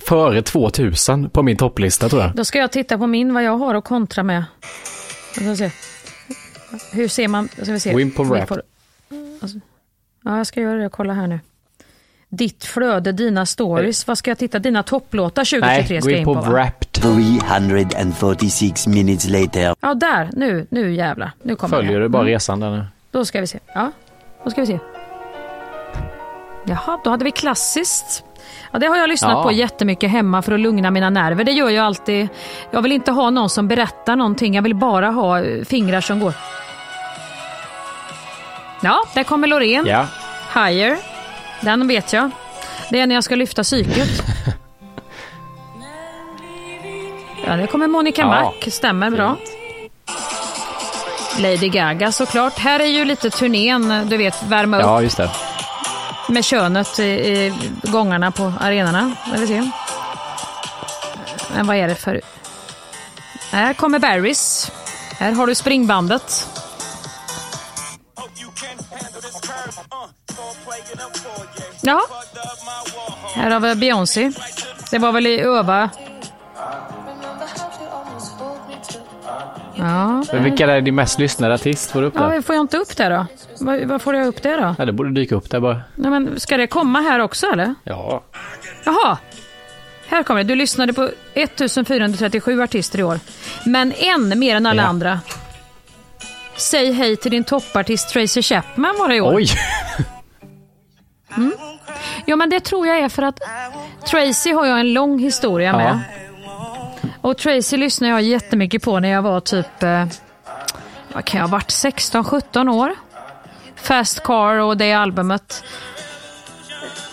före 0.00 0.42
2000 0.42 1.30
på 1.30 1.42
min 1.42 1.56
topplista 1.56 2.08
tror 2.08 2.22
jag. 2.22 2.34
Då 2.34 2.44
ska 2.44 2.58
jag 2.58 2.72
titta 2.72 2.98
på 2.98 3.06
min, 3.06 3.34
vad 3.34 3.42
jag 3.44 3.56
har 3.58 3.74
att 3.74 3.84
kontra 3.84 4.22
med. 4.22 4.44
Jag 5.36 5.56
ska 5.56 5.70
se. 5.70 5.70
Hur 6.92 7.08
ser 7.08 7.28
man? 7.28 7.48
Ska 7.62 7.72
vi 7.72 7.80
se. 7.80 7.92
Gå 7.92 8.00
in 8.00 8.10
på 8.10 8.24
Vi 8.24 8.40
rap. 8.40 8.48
får- 8.48 8.62
Alltså, 9.42 9.58
ja, 10.24 10.36
jag 10.36 10.46
ska 10.46 10.60
göra 10.60 10.78
det. 10.82 10.88
Kolla 10.88 11.12
här 11.12 11.26
nu. 11.26 11.40
Ditt 12.28 12.64
flöde, 12.64 13.12
dina 13.12 13.46
stories. 13.46 14.06
Vad 14.06 14.18
ska 14.18 14.30
jag 14.30 14.38
titta? 14.38 14.58
Dina 14.58 14.82
topplåtar 14.82 15.44
2023 15.44 15.60
Nej, 15.66 15.96
gå 15.98 16.00
ska 16.02 16.10
jag 16.10 16.16
in 16.16 16.18
in 16.18 16.24
på 16.24 16.34
på. 16.34 16.40
va? 16.40 16.48
Wrapped. 16.50 16.92
346 16.92 18.86
minutes 18.86 19.28
later. 19.28 19.74
Ja, 19.80 19.94
där. 19.94 20.30
Nu, 20.32 20.66
nu 20.70 20.94
jävlar. 20.94 21.32
Nu 21.42 21.56
kommer 21.56 21.76
Följer 21.76 21.92
det. 21.98 22.04
du 22.04 22.08
bara 22.08 22.22
Mm. 22.22 22.32
resan 22.34 22.60
där 22.60 22.70
nu? 22.70 22.84
Då 23.10 23.24
ska 23.24 23.40
vi 23.40 23.46
se. 23.46 23.58
Ja, 23.74 23.92
då 24.44 24.50
ska 24.50 24.60
vi 24.60 24.66
se. 24.66 24.78
Jaha, 26.66 27.00
då 27.04 27.10
hade 27.10 27.24
vi 27.24 27.30
klassiskt. 27.30 28.24
Ja, 28.72 28.78
det 28.78 28.86
har 28.86 28.96
jag 28.96 29.08
lyssnat 29.08 29.30
Ja. 29.32 29.42
på 29.42 29.52
jättemycket 29.52 30.10
hemma 30.10 30.42
för 30.42 30.52
att 30.52 30.60
lugna 30.60 30.90
mina 30.90 31.10
nerver. 31.10 31.44
Det 31.44 31.52
gör 31.52 31.68
jag 31.70 31.84
alltid. 31.86 32.28
Jag 32.70 32.82
vill 32.82 32.92
inte 32.92 33.10
ha 33.12 33.30
någon 33.30 33.50
som 33.50 33.68
berättar 33.68 34.16
någonting. 34.16 34.54
Jag 34.54 34.62
vill 34.62 34.74
bara 34.74 35.10
ha 35.10 35.40
eh, 35.42 35.64
fingrar 35.64 36.00
som 36.00 36.20
går. 36.20 36.34
Ja, 38.82 39.02
där 39.14 39.24
kommer 39.24 39.48
Loreen. 39.48 39.86
Ja. 39.86 40.06
Higher. 40.54 40.96
Den 41.60 41.88
vet 41.88 42.12
jag. 42.12 42.30
Det 42.90 43.00
är 43.00 43.06
när 43.06 43.14
jag 43.14 43.24
ska 43.24 43.34
lyfta 43.34 43.62
psyket. 43.62 44.08
Ja, 47.46 47.56
det 47.56 47.66
kommer 47.66 47.86
Monica 47.86 48.20
Ja. 48.22 48.26
Mac. 48.28 48.70
Stämmer 48.70 49.10
bra. 49.10 49.36
Lady 51.38 51.68
Gaga 51.68 52.12
såklart. 52.12 52.58
Här 52.58 52.80
är 52.80 52.84
ju 52.86 53.04
lite 53.04 53.30
turnén, 53.30 54.06
du 54.08 54.16
vet, 54.16 54.42
värma 54.42 54.76
upp 54.76 54.82
Ja, 54.82 55.02
just 55.02 55.16
det. 55.16 55.30
Med 56.30 56.44
könet 56.44 56.98
i, 56.98 57.02
i 57.02 57.52
gångarna 57.82 58.30
på 58.30 58.52
arenorna. 58.60 59.16
Vi 59.32 59.46
se. 59.46 59.70
Men 61.54 61.66
vad 61.66 61.76
är 61.76 61.88
det 61.88 61.94
för... 61.94 62.20
Här 63.52 63.74
kommer 63.74 63.98
Barrys. 63.98 64.70
Här 65.18 65.32
har 65.32 65.46
du 65.46 65.54
springbandet. 65.54 66.48
Ja. 71.80 72.00
Här 73.34 73.50
har 73.50 73.60
vi 73.60 73.74
Beyoncé. 73.74 74.32
Det 74.90 74.98
var 74.98 75.12
väl 75.12 75.26
i 75.26 75.40
Öva. 75.40 75.90
Ja, 79.74 80.24
vilka 80.32 80.66
är 80.66 80.80
din 80.80 80.94
mest 80.94 81.18
lyssnade 81.18 81.54
artist? 81.54 81.90
Får 81.90 82.00
du 82.00 82.06
upp 82.06 82.14
ja 82.16 82.28
det? 82.28 82.42
får 82.42 82.54
jag 82.54 82.62
inte 82.62 82.76
upp 82.76 82.96
det 82.96 83.08
då? 83.08 83.26
Vad, 83.60 83.80
vad 83.84 84.02
får 84.02 84.14
jag 84.14 84.26
upp 84.26 84.42
det 84.42 84.56
då? 84.56 84.74
Ja, 84.78 84.84
det 84.84 84.92
borde 84.92 85.10
dyka 85.10 85.34
upp 85.34 85.50
där 85.50 85.60
bara. 85.60 85.80
Nej, 85.94 86.10
men 86.10 86.40
ska 86.40 86.56
det 86.56 86.66
komma 86.66 87.00
här 87.00 87.18
också 87.20 87.46
eller? 87.46 87.74
Ja. 87.84 88.22
Jaha. 88.84 89.18
Här 90.08 90.22
kommer 90.22 90.44
det. 90.44 90.48
Du 90.48 90.54
lyssnade 90.54 90.92
på 90.92 91.08
1437 91.34 92.62
artister 92.62 92.98
i 92.98 93.02
år. 93.02 93.20
Men 93.66 93.92
en 93.92 94.38
mer 94.38 94.56
än 94.56 94.66
alla 94.66 94.82
Ja. 94.82 94.88
andra. 94.88 95.20
Säg 96.56 96.92
hej 96.92 97.16
till 97.16 97.30
din 97.30 97.44
toppartist 97.44 98.08
Tracy 98.08 98.42
Chapman 98.42 98.96
var 98.98 99.08
det 99.08 99.14
i 99.16 99.20
år. 99.20 99.34
Oj! 99.36 99.46
Ja, 102.26 102.36
men 102.36 102.50
det 102.50 102.60
tror 102.60 102.86
jag 102.86 102.98
är 102.98 103.08
för 103.08 103.22
att 103.22 103.40
Tracy 104.10 104.52
har 104.52 104.66
jag 104.66 104.80
en 104.80 104.92
lång 104.92 105.18
historia 105.18 105.72
med. 105.76 105.98
Och 107.20 107.38
Tracy 107.38 107.76
lyssnade 107.76 108.12
jag 108.12 108.22
jättemycket 108.22 108.82
på 108.82 109.00
när 109.00 109.08
jag 109.08 109.22
var 109.22 109.40
typ, 109.40 109.82
eh, 109.82 110.06
vad 111.12 111.24
kan 111.24 111.40
jag 111.40 111.46
ha 111.48 111.52
varit, 111.52 111.70
16-17 111.70 112.68
år. 112.68 112.94
Fast 113.82 114.22
Car 114.22 114.58
och 114.58 114.76
det 114.76 114.92
albumet. 114.92 115.64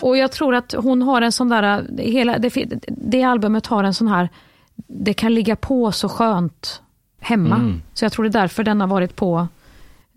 Och 0.00 0.16
jag 0.16 0.32
tror 0.32 0.54
att 0.54 0.72
hon 0.78 1.02
har 1.02 1.22
en 1.22 1.32
sån 1.32 1.48
där, 1.48 1.86
hela, 1.98 2.38
det, 2.38 2.52
det 2.86 3.22
albumet 3.22 3.66
har 3.66 3.84
en 3.84 3.94
sån 3.94 4.08
här, 4.08 4.28
det 4.86 5.14
kan 5.14 5.34
ligga 5.34 5.56
på 5.56 5.92
så 5.92 6.08
skönt 6.08 6.82
hemma. 7.20 7.56
Så 7.94 8.04
jag 8.04 8.12
tror 8.12 8.24
det 8.24 8.28
är 8.30 8.40
därför 8.40 8.64
den 8.64 8.80
har 8.80 8.88
varit 8.88 9.16
på, 9.16 9.48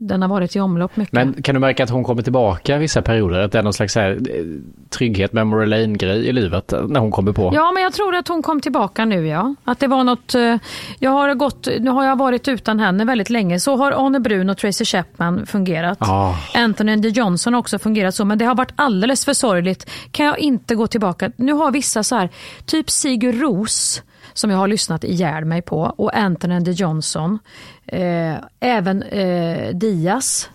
den 0.04 0.22
har 0.22 0.30
varit 0.30 0.56
i 0.56 0.60
omlopp 0.60 0.98
mycket. 0.98 1.14
Men 1.14 1.42
kan 1.44 1.56
du 1.56 1.60
märka 1.62 1.84
att 1.84 1.90
hon 1.90 2.04
kommer 2.04 2.22
tillbaka 2.22 2.78
vissa 2.78 3.02
perioder? 3.02 3.40
Att 3.40 3.52
det 3.52 3.60
är 3.60 3.64
någon 3.64 3.74
slags 3.74 3.96
här, 3.96 4.12
eh, 4.12 4.46
trygghet, 4.90 5.34
memory 5.34 5.66
lane-grej 5.66 6.28
i 6.28 6.32
livet 6.32 6.74
eh, 6.74 6.88
när 6.88 7.00
hon 7.00 7.12
kommer 7.12 7.32
på? 7.34 7.52
Ja, 7.54 7.72
men 7.72 7.84
jag 7.84 7.94
tror 7.94 8.16
att 8.16 8.28
hon 8.28 8.42
kom 8.42 8.62
tillbaka 8.62 9.06
nu, 9.06 9.28
ja. 9.28 9.56
Att 9.64 9.80
det 9.80 9.88
var 9.88 10.04
något... 10.04 10.36
eh, 10.36 10.56
Jag 11.00 11.12
har 11.12 11.34
gått, 11.34 11.68
nu 11.80 11.90
har 11.92 12.06
jag 12.06 12.16
varit 12.18 12.48
utan 12.48 12.80
henne 12.80 13.06
väldigt 13.06 13.30
länge. 13.30 13.60
Så 13.60 13.76
har 13.76 13.92
Arne 14.06 14.20
Brun 14.20 14.50
och 14.50 14.58
Tracy 14.58 14.86
Chapman 14.86 15.46
fungerat. 15.46 15.98
Ah. 16.02 16.36
Anthony 16.56 16.96
D. 16.96 17.10
Johnson 17.10 17.54
har 17.54 17.60
också 17.60 17.80
fungerat 17.80 18.16
så, 18.16 18.26
men 18.26 18.38
det 18.38 18.46
har 18.46 18.56
varit 18.56 18.74
alldeles 18.76 19.26
för 19.26 19.34
sorgligt. 19.34 19.90
Kan 20.12 20.26
jag 20.26 20.40
inte 20.40 20.76
gå 20.76 20.88
tillbaka? 20.88 21.32
Nu 21.36 21.54
har 21.54 21.72
vissa 21.72 22.04
så 22.04 22.16
här, 22.16 22.30
typ 22.66 22.90
Sigur 22.90 23.34
Ros, 23.34 24.04
som 24.34 24.50
jag 24.52 24.58
har 24.58 24.68
lyssnat 24.68 25.04
ihjäl 25.04 25.46
mig 25.46 25.62
på, 25.62 25.94
och 25.98 26.16
Anthony 26.18 26.60
D. 26.60 26.72
Johnson. 26.72 27.40
Eh, 27.88 28.34
även 28.60 29.04
eh, 29.04 29.76
Diaz. 29.76 30.50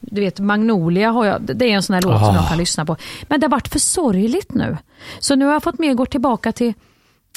Du 0.00 0.20
vet, 0.20 0.40
Magnolia 0.40 1.10
har 1.10 1.24
jag, 1.26 1.42
det 1.42 1.64
är 1.64 1.70
en 1.74 1.82
sån 1.82 1.94
här 1.94 2.02
låt 2.02 2.18
som 2.20 2.28
Ah. 2.28 2.34
jag 2.34 2.48
kan 2.48 2.58
lyssna 2.58 2.84
på. 2.86 2.96
Men 3.28 3.40
det 3.40 3.46
har 3.46 3.50
varit 3.50 3.68
för 3.68 3.78
sorgligt 3.78 4.54
nu. 4.54 4.76
Så 5.18 5.34
nu 5.36 5.44
har 5.44 5.52
jag 5.52 5.62
fått 5.62 5.78
mer 5.78 5.94
gå 5.94 6.06
tillbaka 6.06 6.52
till 6.52 6.74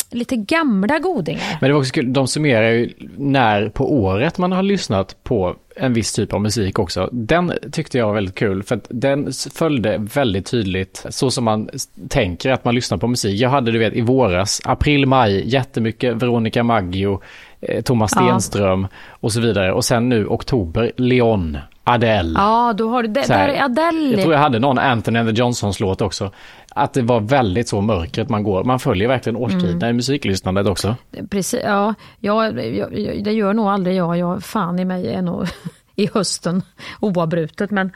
lite 0.09 0.35
gamla 0.35 0.99
godingar. 0.99 1.57
Men 1.61 1.67
det 1.69 1.73
var 1.73 1.79
också 1.79 1.93
kul, 1.93 2.13
de 2.13 2.27
summerar 2.27 2.69
ju 2.69 2.93
när 3.17 3.69
på 3.69 3.93
året 3.93 4.37
man 4.37 4.51
har 4.51 4.63
lyssnat 4.63 5.23
på 5.23 5.55
en 5.75 5.93
viss 5.93 6.13
typ 6.13 6.33
av 6.33 6.41
musik 6.41 6.79
också. 6.79 7.09
Den 7.11 7.53
tyckte 7.71 7.97
jag 7.97 8.07
var 8.07 8.13
väldigt 8.13 8.35
kul 8.35 8.63
för 8.63 8.75
att 8.75 8.87
den 8.89 9.31
följde 9.53 9.97
väldigt 9.97 10.45
tydligt 10.45 11.05
så 11.09 11.31
som 11.31 11.43
man 11.43 11.69
tänker 12.09 12.51
att 12.51 12.65
man 12.65 12.75
lyssnar 12.75 12.97
på 12.97 13.07
musik. 13.07 13.39
Jag 13.39 13.49
hade 13.49 13.71
du 13.71 13.79
vet 13.79 13.93
i 13.93 14.01
våras, 14.01 14.61
april, 14.63 15.05
maj, 15.05 15.49
jättemycket 15.49 16.15
Veronica 16.15 16.63
Maggio, 16.63 17.21
eh, 17.61 17.81
Thomas 17.81 18.11
Ja. 18.15 18.21
Stenström 18.21 18.87
och 19.09 19.31
så 19.31 19.41
vidare. 19.41 19.73
Och 19.73 19.85
sen 19.85 20.09
nu 20.09 20.27
oktober, 20.27 20.91
Leon, 20.97 21.57
Adele. 21.83 22.39
Ja, 22.39 22.73
då 22.77 22.89
har 22.89 23.03
du, 23.03 23.09
det, 23.09 23.27
där 23.27 23.47
är 23.47 23.63
Adele. 23.63 24.11
Jag 24.11 24.21
tror 24.21 24.33
jag 24.33 24.39
hade 24.39 24.59
någon 24.59 24.77
Anthony 24.77 25.19
and 25.19 25.29
the 25.29 25.35
Johnsons 25.35 25.79
låt 25.79 26.01
också. 26.01 26.31
Att 26.69 26.93
det 26.93 27.01
var 27.01 27.19
väldigt 27.19 27.69
så 27.69 27.81
mörkret 27.81 28.29
man 28.29 28.43
går. 28.43 28.63
Man 28.63 28.79
följer 28.79 29.07
verkligen 29.07 29.35
årstiderna 29.35 29.89
i 29.89 29.93
musiklyssnandet 29.93 30.67
också. 30.67 30.95
Precis, 31.29 31.59
ja, 31.63 31.93
jag, 32.19 32.65
jag, 32.75 32.91
det 33.23 33.31
gör 33.31 33.53
nog 33.53 33.67
aldrig 33.67 33.95
jag. 33.95 34.17
jag. 34.17 34.43
Fan 34.43 34.79
i 34.79 34.85
mig 34.85 35.13
är 35.13 35.21
nog 35.21 35.47
i 35.95 36.09
hösten 36.13 36.61
oavbrutet. 36.99 37.71
Men 37.71 37.91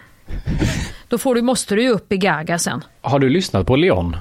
då 1.10 1.18
får 1.18 1.36
du, 1.36 1.42
måste 1.42 1.76
du 1.76 1.84
ju 1.84 1.90
upp 1.90 2.12
i 2.12 2.18
Gaga 2.18 2.60
sen. 2.60 2.84
Har 3.02 3.20
du 3.20 3.30
lyssnat 3.30 3.68
på 3.68 3.76
Leon? 3.76 4.18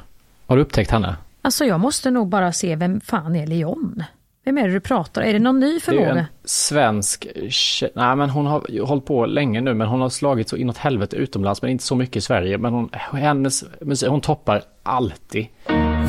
Har 0.47 0.57
du 0.57 0.62
upptäckt 0.62 0.91
henne? 0.91 1.17
Alltså 1.43 1.65
jag 1.65 1.81
måste 1.81 2.11
nog 2.11 2.29
bara 2.29 2.53
se 2.53 2.77
vem 2.77 3.01
fan 3.01 3.37
är 3.37 3.47
Leon? 3.47 4.05
Vem 4.45 4.59
är 4.59 4.68
det 4.68 4.74
du 4.74 4.80
pratar 4.80 5.22
Är 5.22 5.32
det 5.32 5.38
någon 5.38 5.61
ny 5.61 5.70
Det 5.70 5.76
är 5.76 5.80
förmåga? 5.80 6.11
en 6.11 6.24
svensk 6.45 7.26
tjej. 7.51 7.90
Nej, 7.95 8.16
men 8.16 8.30
hon 8.30 8.47
har 8.47 8.86
hållit 8.86 9.05
på 9.07 9.26
länge 9.26 9.61
nu, 9.61 9.74
men 9.74 9.86
hon 9.88 10.01
har 10.01 10.09
slagit 10.09 10.49
så 10.49 10.57
inåt 10.57 10.76
helvete 10.76 11.16
utomlands, 11.16 11.62
men 11.62 11.70
inte 11.70 11.84
så 11.84 11.95
mycket 11.97 12.16
i 12.16 12.20
Sverige. 12.20 12.59
Men 12.59 12.72
hon, 12.72 12.90
hennes 13.12 13.64
musik, 13.80 14.09
hon 14.09 14.20
toppar 14.20 14.62
alltid. 14.82 15.47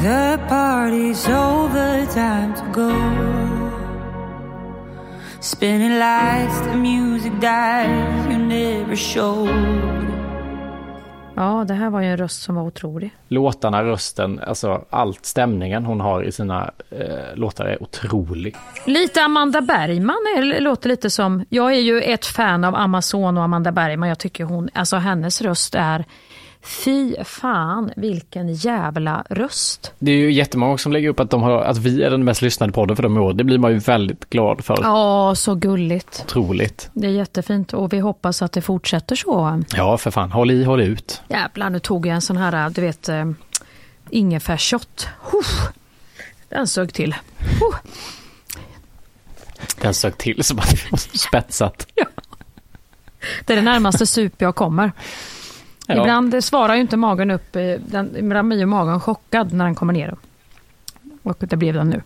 The 0.03 0.37
party's 0.49 1.27
over, 1.29 2.05
time 2.13 2.53
to 2.55 2.81
go. 2.81 2.91
Spinning 5.41 5.99
lights, 5.99 6.61
the 6.61 6.75
music 6.77 7.31
dies, 7.41 8.25
you 8.31 8.37
never 8.37 8.95
showed. 8.95 9.49
Ja, 11.35 11.65
det 11.67 11.73
här 11.73 11.89
var 11.89 12.01
ju 12.01 12.07
en 12.07 12.17
röst 12.17 12.41
som 12.41 12.55
var 12.55 12.63
otrolig. 12.63 13.11
Låtarna, 13.27 13.83
rösten, 13.83 14.39
alltså 14.39 14.85
allt, 14.89 15.25
stämningen 15.25 15.85
hon 15.85 16.01
har 16.01 16.23
i 16.23 16.31
sina 16.31 16.71
eh, 16.89 17.35
låtar 17.35 17.65
är 17.65 17.83
otrolig. 17.83 18.55
Lite 18.85 19.21
Amanda 19.21 19.61
Bergman 19.61 20.15
är, 20.37 20.61
låter 20.61 20.89
lite 20.89 21.09
som, 21.09 21.45
jag 21.49 21.73
är 21.73 21.79
ju 21.79 22.01
ett 22.01 22.25
fan 22.25 22.63
av 22.63 22.75
Amazon 22.75 23.37
och 23.37 23.43
Amanda 23.43 23.71
Bergman. 23.71 24.09
Jag 24.09 24.19
tycker 24.19 24.43
hon, 24.43 24.69
alltså 24.73 24.95
hennes 24.95 25.41
röst 25.41 25.75
är, 25.75 26.05
fy 26.65 27.15
fan 27.23 27.91
vilken 27.95 28.53
jävla 28.53 29.23
röst. 29.29 29.93
Det 29.99 30.11
är 30.11 30.15
ju 30.15 30.31
jättemånga 30.31 30.77
som 30.77 30.91
lägger 30.91 31.09
upp 31.09 31.19
att, 31.19 31.29
de 31.29 31.41
har, 31.41 31.61
att 31.61 31.77
vi 31.77 32.03
är 32.03 32.09
den 32.09 32.23
mest 32.23 32.41
lyssnade 32.41 32.73
podden 32.73 32.95
för 32.95 33.03
dem 33.03 33.17
i 33.17 33.19
år. 33.19 33.33
Det 33.33 33.43
blir 33.43 33.57
man 33.57 33.71
ju 33.71 33.77
väldigt 33.79 34.29
glad 34.29 34.65
för. 34.65 34.79
Ja, 34.81 35.35
så 35.35 35.55
gulligt. 35.55 36.21
Otroligt. 36.25 36.89
Det 36.93 37.07
är 37.07 37.11
jättefint 37.11 37.73
och 37.73 37.93
vi 37.93 37.99
hoppas 37.99 38.41
att 38.41 38.51
det 38.51 38.61
fortsätter 38.61 39.15
så. 39.15 39.63
Ja, 39.75 39.97
för 39.97 40.11
fan. 40.11 40.31
Håll 40.31 40.51
i, 40.51 40.63
håll 40.63 40.81
ut. 40.81 41.21
Jävlar, 41.29 41.69
nu 41.69 41.79
tog 41.79 42.05
jag 42.05 42.15
en 42.15 42.21
sån 42.21 42.37
här, 42.37 42.69
du 42.69 42.81
vet, 42.81 43.09
eh, 43.09 43.25
ingefärsshot. 44.09 45.07
Den 46.49 46.67
sög 46.67 46.93
till. 46.93 47.15
Huh. 47.39 47.77
Den 49.81 49.93
sög 49.93 50.17
till 50.17 50.43
som 50.43 50.59
att 50.59 50.69
det 50.69 50.91
var 50.91 50.97
spetsat. 50.97 51.87
Det 53.45 53.53
är 53.53 53.57
det 53.57 53.63
närmaste 53.63 54.05
sup 54.05 54.41
jag 54.41 54.55
kommer. 54.55 54.91
Ja. 55.87 56.01
Ibland 56.01 56.43
svarar 56.43 56.75
ju 56.75 56.81
inte 56.81 56.97
magen 56.97 57.31
upp, 57.31 57.55
eh, 57.55 57.61
den, 57.79 58.17
ibland 58.17 58.47
blir 58.47 58.59
ju 58.59 58.65
magen 58.65 58.99
chockad 58.99 59.53
när 59.53 59.65
den 59.65 59.75
kommer 59.75 59.93
ner. 59.93 60.15
Och 61.23 61.37
det 61.39 61.55
blev 61.55 61.73
den 61.73 61.89
nu. 61.89 62.01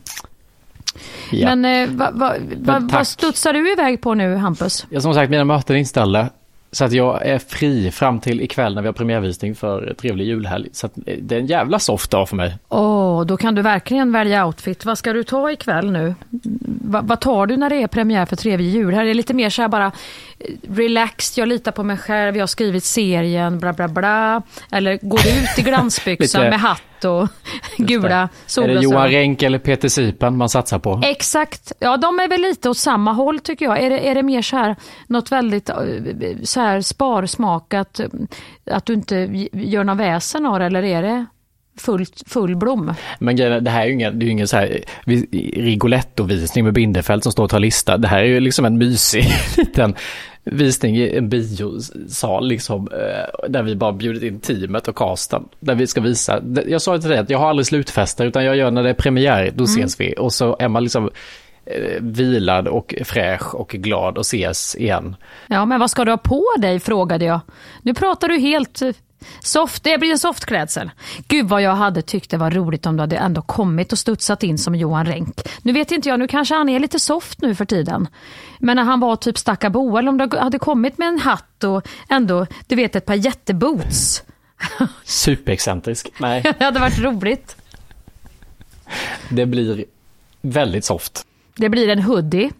Ja. 1.31 1.55
Men 1.55 1.89
eh, 1.89 1.95
va, 1.95 2.09
va, 2.13 2.33
va, 2.57 2.89
vad 2.91 3.07
studsar 3.07 3.53
du 3.53 3.71
iväg 3.71 4.01
på 4.01 4.13
nu 4.13 4.35
Hampus? 4.35 4.85
Ja, 4.89 5.01
som 5.01 5.13
sagt, 5.13 5.29
mina 5.31 5.43
möten 5.43 5.75
är 5.75 5.79
inställda. 5.79 6.29
Så 6.71 6.85
att 6.85 6.91
jag 6.91 7.25
är 7.25 7.39
fri 7.39 7.91
fram 7.91 8.19
till 8.19 8.41
ikväll 8.41 8.75
när 8.75 8.81
vi 8.81 8.87
har 8.87 8.93
premiärvisning 8.93 9.55
för 9.55 9.93
Trevlig 9.93 10.25
julhelg. 10.25 10.69
Så 10.71 10.85
att 10.85 10.97
eh, 11.05 11.17
det 11.21 11.35
är 11.35 11.39
en 11.39 11.45
jävla 11.45 11.79
soft 11.79 12.11
dag 12.11 12.29
för 12.29 12.35
mig. 12.35 12.57
Åh, 12.69 13.25
då 13.25 13.37
kan 13.37 13.55
du 13.55 13.61
verkligen 13.61 14.11
välja 14.11 14.45
outfit. 14.45 14.85
Vad 14.85 14.97
ska 14.97 15.13
du 15.13 15.23
ta 15.23 15.51
ikväll 15.51 15.91
nu? 15.91 16.15
Va, 16.81 17.01
vad 17.03 17.19
tar 17.19 17.45
du 17.45 17.57
när 17.57 17.69
det 17.69 17.75
är 17.75 17.87
premiär 17.87 18.25
för 18.25 18.35
Trevlig 18.35 18.69
jul? 18.69 18.93
Här 18.93 19.01
är 19.01 19.05
det 19.07 19.13
lite 19.13 19.33
mer 19.33 19.49
så 19.49 19.61
här 19.61 19.69
bara 19.69 19.85
eh, 19.85 20.45
relaxed, 20.73 21.41
jag 21.41 21.47
litar 21.47 21.71
på 21.71 21.83
mig 21.83 21.97
själv, 21.97 22.35
jag 22.35 22.41
har 22.41 22.47
skrivit 22.47 22.83
serien, 22.83 23.59
bla 23.59 23.73
bla 23.73 23.87
bla. 23.87 24.41
Eller 24.71 24.99
går 25.01 25.19
du 25.23 25.29
ut 25.29 25.59
i 25.59 25.61
glansbyxan 25.69 26.41
Lite- 26.41 26.49
med 26.49 26.59
hatt 26.59 26.98
och 27.05 27.27
gula 27.77 28.15
Är 28.15 28.21
det 28.21 28.29
solglasögon? 28.45 28.83
Johan 28.83 29.09
Renck 29.09 29.43
eller 29.43 29.59
Peter 29.59 29.87
Sipen 29.87 30.37
man 30.37 30.49
satsar 30.49 30.79
på? 30.79 31.01
Exakt. 31.03 31.71
Ja, 31.79 31.97
de 31.97 32.19
är 32.19 32.27
väl 32.27 32.41
lite 32.41 32.69
åt 32.69 32.77
samma 32.77 33.11
håll 33.13 33.39
tycker 33.39 33.65
jag. 33.65 33.83
Är 33.83 33.89
det, 33.89 34.09
är 34.09 34.15
det 34.15 34.23
mer 34.23 34.41
så 34.41 34.55
här, 34.55 34.75
något 35.07 35.31
väldigt 35.31 35.69
eh, 35.69 35.75
så 36.43 36.59
här 36.59 36.81
sparsmakat, 36.81 37.99
eh, 37.99 38.07
att 38.71 38.85
du 38.85 38.93
inte 38.93 39.15
gör 39.53 39.83
någon 39.83 39.97
väsen 39.97 40.45
av 40.45 40.59
det, 40.59 40.65
eller 40.65 40.83
är 40.83 41.03
det 41.03 41.25
full, 41.79 42.05
full 42.27 42.55
blom? 42.55 42.93
Men 43.19 43.35
det 43.35 43.69
här 43.69 43.81
är 43.81 43.85
ju 43.85 43.93
ingen, 43.93 44.19
det 44.19 44.23
är 44.23 44.27
ju 44.27 44.31
ingen 44.31 44.47
så 44.47 44.57
här 44.57 44.79
vi- 45.05 45.53
Rigoletto-visning 45.55 46.65
med 46.65 46.73
Bindefeld 46.73 47.23
som 47.23 47.31
står 47.31 47.43
och 47.43 47.49
tar 47.49 47.59
lista. 47.59 47.97
Det 47.97 48.07
här 48.07 48.19
är 48.19 48.23
ju 48.27 48.39
liksom 48.39 48.65
en 48.65 48.77
mysig 48.77 49.25
liten 49.57 49.95
visning 50.43 50.97
i 50.97 51.17
en 51.17 51.29
biosal 51.29 52.47
liksom. 52.47 52.87
eh, 52.91 53.49
Där 53.49 53.63
vi 53.63 53.75
bara 53.75 53.91
bjudit 53.91 54.23
in 54.23 54.39
teamet 54.39 54.87
och 54.87 54.95
casten. 54.95 55.43
Där 55.59 55.75
vi 55.75 55.87
ska 55.87 56.01
visa. 56.01 56.41
Jag 56.67 56.81
sa 56.81 56.97
till 56.97 57.09
dig 57.09 57.19
att 57.19 57.29
jag 57.29 57.37
har 57.39 57.49
aldrig 57.49 57.65
slutfester 57.65 58.25
utan 58.25 58.45
jag 58.45 58.55
gör 58.55 58.71
när 58.71 58.83
det 58.83 58.89
är 58.89 58.93
premiär, 58.93 59.51
då 59.55 59.63
ses 59.63 59.99
vi. 59.99 60.13
Och 60.17 60.33
så 60.33 60.55
är 60.59 60.67
man 60.67 60.83
liksom 60.83 61.09
vilad 61.99 62.67
och 62.67 62.95
fräsch 63.05 63.55
och 63.55 63.69
glad 63.69 64.17
och 64.17 64.21
ses 64.25 64.75
igen. 64.75 65.15
Ja, 65.47 65.65
men 65.65 65.79
vad 65.79 65.91
ska 65.91 66.05
du 66.05 66.11
ha 66.11 66.17
på 66.17 66.45
dig, 66.57 66.79
frågade 66.79 67.25
jag. 67.25 67.39
Nu 67.81 67.93
pratar 67.93 68.27
du 68.27 68.37
helt 68.39 68.81
eh, 68.81 68.91
soft. 69.39 69.83
Det 69.83 69.97
blir 69.97 70.11
en 70.11 70.19
softklädsel. 70.19 70.91
Gud 71.27 71.49
vad 71.49 71.61
jag 71.61 71.75
hade 71.75 72.01
tyckt 72.01 72.31
det 72.31 72.37
var 72.37 72.51
roligt 72.51 72.85
om 72.85 72.97
du 72.97 73.01
hade 73.01 73.15
ändå 73.17 73.41
kommit 73.41 73.91
och 73.91 73.99
studsat 73.99 74.43
in 74.43 74.57
som 74.57 74.75
Johan 74.75 75.05
Renck. 75.05 75.35
Nu 75.61 75.73
vet 75.73 75.91
inte 75.91 76.09
jag, 76.09 76.19
nu 76.19 76.27
kanske 76.27 76.55
han 76.55 76.69
är 76.69 76.79
lite 76.79 76.99
soft 76.99 77.41
nu 77.41 77.55
för 77.55 77.65
tiden. 77.65 78.07
Men 78.59 78.75
när 78.75 78.83
han 78.83 78.99
var 78.99 79.15
typ 79.15 79.37
Stackabo, 79.37 79.97
eller 79.97 80.09
om 80.09 80.17
du 80.17 80.37
hade 80.37 80.59
kommit 80.59 80.97
med 80.97 81.07
en 81.07 81.19
hatt 81.19 81.63
och 81.63 81.87
ändå, 82.09 82.45
du 82.67 82.75
vet, 82.75 82.95
ett 82.95 83.05
par 83.05 83.15
jätteboots. 83.15 84.23
Superexcentrisk. 85.03 86.11
Nej, 86.19 86.41
Det 86.59 86.65
hade 86.65 86.79
varit 86.79 86.99
roligt. 86.99 87.55
det 89.29 89.45
blir 89.45 89.85
väldigt 90.41 90.85
soft. 90.85 91.25
Det 91.59 91.69
blir 91.69 91.89
en 91.89 92.01
hoodie. 92.01 92.51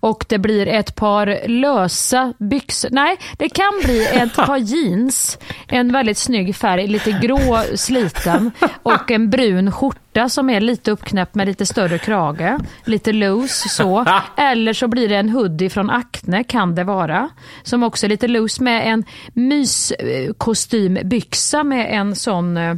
Och 0.00 0.24
det 0.28 0.38
blir 0.38 0.66
ett 0.66 0.94
par 0.94 1.48
lösa 1.48 2.34
byxor. 2.38 2.88
Nej, 2.92 3.16
det 3.38 3.48
kan 3.48 3.72
bli 3.84 4.06
ett 4.06 4.34
par 4.36 4.56
jeans. 4.56 5.38
En 5.68 5.92
väldigt 5.92 6.18
snygg 6.18 6.56
färg, 6.56 6.86
lite 6.86 7.18
grå 7.22 7.62
sliten. 7.74 8.50
Och 8.82 9.10
en 9.10 9.30
brun 9.30 9.72
skjorta 9.72 10.28
som 10.28 10.50
är 10.50 10.60
lite 10.60 10.90
uppknäppt 10.90 11.34
med 11.34 11.46
lite 11.46 11.66
större 11.66 11.98
krage. 11.98 12.58
Lite 12.84 13.12
loose 13.12 13.68
så. 13.68 14.04
Eller 14.36 14.72
så 14.72 14.88
blir 14.88 15.08
det 15.08 15.16
en 15.16 15.28
hoodie 15.28 15.70
från 15.70 15.90
Acne, 15.90 16.44
kan 16.44 16.74
det 16.74 16.84
vara. 16.84 17.28
Som 17.62 17.82
också 17.82 18.06
är 18.06 18.08
lite 18.08 18.28
loose 18.28 18.62
med 18.62 18.92
en 18.92 19.04
myskostymbyxa 19.32 21.64
med 21.64 21.94
en 21.94 22.16
sån, 22.16 22.56
eh, 22.56 22.74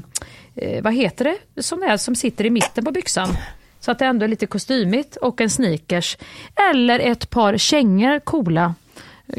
vad 0.83 0.95
heter 0.95 1.25
det, 1.25 1.37
sån 1.63 1.81
där 1.81 1.97
som 1.97 2.15
sitter 2.15 2.47
i 2.47 2.51
mitten 2.51 2.85
på 2.85 2.91
byxan. 2.91 3.29
Så 3.85 3.91
att 3.91 3.99
det 3.99 4.07
ändå 4.07 4.25
är 4.25 4.29
lite 4.29 4.47
kostymigt 4.47 5.17
och 5.17 5.41
en 5.41 5.51
sneakers. 5.51 6.17
Eller 6.73 6.99
ett 6.99 7.31
par 7.31 7.57
kängor 7.57 8.21
coola 8.21 8.75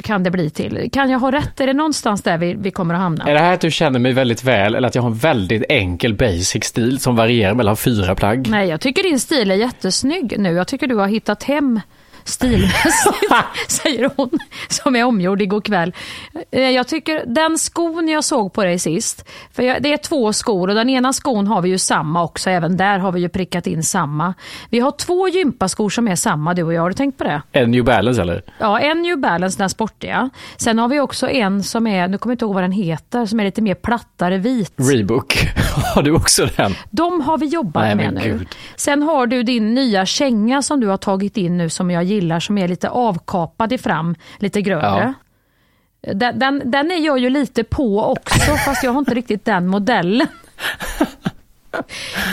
kan 0.04 0.24
det 0.24 0.32
bli 0.32 0.50
till. 0.50 0.90
Kan 0.94 1.10
jag 1.10 1.20
ha 1.20 1.32
rätt? 1.32 1.60
Är 1.60 1.68
det 1.68 1.74
någonstans 1.74 2.22
där 2.22 2.38
vi, 2.38 2.54
vi 2.54 2.72
kommer 2.72 2.94
att 2.94 3.00
hamna? 3.00 3.24
Är 3.24 3.34
det 3.34 3.40
här 3.40 3.54
att 3.54 3.62
du 3.62 3.72
känner 3.72 4.00
mig 4.00 4.14
väldigt 4.14 4.44
väl 4.44 4.76
eller 4.76 4.88
att 4.88 4.96
jag 4.96 5.02
har 5.02 5.10
en 5.10 5.18
väldigt 5.18 5.64
enkel 5.70 6.14
basic 6.14 6.64
stil 6.64 7.00
som 7.00 7.16
varierar 7.16 7.54
mellan 7.54 7.78
fyra 7.78 8.16
plagg? 8.16 8.48
Nej, 8.50 8.70
jag 8.70 8.82
tycker 8.82 9.04
din 9.04 9.20
stil 9.20 9.52
är 9.52 9.56
jättesnygg 9.56 10.40
nu. 10.40 10.52
Jag 10.52 10.68
tycker 10.68 10.88
du 10.88 10.96
har 10.96 11.08
hittat 11.08 11.44
hem 11.44 11.80
stilmässigt, 12.24 13.32
säger 13.68 14.10
hon, 14.16 14.30
som 14.70 14.96
är 14.96 15.04
omgjord 15.04 15.42
igår 15.42 15.62
kväll. 15.62 15.94
Eh, 16.52 16.62
Jag 16.70 16.88
tycker 16.88 17.24
den 17.26 17.58
skon 17.58 18.08
jag 18.08 18.24
såg 18.24 18.54
på 18.54 18.64
dig 18.64 18.80
sist, 18.80 19.30
för 19.54 19.64
jag, 19.64 19.82
det 19.84 19.94
är 19.94 19.98
två 19.98 20.34
skor 20.34 20.68
och 20.68 20.76
den 20.76 20.90
ena 20.90 21.14
skon 21.14 21.48
har 21.48 21.62
vi 21.62 21.70
ju 21.70 21.78
samma 21.78 22.24
också, 22.24 22.50
även 22.50 22.78
där 22.78 23.00
har 23.00 23.12
vi 23.12 23.20
ju 23.22 23.30
prickat 23.30 23.68
in 23.68 23.84
samma. 23.84 24.34
Vi 24.70 24.80
har 24.80 24.92
två 24.92 25.28
gympaskor 25.28 25.90
som 25.90 26.08
är 26.08 26.16
samma, 26.16 26.54
du 26.54 26.64
och 26.64 26.74
jag, 26.74 26.82
har 26.82 26.90
du 26.90 26.96
tänkt 26.96 27.18
på 27.18 27.24
det? 27.24 27.42
En 27.52 27.72
New 27.72 27.84
Balance 27.84 28.22
eller? 28.22 28.44
Ja, 28.60 28.80
en 28.80 29.02
New 29.02 29.18
Balance, 29.20 29.58
den 29.58 29.70
sportiga. 29.70 30.30
Sen 30.58 30.80
har 30.80 30.88
vi 30.88 31.00
också 31.00 31.30
en 31.30 31.64
som 31.64 31.88
är, 31.88 32.08
nu 32.08 32.18
kommer 32.18 32.32
jag 32.32 32.36
inte 32.36 32.46
ihåg 32.46 32.54
vad 32.54 32.64
den 32.64 32.72
heter, 32.72 33.26
som 33.26 33.40
är 33.40 33.44
lite 33.44 33.62
mer 33.62 33.76
plattare 33.76 34.38
vit. 34.38 34.74
Reebok. 34.76 35.48
Har 35.96 36.02
du 36.04 36.12
också 36.12 36.48
den? 36.58 36.74
De 36.90 37.22
har 37.22 37.38
vi 37.38 37.46
jobbat 37.46 37.84
Nej, 37.84 37.96
med 37.96 38.14
nu. 38.14 38.46
Sen 38.76 39.04
har 39.04 39.28
du 39.28 39.44
din 39.44 39.74
nya 39.74 40.06
känga 40.06 40.62
som 40.62 40.80
du 40.80 40.88
har 40.88 40.98
tagit 40.98 41.38
in 41.38 41.58
nu 41.58 41.70
som 41.70 41.92
jag 41.92 42.04
gillar, 42.14 42.40
som 42.40 42.58
är 42.58 42.68
lite 42.68 42.90
avkapad 42.90 43.74
i 43.74 43.78
fram, 43.78 44.16
lite 44.38 44.62
grövre. 44.62 45.14
Den, 46.14 46.40
den, 46.40 46.62
den 46.66 46.92
är 46.92 47.06
jag 47.06 47.20
ju 47.20 47.30
lite 47.30 47.64
på 47.64 48.04
också, 48.04 48.56
fast 48.66 48.84
jag 48.84 48.92
har 48.92 49.00
inte 49.00 49.14
riktigt 49.14 49.46
den 49.46 49.68
modellen. 49.68 50.28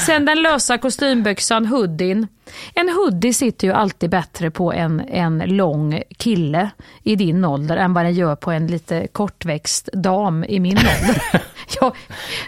Sen 0.06 0.24
den 0.24 0.42
lösa 0.42 0.78
kostymbyxan, 0.78 1.66
hoodien. 1.66 2.28
En 2.74 2.88
hoodie 2.88 3.34
sitter 3.34 3.66
ju 3.66 3.72
alltid 3.72 4.10
bättre 4.10 4.50
på 4.50 4.72
en, 4.72 5.00
en 5.00 5.38
lång 5.38 6.02
kille 6.16 6.70
i 7.02 7.16
din 7.16 7.44
ålder 7.44 7.76
än 7.76 7.94
vad 7.94 8.04
den 8.04 8.14
gör 8.14 8.36
på 8.36 8.50
en 8.50 8.66
lite 8.66 9.06
kortväxt 9.06 9.88
dam 9.92 10.44
i 10.44 10.60
min 10.60 10.78
ålder. 10.78 11.22
Ja, 11.80 11.94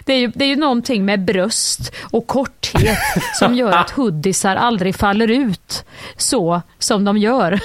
det, 0.05 0.13
är 0.13 0.17
ju, 0.17 0.27
det 0.35 0.45
är 0.45 0.49
ju 0.49 0.55
någonting 0.55 1.05
med 1.05 1.25
bröst 1.25 1.93
och 2.11 2.27
korthet 2.27 2.97
som 3.33 3.55
gör 3.55 3.71
att 3.71 3.89
hoodiesar 3.89 4.55
aldrig 4.55 4.95
faller 4.95 5.27
ut 5.31 5.85
så 6.17 6.61
som 6.79 7.05
de 7.05 7.17
gör. 7.17 7.59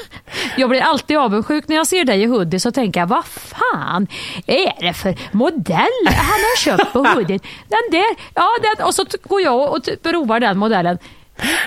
Jag 0.56 0.70
blir 0.70 0.80
alltid 0.80 1.16
avundsjuk 1.16 1.68
när 1.68 1.76
jag 1.76 1.86
ser 1.86 2.04
dig 2.04 2.22
i 2.22 2.26
hoodie 2.26 2.60
så 2.60 2.70
tänker 2.72 3.00
jag, 3.00 3.06
vad 3.06 3.24
fan 3.24 4.06
är 4.46 4.86
det 4.86 4.92
för 4.92 5.16
modell 5.32 6.06
han 6.06 6.40
har 6.40 6.56
köpt 6.56 6.92
på 6.92 6.98
hoodien? 7.14 7.40
Den 7.68 7.90
där, 7.90 8.16
ja, 8.34 8.48
den, 8.62 8.86
och 8.86 8.94
så 8.94 9.04
går 9.22 9.40
jag 9.40 9.72
och 9.72 9.88
provar 10.02 10.40
den 10.40 10.58
modellen. 10.58 10.98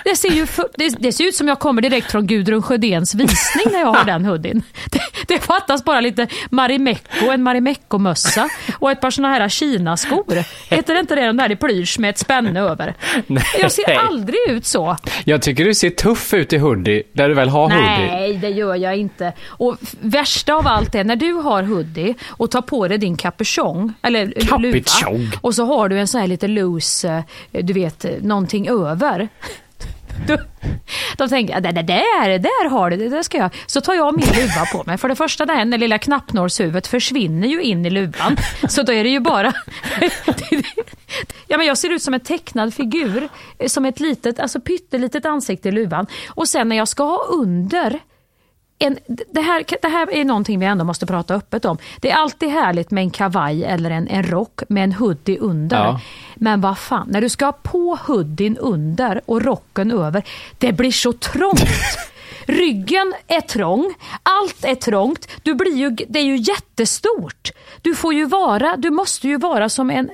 Det 0.04 0.16
ser, 0.16 0.30
ju 0.30 0.48
det, 0.76 0.96
det 1.00 1.12
ser 1.12 1.24
ut 1.24 1.36
som 1.36 1.48
jag 1.48 1.60
kommer 1.60 1.82
direkt 1.82 2.12
från 2.12 2.28
Gudrun 2.28 2.62
Sjödéns 2.62 3.16
visning 3.16 3.66
när 3.72 3.80
jag 3.80 3.94
har 3.94 4.06
den 4.06 4.26
hoodien. 4.26 4.64
Det, 4.92 5.02
det 5.28 5.40
fattas 5.40 5.84
bara 5.84 6.02
lite 6.02 6.28
Marimekko, 6.50 7.30
en 7.32 7.44
Marimekko-mössa 7.44 8.50
och 8.80 8.92
ett 8.92 9.02
par 9.02 9.12
såna 9.12 9.30
här 9.30 9.50
Kina-skor. 9.50 10.44
Heter 10.70 10.94
det 10.94 11.00
inte 11.00 11.16
det, 11.16 11.26
de 11.26 11.38
där 11.38 11.52
i 11.52 11.56
plysch 11.56 12.00
med 12.00 12.10
ett 12.10 12.18
spänne 12.18 12.60
över? 12.60 12.96
Jag 13.60 13.72
ser 13.72 14.00
aldrig 14.00 14.40
ut 14.50 14.66
så. 14.66 14.98
Jag 15.24 15.42
tycker 15.42 15.66
du 15.66 15.74
ser 15.74 15.90
tuff 15.90 16.34
ut 16.34 16.54
i 16.54 16.58
hoodie, 16.58 17.04
där 17.14 17.30
du 17.30 17.36
väl 17.36 17.50
har 17.50 17.70
hoodie. 17.70 18.12
Nej, 18.12 18.38
det 18.38 18.50
gör 18.50 18.76
jag 18.76 18.98
inte. 18.98 19.34
Och 19.48 19.78
värsta 20.02 20.54
av 20.54 20.68
allt 20.68 20.96
är 20.96 21.04
när 21.04 21.16
du 21.16 21.34
har 21.34 21.64
hoodie 21.64 22.16
och 22.28 22.52
tar 22.52 22.62
på 22.62 22.88
dig 22.88 22.98
din 22.98 23.18
capuchon, 23.18 23.94
eller 24.02 24.32
Capuchon? 24.32 24.62
luva, 24.62 25.32
och 25.42 25.56
så 25.56 25.66
har 25.66 25.90
du 25.90 26.00
en 26.00 26.08
sån 26.08 26.22
här 26.22 26.28
lite 26.28 26.48
loose, 26.48 27.24
eh, 27.52 27.66
du 27.66 27.74
vet, 27.74 28.06
eh, 28.06 28.12
någonting 28.22 28.70
över. 28.70 29.30
Då, 31.18 31.28
tänker 31.28 31.56
att 31.56 31.64
det 31.64 31.72
där, 31.72 32.40
där 32.40 32.70
har 32.70 32.90
du 32.90 32.98
det, 32.98 33.10
det 33.10 33.24
ska 33.24 33.38
jag. 33.38 33.50
Så 33.66 33.82
tar 33.82 33.94
jag 33.94 34.16
min 34.16 34.28
luva 34.28 34.66
på 34.74 34.84
mig. 34.86 34.98
För 34.98 35.10
det 35.10 35.16
första, 35.16 35.46
det 35.46 35.54
här 35.54 35.78
lilla 35.78 35.98
knappnålshuvudet 35.98 36.88
försvinner 36.88 37.48
ju 37.48 37.62
in 37.62 37.86
i 37.86 37.90
luvan. 37.90 38.38
Så 38.70 38.84
då 38.84 38.94
är 38.94 39.04
det 39.04 39.10
ju 39.10 39.20
bara... 39.20 39.54
ja, 41.48 41.58
men 41.58 41.68
jag 41.68 41.78
ser 41.78 41.90
ut 41.90 42.02
som 42.02 42.14
en 42.14 42.20
tecknad 42.20 42.74
figur, 42.74 43.30
eh, 43.58 43.68
som 43.68 43.86
ett 43.86 44.00
litet, 44.00 44.40
alltså 44.40 44.60
pyttelitet 44.60 45.26
ansikte 45.26 45.70
i 45.70 45.72
luvan. 45.72 46.08
Och 46.30 46.48
sen 46.48 46.70
när 46.70 46.76
jag 46.76 46.88
ska 46.88 47.04
ha 47.04 47.26
under 47.30 48.00
en, 48.82 48.98
det, 49.32 49.42
här, 49.42 49.64
det 49.82 49.88
här 49.88 50.14
är 50.14 50.26
någonting 50.26 50.60
vi 50.60 50.66
ändå 50.66 50.86
måste 50.86 51.06
prata 51.06 51.36
öppet 51.36 51.66
om. 51.66 51.78
Det 52.00 52.12
är 52.12 52.16
alltid 52.16 52.50
härligt 52.50 52.92
med 52.92 53.02
en 53.02 53.12
kavaj 53.12 53.64
eller 53.64 53.92
en, 53.92 54.08
en 54.08 54.24
rock 54.24 54.62
med 54.70 54.84
en 54.84 54.94
hoodie 54.94 55.38
under. 55.38 55.78
Ja. 55.78 56.00
Men 56.36 56.62
vad 56.62 56.78
fan, 56.78 57.08
när 57.12 57.22
du 57.22 57.30
ska 57.30 57.46
ha 57.46 57.52
på 57.52 57.98
hoodien 58.08 58.58
under 58.58 59.22
och 59.26 59.42
rocken 59.42 59.92
över, 59.92 60.24
det 60.58 60.74
blir 60.74 60.92
så 60.92 61.14
trångt. 61.14 61.62
Ryggen 62.46 63.14
är 63.28 63.42
trång, 63.42 63.94
allt 64.24 64.66
är 64.66 64.76
trångt. 64.76 65.28
Du 65.44 65.54
blir 65.54 65.78
ju, 65.78 65.90
det 65.90 66.20
är 66.20 66.24
ju 66.24 66.38
jättestort. 66.38 67.52
Du 67.82 67.96
får 67.96 68.14
ju 68.14 68.26
vara, 68.26 68.76
du 68.78 68.90
måste 68.90 69.28
ju 69.28 69.38
vara 69.38 69.70
som 69.70 69.90
en, 69.90 70.10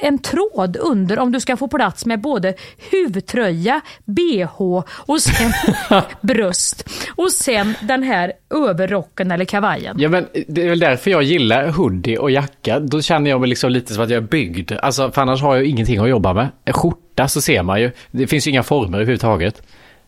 en 0.00 0.18
tråd 0.18 0.76
under 0.76 1.18
om 1.18 1.32
du 1.32 1.40
ska 1.40 1.56
få 1.56 1.68
plats 1.68 2.06
med 2.06 2.20
både 2.20 2.54
huvtröja, 2.90 3.80
bh 4.04 4.82
och 4.88 5.20
sen 5.20 5.52
bröst. 6.20 6.88
Och 7.16 7.32
sen 7.32 7.74
den 7.80 8.02
här 8.02 8.32
överrocken 8.54 9.30
eller 9.30 9.44
kavajen. 9.44 9.96
Ja 9.98 10.08
men 10.08 10.26
det 10.48 10.62
är 10.62 10.68
väl 10.68 10.78
därför 10.78 11.10
jag 11.10 11.22
gillar 11.22 11.68
hoodie 11.68 12.18
och 12.18 12.30
jacka. 12.30 12.80
Då 12.80 13.02
känner 13.02 13.30
jag 13.30 13.40
mig 13.40 13.48
liksom 13.48 13.70
lite 13.70 13.94
som 13.94 14.04
att 14.04 14.10
jag 14.10 14.16
är 14.22 14.28
byggd. 14.28 14.72
Alltså 14.72 15.10
för 15.10 15.22
annars 15.22 15.42
har 15.42 15.56
jag 15.56 15.64
ingenting 15.64 15.98
att 15.98 16.08
jobba 16.08 16.34
med. 16.34 16.48
En 16.64 16.72
skjorta 16.72 17.28
så 17.28 17.40
ser 17.40 17.62
man 17.62 17.80
ju. 17.80 17.90
Det 18.10 18.26
finns 18.26 18.46
ju 18.46 18.50
inga 18.50 18.62
former 18.62 18.98
överhuvudtaget. 18.98 19.62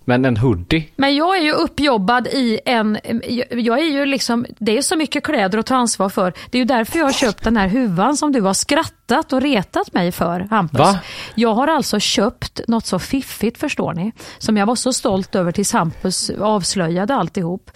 Men 0.09 0.25
en 0.25 0.37
hoodie. 0.37 0.89
Men 0.97 1.17
jag 1.17 1.37
är 1.37 1.43
ju 1.43 1.53
uppjobbad 1.53 2.27
i 2.27 2.61
en, 2.65 2.99
jag 3.51 3.79
är 3.79 3.91
ju 3.93 4.07
liksom, 4.07 4.47
det 4.59 4.79
är 4.79 4.83
så 4.83 4.97
mycket 4.97 5.25
kläder 5.25 5.59
att 5.59 5.67
ta 5.67 5.77
ansvar 5.77 6.09
för. 6.09 6.33
Det 6.51 6.59
är 6.59 6.61
ju 6.61 6.65
därför 6.65 6.99
jag 6.99 7.07
har 7.07 7.13
köpt 7.13 7.45
den 7.45 7.57
här 7.57 7.69
huvan 7.69 8.17
som 8.17 8.33
du 8.33 8.41
har 8.41 8.55
skrattat 8.55 9.33
och 9.33 9.41
retat 9.41 9.93
mig 9.93 10.13
för, 10.13 10.41
Hampus. 10.41 10.79
Va? 10.79 10.99
Jag 11.35 11.55
har 11.55 11.69
alltså 11.69 12.01
köpt 12.01 12.61
något 12.69 12.87
så 12.87 12.99
fiffigt 12.99 13.59
förstår 13.59 13.93
ni, 13.93 14.13
som 14.39 14.57
jag 14.57 14.67
var 14.67 14.75
så 14.75 14.93
stolt 14.93 15.35
över 15.35 15.53
tills 15.53 15.73
Hampus 15.73 16.31
avslöjade 16.31 17.15
alltihop. 17.15 17.71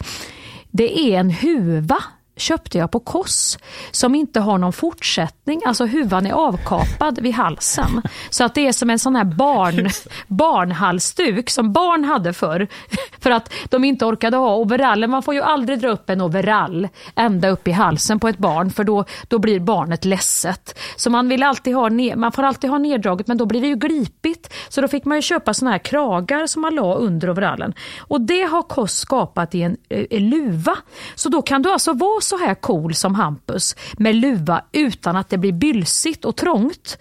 Det 0.71 0.99
är 0.99 1.19
en 1.19 1.29
huva 1.29 2.03
köpte 2.37 2.77
jag 2.77 2.91
på 2.91 2.99
Koss 2.99 3.57
som 3.91 4.15
inte 4.15 4.39
har 4.39 4.57
någon 4.57 4.73
fortsättning. 4.73 5.61
Alltså 5.65 5.85
huvan 5.85 6.25
är 6.25 6.33
avkapad 6.33 7.19
vid 7.19 7.33
halsen. 7.33 8.01
Så 8.29 8.43
att 8.43 8.55
det 8.55 8.67
är 8.67 8.71
som 8.71 8.89
en 8.89 8.99
sån 8.99 9.15
här 9.15 9.23
barn, 9.23 9.89
barnhalsduk 10.27 11.49
som 11.49 11.73
barn 11.73 12.03
hade 12.03 12.33
förr. 12.33 12.67
För 13.19 13.31
att 13.31 13.53
de 13.69 13.83
inte 13.83 14.05
orkade 14.05 14.37
ha 14.37 14.55
overallen. 14.55 15.09
Man 15.09 15.23
får 15.23 15.33
ju 15.33 15.41
aldrig 15.41 15.79
dra 15.79 15.89
upp 15.89 16.09
en 16.09 16.21
overall 16.21 16.87
ända 17.15 17.49
upp 17.49 17.67
i 17.67 17.71
halsen 17.71 18.19
på 18.19 18.27
ett 18.27 18.37
barn 18.37 18.69
för 18.69 18.83
då, 18.83 19.05
då 19.27 19.39
blir 19.39 19.59
barnet 19.59 20.05
ledset. 20.05 20.79
Så 20.95 21.09
man, 21.09 21.29
vill 21.29 21.43
alltid 21.43 21.75
ha 21.75 21.89
ner, 21.89 22.15
man 22.15 22.31
får 22.31 22.43
alltid 22.43 22.69
ha 22.69 22.77
neddraget 22.77 23.27
men 23.27 23.37
då 23.37 23.45
blir 23.45 23.61
det 23.61 23.67
ju 23.67 23.75
glipigt. 23.75 24.53
Så 24.69 24.81
då 24.81 24.87
fick 24.87 25.05
man 25.05 25.17
ju 25.17 25.21
köpa 25.21 25.53
såna 25.53 25.71
här 25.71 25.77
kragar 25.77 26.47
som 26.47 26.61
man 26.61 26.75
la 26.75 26.95
under 26.95 27.29
overallen. 27.29 27.73
Och 27.99 28.21
det 28.21 28.43
har 28.43 28.61
Koss 28.61 28.97
skapat 28.97 29.55
i 29.55 29.61
en, 29.61 29.77
en 29.89 30.05
eh, 30.09 30.21
luva. 30.21 30.77
Så 31.15 31.29
då 31.29 31.41
kan 31.41 31.61
du 31.61 31.71
alltså 31.71 31.93
vara 31.93 32.21
så 32.23 32.37
här 32.37 32.55
cool 32.55 32.95
som 32.95 33.15
Hampus 33.15 33.75
med 33.97 34.15
luva 34.15 34.63
utan 34.71 35.15
att 35.15 35.29
det 35.29 35.37
blir 35.37 35.51
bylsigt 35.51 36.25
och 36.25 36.35
trångt. 36.35 36.97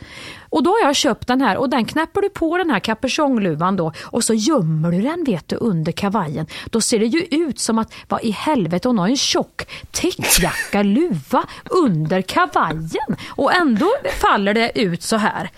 Och 0.53 0.63
då 0.63 0.71
har 0.71 0.87
jag 0.87 0.97
köpt 0.97 1.29
den 1.29 1.41
här 1.41 1.57
och 1.57 1.71
den 1.71 1.85
knäpper 1.85 2.21
du 2.21 2.29
på 2.29 2.59
den 2.59 2.71
här 2.71 2.81
kapuschongluvan 2.81 3.77
då 3.77 3.93
och 4.03 4.25
så 4.25 4.35
gömmer 4.35 4.91
du 4.93 5.03
den 5.03 5.25
vet 5.25 5.49
du 5.49 5.57
under 5.57 5.93
kavajen. 5.93 6.47
Då 6.71 6.81
ser 6.81 6.99
det 6.99 7.07
ju 7.07 7.27
ut 7.31 7.59
som 7.59 7.79
att, 7.79 7.95
vad 8.09 8.25
i 8.25 8.31
helvete, 8.31 8.89
hon 8.89 8.99
har 8.99 9.09
en 9.09 9.17
tjock 9.17 9.63
täckjacka 9.91 10.83
luva 10.83 11.45
under 11.71 12.23
kavajen 12.23 13.17
och 13.29 13.55
ändå 13.55 13.91
faller 14.21 14.55
det 14.55 14.81
ut 14.81 15.03
så 15.03 15.17
här. 15.17 15.51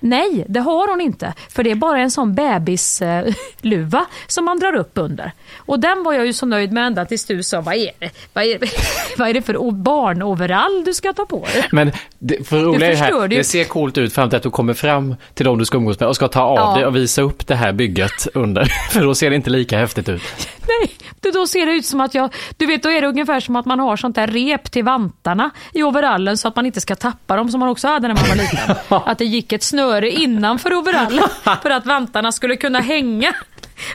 Nej, 0.00 0.44
det 0.48 0.60
har 0.60 0.88
hon 0.88 1.00
inte. 1.00 1.34
För 1.48 1.64
det 1.64 1.70
är 1.70 1.74
bara 1.74 2.00
en 2.00 2.10
sån 2.10 2.34
bebisluva 2.34 4.06
som 4.26 4.44
man 4.44 4.58
drar 4.58 4.74
upp 4.74 4.92
under. 4.94 5.32
Och 5.56 5.80
den 5.80 6.02
var 6.02 6.12
jag 6.12 6.26
ju 6.26 6.32
så 6.32 6.46
nöjd 6.46 6.72
med 6.72 6.86
ända 6.86 7.04
tills 7.04 7.24
du 7.24 7.42
sa, 7.42 7.60
vad 7.60 7.74
är 7.74 7.90
det, 7.98 8.10
vad 8.32 8.44
är 8.44 8.58
det, 8.58 8.70
vad 9.18 9.28
är 9.28 9.34
det 9.34 9.42
för 9.42 9.70
barnoverall 9.70 10.84
du 10.84 10.94
ska 10.94 11.12
ta 11.12 11.24
på 11.26 11.46
dig? 11.54 11.68
Men 11.72 11.92
det, 12.18 12.48
för 12.48 12.60
roliga 12.60 12.92
är 12.92 12.96
här, 12.96 13.28
det 13.28 13.44
ser 13.44 13.64
coolt 13.64 13.98
ut 13.98 14.12
fram 14.12 14.30
till 14.30 14.36
att 14.36 14.42
du 14.42 14.50
kommer 14.50 14.74
fram 14.74 15.16
till 15.34 15.46
de 15.46 15.58
du 15.58 15.64
ska 15.64 15.78
umgås 15.78 16.00
med 16.00 16.08
och 16.08 16.16
ska 16.16 16.28
ta 16.28 16.40
av 16.40 16.56
ja. 16.56 16.74
dig 16.74 16.86
och 16.86 16.96
visa 16.96 17.22
upp 17.22 17.46
det 17.46 17.54
här 17.54 17.72
bygget 17.72 18.28
under. 18.34 18.64
För 18.90 19.00
då 19.00 19.14
ser 19.14 19.30
det 19.30 19.36
inte 19.36 19.50
lika 19.50 19.78
häftigt 19.78 20.08
ut. 20.08 20.22
Nej, 20.68 20.90
då 21.32 21.46
ser 21.46 21.66
det 21.66 21.72
ut 21.72 21.86
som 21.86 22.00
att 22.00 22.14
jag, 22.14 22.34
du 22.56 22.66
vet 22.66 22.82
då 22.82 22.90
är 22.90 23.00
det 23.00 23.08
ungefär 23.08 23.40
som 23.40 23.56
att 23.56 23.66
man 23.66 23.80
har 23.80 23.96
sånt 23.96 24.16
där 24.16 24.26
rep 24.26 24.70
till 24.70 24.84
vantarna 24.84 25.50
i 25.72 25.82
overallen 25.82 26.38
så 26.38 26.48
att 26.48 26.56
man 26.56 26.66
inte 26.66 26.80
ska 26.80 26.96
tappa 26.96 27.36
dem 27.36 27.48
som 27.48 27.60
man 27.60 27.68
också 27.68 27.88
hade 27.88 28.08
när 28.08 28.14
man 28.14 28.24
var 28.28 28.36
liten. 28.36 28.76
Att 29.10 29.18
det 29.18 29.24
gick 29.24 29.52
ett 29.52 29.62
snöre 29.90 30.10
innanför 30.10 30.74
overallen 30.74 31.24
för 31.62 31.70
att 31.70 31.86
vantarna 31.86 32.32
skulle 32.32 32.56
kunna 32.56 32.80
hänga. 32.80 33.34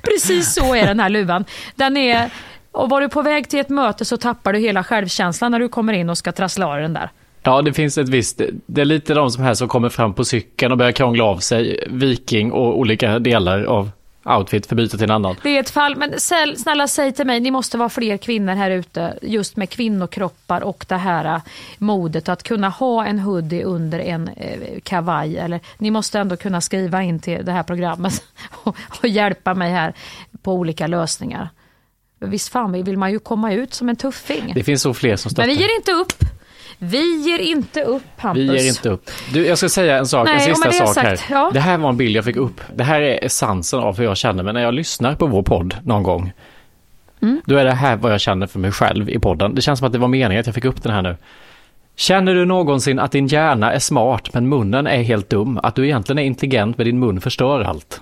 Precis 0.03 0.53
så 0.53 0.75
är 0.75 0.87
den 0.87 0.99
här 0.99 1.09
luvan. 1.09 1.45
Den 1.75 1.97
är, 1.97 2.29
och 2.71 2.89
var 2.89 3.01
du 3.01 3.09
på 3.09 3.21
väg 3.21 3.49
till 3.49 3.59
ett 3.59 3.69
möte 3.69 4.05
så 4.05 4.17
tappar 4.17 4.53
du 4.53 4.59
hela 4.59 4.83
självkänslan 4.83 5.51
när 5.51 5.59
du 5.59 5.69
kommer 5.69 5.93
in 5.93 6.09
och 6.09 6.17
ska 6.17 6.31
trassla 6.31 6.67
av 6.67 6.81
den 6.81 6.93
där. 6.93 7.09
Ja, 7.43 7.61
det 7.61 7.73
finns 7.73 7.97
ett 7.97 8.09
visst, 8.09 8.41
det 8.65 8.81
är 8.81 8.85
lite 8.85 9.13
de 9.13 9.31
som 9.31 9.43
här 9.43 9.53
som 9.53 9.67
kommer 9.67 9.89
fram 9.89 10.13
på 10.13 10.25
cykeln 10.25 10.71
och 10.71 10.77
börjar 10.77 10.91
krångla 10.91 11.23
av 11.23 11.37
sig 11.37 11.87
viking 11.89 12.51
och 12.51 12.79
olika 12.79 13.19
delar 13.19 13.63
av 13.63 13.89
outfit 14.26 14.65
för 14.65 14.76
byta 14.76 14.97
till 14.97 15.03
en 15.03 15.11
annan. 15.11 15.36
Det 15.43 15.49
är 15.49 15.59
ett 15.59 15.69
fall, 15.69 15.95
men 15.95 16.19
snälla 16.57 16.88
säg 16.88 17.11
till 17.13 17.26
mig, 17.26 17.39
ni 17.39 17.51
måste 17.51 17.78
vara 17.78 17.89
fler 17.89 18.17
kvinnor 18.17 18.53
här 18.53 18.71
ute 18.71 19.19
just 19.21 19.57
med 19.57 19.69
kvinnokroppar 19.69 20.61
och 20.61 20.86
det 20.88 20.97
här 20.97 21.26
äh, 21.26 21.41
modet 21.78 22.30
att 22.30 22.43
kunna 22.43 22.69
ha 22.69 23.05
en 23.05 23.19
hoodie 23.19 23.63
under 23.63 23.99
en 23.99 24.28
eh, 24.28 24.80
kavaj. 24.84 25.38
Eller, 25.38 25.59
ni 25.78 25.91
måste 25.91 26.19
ändå 26.19 26.38
kunna 26.38 26.61
skriva 26.61 27.03
in 27.03 27.19
till 27.19 27.45
det 27.45 27.51
här 27.51 27.63
programmet 27.63 28.23
och, 28.51 28.78
och 29.01 29.07
hjälpa 29.07 29.53
mig 29.53 29.71
här 29.71 29.93
på 30.41 30.53
olika 30.53 30.88
lösningar. 30.88 31.49
Visst 32.19 32.49
fan 32.49 32.84
vill 32.84 32.97
man 32.97 33.11
ju 33.11 33.19
komma 33.19 33.53
ut 33.53 33.73
som 33.73 33.89
en 33.89 33.95
tuffing. 33.95 34.51
Det 34.55 34.63
finns 34.63 34.82
så 34.82 34.93
fler 34.93 35.15
som 35.15 35.32
stöttar. 35.32 35.47
Men 35.47 35.57
vi 35.57 35.61
ger 35.61 35.76
inte 35.76 35.91
upp. 35.91 36.34
Vi 36.78 37.30
ger 37.30 37.39
inte 37.39 37.82
upp 37.82 38.03
Hampus. 38.17 38.49
Vi 38.49 38.57
ger 38.57 38.67
inte 38.67 38.89
upp. 38.89 39.11
Du, 39.34 39.47
jag 39.47 39.57
ska 39.57 39.69
säga 39.69 39.97
en 39.97 40.05
sak, 40.05 40.28
Nej, 40.28 40.36
en 40.36 40.41
sista 40.41 40.71
sak 40.71 40.93
sagt, 40.93 41.21
här. 41.21 41.36
Ja. 41.36 41.51
Det 41.53 41.59
här 41.59 41.78
var 41.78 41.89
en 41.89 41.97
bild 41.97 42.15
jag 42.15 42.26
fick 42.26 42.36
upp. 42.36 42.61
Det 42.76 42.84
här 42.84 43.01
är 43.01 43.26
essensen 43.26 43.80
av 43.80 43.97
hur 43.97 44.03
jag 44.03 44.17
känner 44.17 44.43
mig 44.43 44.53
när 44.53 44.61
jag 44.61 44.73
lyssnar 44.73 45.15
på 45.15 45.28
vår 45.28 45.43
podd 45.43 45.76
någon 45.84 46.03
gång. 46.03 46.34
Mm. 47.21 47.41
Då 47.45 47.55
är 47.55 47.65
det 47.65 47.71
här 47.71 47.95
vad 47.95 48.13
jag 48.13 48.21
känner 48.21 48.47
för 48.47 48.59
mig 48.59 48.71
själv 48.71 49.09
i 49.09 49.19
podden. 49.19 49.55
Det 49.55 49.61
känns 49.61 49.80
som 49.80 49.86
att 49.86 49.93
det 49.93 49.99
var 49.99 50.07
meningen 50.07 50.39
att 50.39 50.45
jag 50.45 50.55
fick 50.55 50.65
upp 50.65 50.84
den 50.84 50.93
här 50.93 51.01
nu. 51.01 51.17
Känner 51.95 52.36
du 52.36 52.45
någonsin 52.45 52.99
att 52.99 53.11
din 53.11 53.28
hjärna 53.28 53.73
är 53.73 53.80
smart 53.80 54.34
men 54.34 54.49
munnen 54.49 54.88
är 54.88 55.01
helt 55.03 55.30
dum? 55.30 55.59
Att 55.63 55.76
du 55.76 55.86
egentligen 55.86 56.19
är 56.19 56.23
intelligent 56.23 56.78
men 56.78 56.86
din 56.86 56.99
mun 56.99 57.21
förstör 57.21 57.61
allt? 57.61 58.01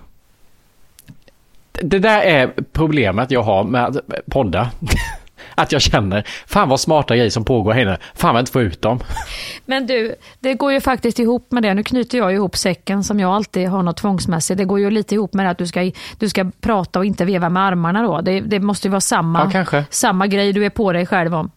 Det 1.71 1.99
där 1.99 2.21
är 2.21 2.53
problemet 2.71 3.31
jag 3.31 3.43
har 3.43 3.63
med 3.63 3.85
att 3.85 3.97
podda. 4.31 4.71
Att 5.55 5.71
jag 5.71 5.81
känner, 5.81 6.27
fan 6.47 6.69
vad 6.69 6.79
smarta 6.79 7.15
grejer 7.15 7.29
som 7.29 7.45
pågår 7.45 7.73
här 7.73 7.81
inne. 7.81 7.97
Fan 8.13 8.33
vad 8.33 8.39
jag 8.39 8.41
inte 8.41 8.51
får 8.51 8.61
ut 8.61 8.81
dem. 8.81 8.99
Men 9.65 9.87
du, 9.87 10.15
det 10.39 10.53
går 10.53 10.71
ju 10.71 10.81
faktiskt 10.81 11.19
ihop 11.19 11.51
med 11.51 11.63
det. 11.63 11.73
Nu 11.73 11.83
knyter 11.83 12.17
jag 12.17 12.33
ihop 12.33 12.57
säcken 12.57 13.03
som 13.03 13.19
jag 13.19 13.31
alltid 13.31 13.67
har 13.67 13.83
något 13.83 13.97
tvångsmässigt. 13.97 14.57
Det 14.57 14.65
går 14.65 14.79
ju 14.79 14.91
lite 14.91 15.15
ihop 15.15 15.33
med 15.33 15.45
det 15.45 15.49
att 15.49 15.57
du 15.57 15.67
ska, 15.67 15.91
du 16.17 16.29
ska 16.29 16.51
prata 16.61 16.99
och 16.99 17.05
inte 17.05 17.25
veva 17.25 17.49
med 17.49 17.63
armarna 17.63 18.01
då. 18.01 18.21
Det, 18.21 18.41
det 18.41 18.59
måste 18.59 18.87
ju 18.87 18.91
vara 18.91 19.01
samma, 19.01 19.65
ja, 19.71 19.83
samma 19.89 20.27
grej 20.27 20.53
du 20.53 20.65
är 20.65 20.69
på 20.69 20.93
dig 20.93 21.05
själv 21.05 21.35
om. 21.35 21.51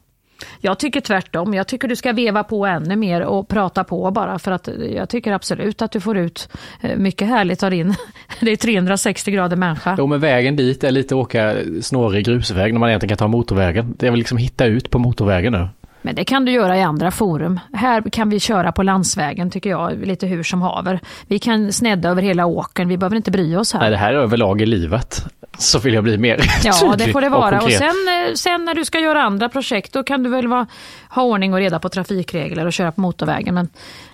Jag 0.61 0.79
tycker 0.79 1.01
tvärtom. 1.01 1.55
Jag 1.55 1.67
tycker 1.67 1.89
du 1.89 1.97
ska 1.97 2.13
veva 2.13 2.45
på 2.45 2.67
ännu 2.67 2.97
mer 2.97 3.21
och 3.21 3.49
prata 3.49 3.85
på 3.85 4.11
bara 4.11 4.39
för 4.39 4.53
att 4.53 4.69
jag 4.95 5.09
tycker 5.09 5.33
absolut 5.33 5.83
att 5.83 5.93
du 5.93 6.01
får 6.01 6.17
ut 6.17 6.49
eh, 6.81 6.97
mycket 6.97 7.29
härligt 7.29 7.63
av 7.63 7.71
din, 7.71 7.95
det 8.41 8.53
är 8.53 8.57
360 8.57 9.31
grader 9.31 9.57
människa. 9.57 9.95
Jo 9.99 10.07
men 10.07 10.21
vägen 10.21 10.57
dit 10.57 10.85
är 10.85 10.91
lite 10.91 11.15
åka 11.15 11.57
snårig 11.83 12.25
grusväg 12.25 12.73
när 12.73 12.81
man 12.81 12.89
egentligen 12.89 13.17
kan 13.17 13.19
ta 13.19 13.29
motorvägen. 13.29 13.95
Det 13.99 14.07
är 14.07 14.11
väl 14.11 14.19
liksom 14.19 14.39
hitta 14.39 14.65
ut 14.65 14.91
på 14.91 14.99
motorvägen 14.99 15.53
nu. 15.53 15.69
Men 16.07 16.15
det 16.15 16.25
kan 16.25 16.45
du 16.45 16.53
göra 16.53 16.77
i 16.77 16.83
andra 16.83 17.11
forum. 17.11 17.61
Här 17.73 18.11
kan 18.11 18.31
vi 18.31 18.41
köra 18.41 18.73
på 18.73 18.83
landsvägen 18.83 19.51
tycker 19.51 19.71
jag, 19.71 20.07
lite 20.07 20.27
hur 20.27 20.43
som 20.43 20.63
haver. 20.63 21.01
Vi 21.27 21.39
kan 21.39 21.73
snedda 21.73 22.09
över 22.09 22.23
hela 22.23 22.47
åkern, 22.47 22.89
vi 22.89 22.99
behöver 22.99 23.17
inte 23.17 23.31
bry 23.31 23.57
oss 23.57 23.73
här. 23.73 23.81
Nej, 23.81 23.91
det 23.91 23.97
här 23.97 24.15
är 24.15 24.19
överlag 24.19 24.63
i 24.63 24.67
livet. 24.67 25.25
Så 25.59 25.79
vill 25.79 25.95
jag 25.95 26.05
bli 26.05 26.19
mer 26.19 26.41
Ja, 26.65 26.95
det 26.99 27.13
får 27.13 27.21
det 27.21 27.29
vara. 27.29 27.59
Och, 27.59 27.65
och 27.65 27.73
sen, 27.73 27.87
eh, 27.89 28.35
sen, 28.35 28.65
när 28.65 28.75
du 28.75 28.85
ska 28.85 29.01
göra 29.01 29.23
andra 29.23 29.49
projekt, 29.49 29.93
då 29.93 30.03
kan 30.03 30.23
du 30.23 30.31
väl 30.31 30.47
vara, 30.47 30.67
ha 31.09 31.23
ordning 31.23 31.53
och 31.53 31.59
reda 31.59 31.79
på 31.79 31.89
trafikregler 31.89 32.67
och 32.67 32.73
köra 32.73 32.93
på 32.93 33.01
motorvägen. 33.01 33.55
Men 33.55 33.69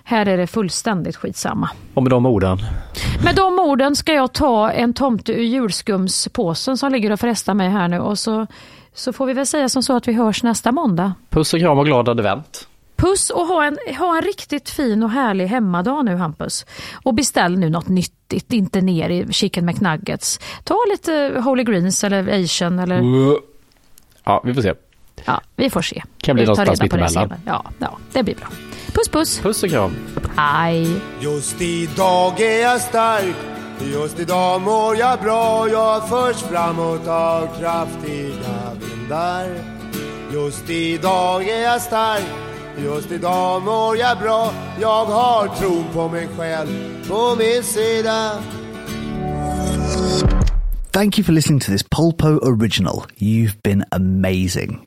här 0.04 0.26
är 0.26 0.36
det 0.36 0.46
fullständigt 0.46 1.16
skitsamma. 1.16 1.70
Och 1.94 2.02
med 2.02 2.10
de 2.10 2.26
orden? 2.26 2.58
Med 3.24 3.34
de 3.34 3.58
orden 3.58 3.96
ska 3.96 4.12
jag 4.12 4.32
ta 4.32 4.70
en 4.70 4.94
tomte 4.94 5.32
ur 5.32 5.44
julskumspåsen 5.44 6.78
som 6.78 6.92
ligger 6.92 7.12
och 7.12 7.20
frestar 7.20 7.54
mig 7.54 7.68
här 7.68 7.88
nu 7.88 7.98
och 7.98 8.18
så 8.18 8.46
så 8.94 9.12
får 9.12 9.26
vi 9.26 9.32
väl 9.32 9.46
säga 9.46 9.68
som 9.68 9.82
så 9.82 9.96
att 9.96 10.08
vi 10.08 10.12
hörs 10.12 10.42
nästa 10.42 10.72
måndag. 10.72 11.14
Puss 11.30 11.54
och 11.54 11.60
kram 11.60 11.78
och 11.78 11.86
glad 11.86 12.08
advent. 12.08 12.68
Puss 13.02 13.30
och 13.30 13.46
ha 13.46 13.64
en, 13.64 13.78
ha 13.98 14.16
en 14.16 14.22
riktigt 14.22 14.70
fin 14.70 15.02
och 15.02 15.10
härlig 15.10 15.46
hemmadag 15.46 16.04
nu 16.04 16.16
Hampus. 16.16 16.66
Och 17.02 17.14
beställ 17.14 17.58
nu 17.58 17.70
något 17.70 17.88
nyttigt, 17.88 18.52
inte 18.52 18.80
ner 18.80 19.10
i 19.10 19.32
chicken 19.32 19.66
McNuggets. 19.66 20.40
Ta 20.64 20.76
lite 20.90 21.40
Holy 21.44 21.64
Greens 21.64 22.04
eller 22.04 22.42
Asian 22.42 22.78
eller... 22.78 23.02
Ja, 24.24 24.42
vi 24.44 24.54
får 24.54 24.62
se. 24.62 24.74
Ja, 25.24 25.40
vi 25.56 25.70
får 25.70 25.82
se. 25.82 26.02
Kan 26.18 26.36
bli 26.36 26.44
någonstans 26.44 26.82
mittemellan. 26.82 27.34
Ja, 27.46 27.64
ja, 27.78 27.98
det 28.12 28.22
blir 28.22 28.34
bra. 28.34 28.48
Puss 28.92 29.08
puss! 29.08 29.40
Puss 29.40 29.62
och 29.62 29.70
kram! 29.70 29.96
Hej! 30.36 30.96
Just 31.20 31.60
idag 31.60 32.40
är 32.40 32.62
jag 32.62 32.80
stark 32.80 33.36
Just 33.92 34.20
idag 34.20 34.60
mår 34.60 34.96
jag 34.96 35.20
bra, 35.20 35.68
jag 35.68 36.08
förs 36.08 36.36
framåt 36.36 37.08
av 37.08 37.46
kraftiga 37.60 38.72
vindar. 38.80 39.46
Just 40.32 40.70
idag 40.70 41.48
är 41.48 41.62
jag 41.62 41.82
stark, 41.82 42.51
just 42.78 43.10
idag 43.10 43.62
mår 43.62 43.96
jag 43.96 44.18
bra. 44.18 44.52
Jag 44.80 45.04
har 45.04 45.48
tron 45.48 45.84
på 45.92 46.08
mig 46.08 46.28
själv 46.38 46.68
på 47.08 47.36
min 47.38 47.62
sida. 47.62 48.42
Thank 50.92 51.18
you 51.18 51.24
for 51.24 51.32
listening 51.32 51.60
to 51.60 51.70
this 51.70 51.82
Polpo 51.82 52.38
original. 52.42 53.06
You've 53.16 53.62
been 53.62 53.84
amazing. 53.90 54.86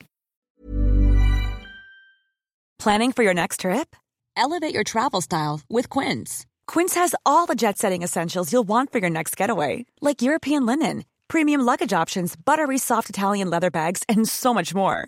Planning 2.78 3.14
for 3.14 3.24
your 3.24 3.34
next 3.34 3.62
trip? 3.62 3.96
Elevate 4.38 4.74
your 4.74 4.84
travel 4.84 5.22
style 5.22 5.62
with 5.70 5.90
Quince. 5.90 6.46
Quince 6.68 6.94
has 6.94 7.16
all 7.26 7.48
the 7.48 7.56
jet 7.56 7.78
setting 7.80 8.04
essentials 8.04 8.54
you'll 8.54 8.68
want 8.68 8.92
for 8.92 9.00
your 9.00 9.10
next 9.10 9.36
getaway, 9.36 9.86
like 10.02 10.22
European 10.22 10.66
linen, 10.68 11.06
premium 11.28 11.62
luggage 11.62 11.94
options, 11.94 12.36
buttery 12.36 12.78
soft 12.78 13.10
Italian 13.10 13.50
leather 13.50 13.72
bags, 13.72 14.04
and 14.08 14.28
so 14.30 14.54
much 14.54 14.76
more. 14.76 15.08